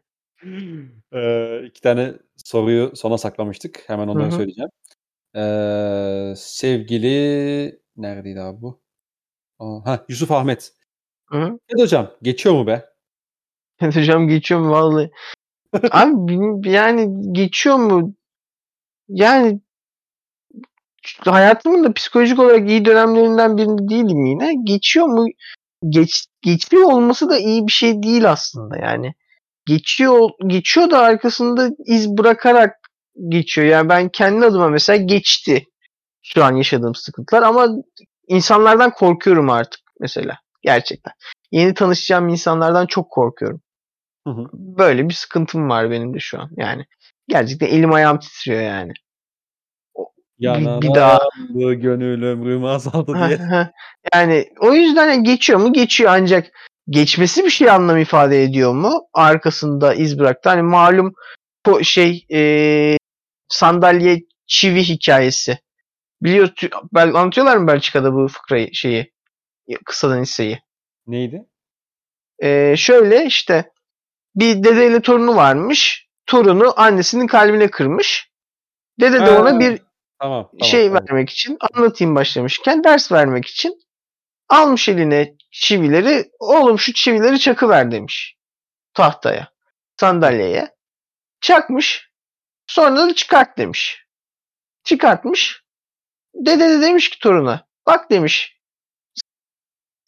[1.12, 3.84] Ee, iki tane soruyu sona saklamıştık.
[3.86, 4.70] Hemen onları söyleyeceğim.
[5.36, 8.82] Ee, sevgili neredeydi abi bu?
[9.58, 10.72] Aa, ha, Yusuf Ahmet.
[11.26, 11.58] Hı.
[11.68, 12.84] Evet hocam geçiyor mu be?
[13.80, 15.10] Evet hocam geçiyor mu vallahi?
[15.90, 18.14] Abi yani geçiyor mu?
[19.08, 19.60] Yani
[21.24, 24.54] hayatımın da psikolojik olarak iyi dönemlerinden birinde değilim yine.
[24.64, 25.26] Geçiyor mu?
[25.88, 29.14] Geç, geçiyor olması da iyi bir şey değil aslında yani.
[29.66, 32.81] Geçiyor geçiyor da arkasında iz bırakarak
[33.28, 33.66] geçiyor.
[33.66, 35.64] Yani ben kendi adıma mesela geçti
[36.22, 37.68] şu an yaşadığım sıkıntılar ama
[38.28, 41.12] insanlardan korkuyorum artık mesela gerçekten.
[41.50, 43.60] Yeni tanışacağım insanlardan çok korkuyorum.
[44.26, 44.46] Hı hı.
[44.52, 46.50] Böyle bir sıkıntım var benim de şu an.
[46.56, 46.86] Yani
[47.28, 48.92] gerçekten elim ayağım titriyor yani.
[50.38, 53.38] Yanan bir daha- azaldı, gönül ömrüm azaldı diye.
[54.14, 55.72] yani o yüzden geçiyor mu?
[55.72, 56.46] Geçiyor ancak
[56.88, 59.00] geçmesi bir şey anlam ifade ediyor mu?
[59.14, 60.48] Arkasında iz bıraktı.
[60.48, 61.14] Hani malum
[61.82, 62.96] şey e,
[63.52, 65.58] sandalye çivi hikayesi.
[66.22, 66.48] Biliyor
[66.94, 69.12] anlatıyorlar mı Belçika'da bu fıkrayı şeyi
[69.86, 70.62] kısadan hisseyi?
[71.06, 71.44] Neydi?
[72.42, 73.72] Ee, şöyle işte
[74.34, 76.08] bir dedeyle torunu varmış.
[76.26, 78.30] Torunu annesinin kalbine kırmış.
[79.00, 79.82] Dede de ona bir
[80.20, 80.50] Tamam.
[80.50, 81.02] tamam şey tamam.
[81.08, 83.80] vermek için anlatayım başlamışken ders vermek için
[84.48, 88.36] almış eline çivileri oğlum şu çivileri çakıver demiş
[88.94, 89.48] tahtaya
[90.00, 90.68] sandalyeye
[91.40, 92.11] çakmış
[92.66, 94.06] sonra da çıkart demiş.
[94.84, 95.62] Çıkartmış.
[96.34, 98.58] Dede de demiş ki toruna bak demiş.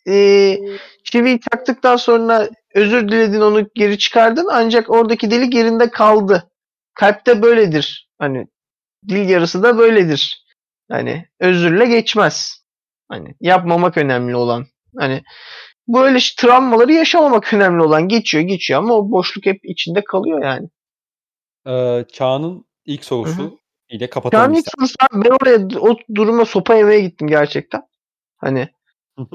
[0.09, 0.59] "ee,
[1.05, 4.48] çiviyi taktıktan sonra özür diledin onu geri çıkardın.
[4.52, 6.50] Ancak oradaki delik yerinde kaldı.
[6.94, 8.11] Kalpte böyledir.
[8.18, 8.46] Hani
[9.09, 10.44] dil yarısı da böyledir.
[10.90, 12.64] Hani özürle geçmez.
[13.09, 14.66] Hani yapmamak önemli olan.
[14.98, 15.22] Hani
[15.88, 18.09] böyle travmaları yaşamamak önemli olan.
[18.09, 20.68] Geçiyor geçiyor ama o boşluk hep içinde kalıyor yani.
[21.66, 23.50] Ee, Çağ'ın ilk sorusu Hı hı.
[23.88, 27.82] ile kapatalım Yani ilk sorusu ben oraya o duruma sopa yemeye gittim gerçekten.
[28.36, 28.68] Hani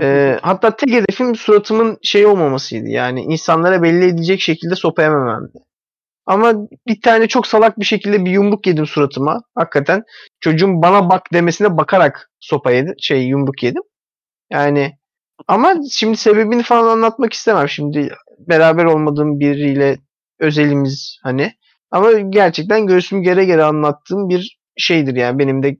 [0.02, 2.88] e, hatta tek hedefim suratımın şey olmamasıydı.
[2.88, 5.58] Yani insanlara belli edecek şekilde sopa yemememdi.
[6.26, 6.54] Ama
[6.88, 9.42] bir tane çok salak bir şekilde bir yumruk yedim suratıma.
[9.56, 10.04] Hakikaten
[10.40, 12.94] çocuğun bana bak demesine bakarak sopa yedim.
[13.00, 13.82] Şey yumruk yedim.
[14.52, 14.98] Yani
[15.48, 17.70] ama şimdi sebebini falan anlatmak istemem.
[17.70, 18.10] Şimdi
[18.40, 19.98] beraber olmadığım biriyle
[20.40, 21.54] özelimiz hani.
[21.92, 25.40] Ama gerçekten göğsümü gere gere anlattığım bir şeydir yani.
[25.40, 25.78] Benim de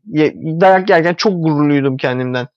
[0.62, 2.48] dayak yerken çok gururluydum kendimden.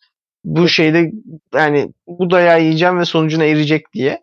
[0.45, 1.13] Bu şeyde
[1.55, 4.21] yani bu dayağı yiyeceğim ve sonucuna erecek diye.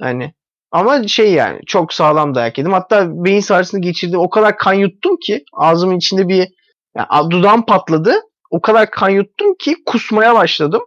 [0.00, 0.34] Hani
[0.70, 2.72] ama şey yani çok sağlam dayak yedim.
[2.72, 4.20] Hatta beyin sarsını geçirdim.
[4.20, 6.48] O kadar kan yuttum ki ağzımın içinde bir
[6.96, 8.14] yani dudağım patladı.
[8.50, 10.82] O kadar kan yuttum ki kusmaya başladım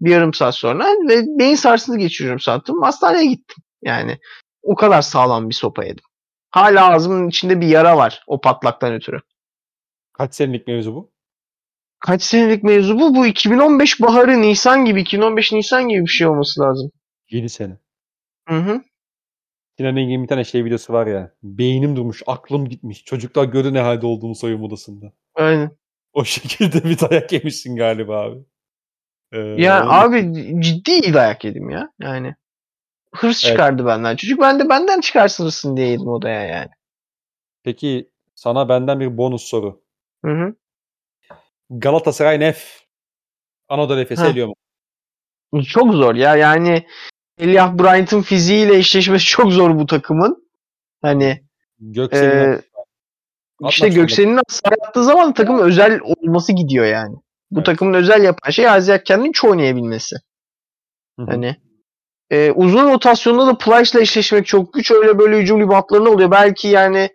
[0.00, 2.82] bir yarım saat sonra ve beyin sarsıntısı geçiriyorum sandım.
[2.82, 3.64] Hastaneye gittim.
[3.82, 4.18] Yani
[4.62, 6.04] o kadar sağlam bir sopa yedim.
[6.50, 9.20] Hala ağzımın içinde bir yara var o patlaktan ötürü.
[10.12, 11.12] Kaç senelik mevzu bu?
[12.00, 13.14] Kaç senelik mevzu bu?
[13.14, 16.90] Bu 2015 baharı Nisan gibi 2015 Nisan gibi bir şey olması lazım.
[17.30, 17.78] 7 sene.
[18.48, 18.82] Hı hı.
[19.78, 21.32] Sinan Engin'in bir tane şey videosu var ya.
[21.42, 23.04] Beynim durmuş, aklım gitmiş.
[23.04, 25.12] Çocuklar gördü ne halde olduğumu soyunma odasında.
[25.34, 25.70] Aynen.
[26.12, 28.38] O şekilde bir dayak yemişsin galiba abi.
[29.32, 30.32] Ee, Ya abi
[30.62, 31.92] ciddi dayak yedim ya.
[32.00, 32.34] Yani
[33.14, 33.52] hırs Evet.
[33.52, 34.16] çıkardı benden.
[34.16, 36.70] Çocuk ben de benden çıkarsın hırsını diye yedim odaya yani.
[37.62, 39.82] Peki sana benden bir bonus soru.
[40.24, 40.54] Hı hı.
[41.70, 42.82] Galatasaray Nef
[43.68, 44.54] Anadolu Efes'i eliyor mu?
[45.64, 46.36] Çok zor ya.
[46.36, 46.86] Yani
[47.38, 50.48] Eliah Bryant'ın fiziğiyle eşleşmesi çok zor bu takımın.
[51.02, 51.42] Hani
[51.78, 52.62] Göksel'in e,
[53.68, 53.88] işte.
[53.88, 54.40] Göksel'in
[54.86, 57.16] attığı zaman takımın özel olması gidiyor yani.
[57.50, 57.66] Bu Evet.
[57.66, 60.16] takımın özel yapan şey Isaiah Kend'in hiç oynayabilmesi.
[61.18, 61.26] Hı hı.
[61.26, 61.56] Hani
[62.30, 64.90] e, uzun rotasyonda da Plyce'la eşleşmek çok güç.
[64.90, 66.30] Öyle böyle hücum ribaundlarına oluyor.
[66.30, 67.10] Belki yani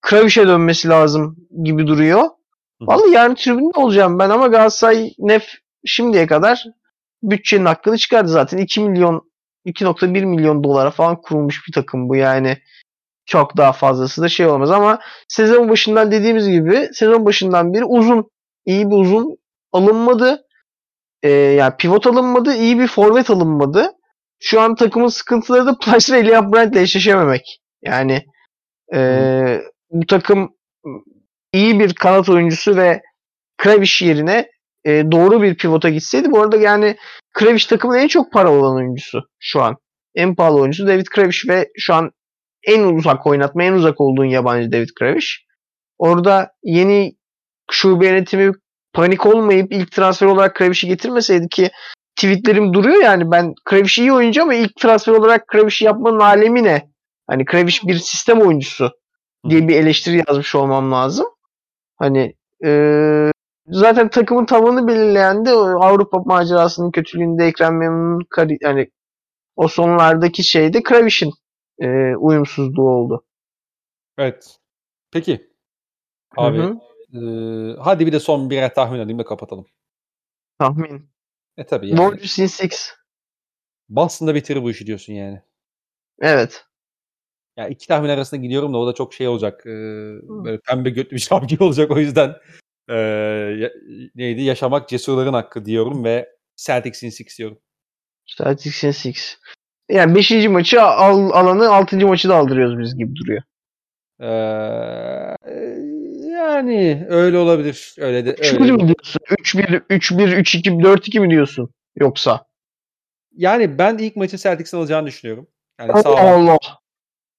[0.00, 2.24] Kraviş'e dönmesi lazım gibi duruyor.
[2.80, 5.48] Vallahi yarın tribünde olacağım ben ama Galatasaray Nef
[5.84, 6.64] şimdiye kadar
[7.22, 8.58] bütçenin hakkını çıkardı zaten.
[8.58, 9.30] 2 milyon
[9.66, 12.58] 2.1 milyon dolara falan kurulmuş bir takım bu yani.
[13.26, 18.30] Çok daha fazlası da şey olmaz ama sezon başından dediğimiz gibi sezon başından beri uzun
[18.66, 19.36] iyi bir uzun
[19.72, 20.44] alınmadı.
[21.22, 22.54] Ee, yani pivot alınmadı.
[22.54, 23.92] iyi bir forvet alınmadı.
[24.40, 27.60] Şu an takımın sıkıntıları da Plyce ve Eliah Bryant ile eşleşememek.
[27.82, 28.24] Yani
[28.94, 29.60] ee,
[29.90, 30.50] bu takım
[31.52, 33.02] iyi bir kanat oyuncusu ve
[33.56, 34.50] Kravish yerine
[34.84, 36.30] e, doğru bir pivota gitseydi.
[36.30, 36.96] Bu arada yani
[37.34, 39.76] Kravish takımın en çok para olan oyuncusu şu an.
[40.14, 42.10] En pahalı oyuncusu David Kravish ve şu an
[42.62, 45.44] en uzak oynatma, en uzak olduğun yabancı David Kravish.
[45.98, 47.12] Orada yeni
[47.70, 48.52] şube yönetimi
[48.92, 51.70] panik olmayıp ilk transfer olarak Kravish'i getirmeseydi ki
[52.18, 56.90] tweetlerim duruyor yani ben Kravish iyi oyuncu ama ilk transfer olarak Kravish'i yapmanın alemi ne?
[57.26, 58.90] Hani Kravish bir sistem oyuncusu
[59.48, 61.26] diye bir eleştiri yazmış olmam lazım.
[61.96, 62.34] Hani
[62.64, 63.32] e,
[63.66, 68.90] zaten takımın tavanı belirleyen de Avrupa macerasının kötülüğünde Ekrem Memnun'un yani
[69.56, 71.32] o sonlardaki şeyde Kravish'in
[71.78, 73.24] e, uyumsuzluğu oldu.
[74.18, 74.56] Evet.
[75.12, 75.48] Peki.
[76.36, 76.78] Abi Hı
[77.12, 77.18] hı.
[77.18, 79.66] e, hadi bir de son birer tahmin alayım da kapatalım.
[80.58, 81.17] Tahmin.
[81.58, 81.96] E tabii yani.
[81.96, 82.90] Warriors in Six.
[83.88, 85.42] Boston'da bitirir bu işi diyorsun yani.
[86.20, 86.64] Evet.
[87.56, 89.66] Ya iki tahmin arasında gidiyorum da o da çok şey olacak.
[89.66, 89.70] e,
[90.44, 92.36] böyle pembe götlü bir gibi olacak o yüzden
[92.90, 92.96] e,
[94.14, 94.42] neydi?
[94.42, 97.58] Yaşamak cesurların hakkı diyorum ve Celtics in Six diyorum.
[98.26, 99.36] Celtics in Six.
[99.88, 100.30] Yani 5.
[100.48, 102.06] maçı al, alanı 6.
[102.06, 103.42] maçı da aldırıyoruz biz gibi duruyor.
[104.20, 104.28] E,
[106.38, 107.94] yani öyle olabilir.
[107.98, 108.72] Öyle de 3 öyle.
[108.72, 109.20] mi diyorsun?
[109.30, 111.70] 3-1, 3-1, 3-2, 4-2 mi diyorsun?
[111.96, 112.46] Yoksa?
[113.32, 115.46] Yani ben ilk maçı Celtics'in alacağını düşünüyorum.
[115.80, 116.58] Yani Allah sağ Allah.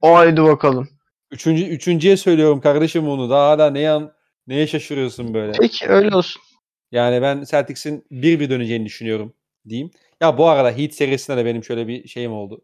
[0.02, 0.90] Haydi bakalım.
[1.32, 3.30] Üçüncü, üçüncüye söylüyorum kardeşim bunu.
[3.30, 4.00] Daha hala neye,
[4.48, 5.52] neye şaşırıyorsun böyle?
[5.60, 6.42] Peki öyle olsun.
[6.92, 9.34] Yani ben Celtics'in bir bir döneceğini düşünüyorum
[9.70, 9.92] diyeyim.
[10.22, 12.62] Ya bu arada Heat serisinde de benim şöyle bir şeyim oldu.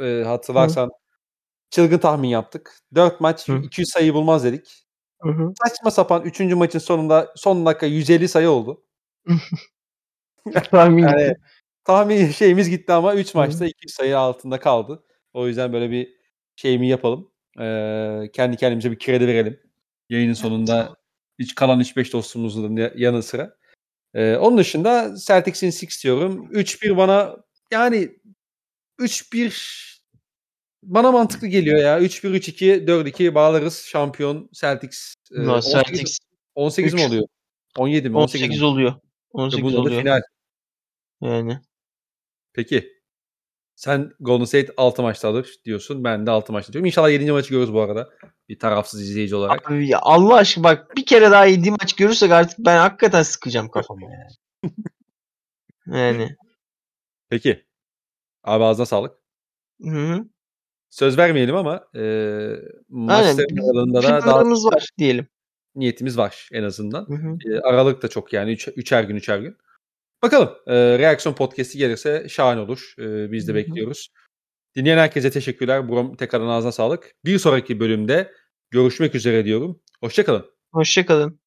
[0.00, 0.90] Ee, hatırlarsan
[1.70, 2.78] çılgın tahmin yaptık.
[2.94, 3.58] 4 maç Hı.
[3.58, 4.84] 200 sayı bulmaz dedik.
[5.22, 5.52] Hı hı.
[5.64, 6.54] Saçma sapan 3.
[6.54, 8.84] maçın sonunda son dakika 150 sayı oldu.
[10.70, 11.34] Tahmin Yani
[11.84, 13.38] tahmin şeyimiz gitti ama 3 Hı.
[13.38, 15.02] maçta 200 sayı altında kaldı.
[15.32, 16.14] O yüzden böyle bir
[16.56, 17.30] şeyimi yapalım.
[17.60, 19.60] Ee, kendi kendimize bir kredi verelim.
[20.08, 20.96] Yayının sonunda
[21.38, 23.56] hiç kalan 3-5 dostumuzun ya- yanı sıra.
[24.14, 26.48] Ee, onun dışında Celtics'in 6 diyorum.
[26.50, 27.36] 3-1 bana
[27.72, 28.08] yani
[28.98, 29.91] 3-1
[30.82, 32.00] bana mantıklı geliyor ya.
[32.00, 33.84] 3-1 3-2 4-2 bağlarız.
[33.86, 35.14] Şampiyon Celtics.
[35.36, 36.18] Ee, No, 18, Celtics
[36.54, 37.06] 18 mi Üç.
[37.08, 37.24] oluyor?
[37.78, 38.16] 17 mi?
[38.16, 38.66] 18, 18 mi?
[38.66, 38.92] oluyor.
[38.92, 38.98] Ve
[39.32, 40.00] 18 Bunda da oluyor.
[40.00, 40.20] final.
[41.20, 41.58] Yani.
[42.52, 42.92] Peki.
[43.76, 46.04] Sen Golden State 6 maçta alır diyorsun.
[46.04, 46.86] Ben de 6 maçta diyorum.
[46.86, 47.32] İnşallah 7.
[47.32, 48.10] maçı görürüz bu arada.
[48.48, 49.70] Bir tarafsız izleyici olarak.
[49.70, 53.68] Abi ya Allah aşkına bak bir kere daha yediğim maç görürsek artık ben hakikaten sıkacağım
[53.68, 54.30] kafamı yani.
[55.86, 56.36] Yani.
[57.28, 57.64] Peki.
[58.44, 59.12] Abi ağzına sağlık.
[59.82, 60.24] Hı hı.
[60.92, 62.02] Söz vermeyelim ama e,
[62.88, 63.56] maç Aynen.
[63.56, 65.26] aralığında da daha var diyelim.
[65.74, 67.06] niyetimiz var en azından.
[67.06, 67.54] Hı hı.
[67.54, 68.52] E, Aralık da çok yani.
[68.52, 69.56] Üç, üçer gün üçer gün.
[70.22, 70.50] Bakalım.
[70.66, 72.94] E, reaksiyon podcast'i gelirse şahane olur.
[72.98, 73.56] E, biz de Hı hı.
[73.56, 74.08] bekliyoruz.
[74.76, 75.88] Dinleyen herkese teşekkürler.
[75.88, 77.12] Buram tekrardan ağzına sağlık.
[77.24, 78.32] Bir sonraki bölümde
[78.70, 79.80] görüşmek üzere diyorum.
[80.00, 80.46] Hoşçakalın.
[80.72, 81.41] Hoşçakalın.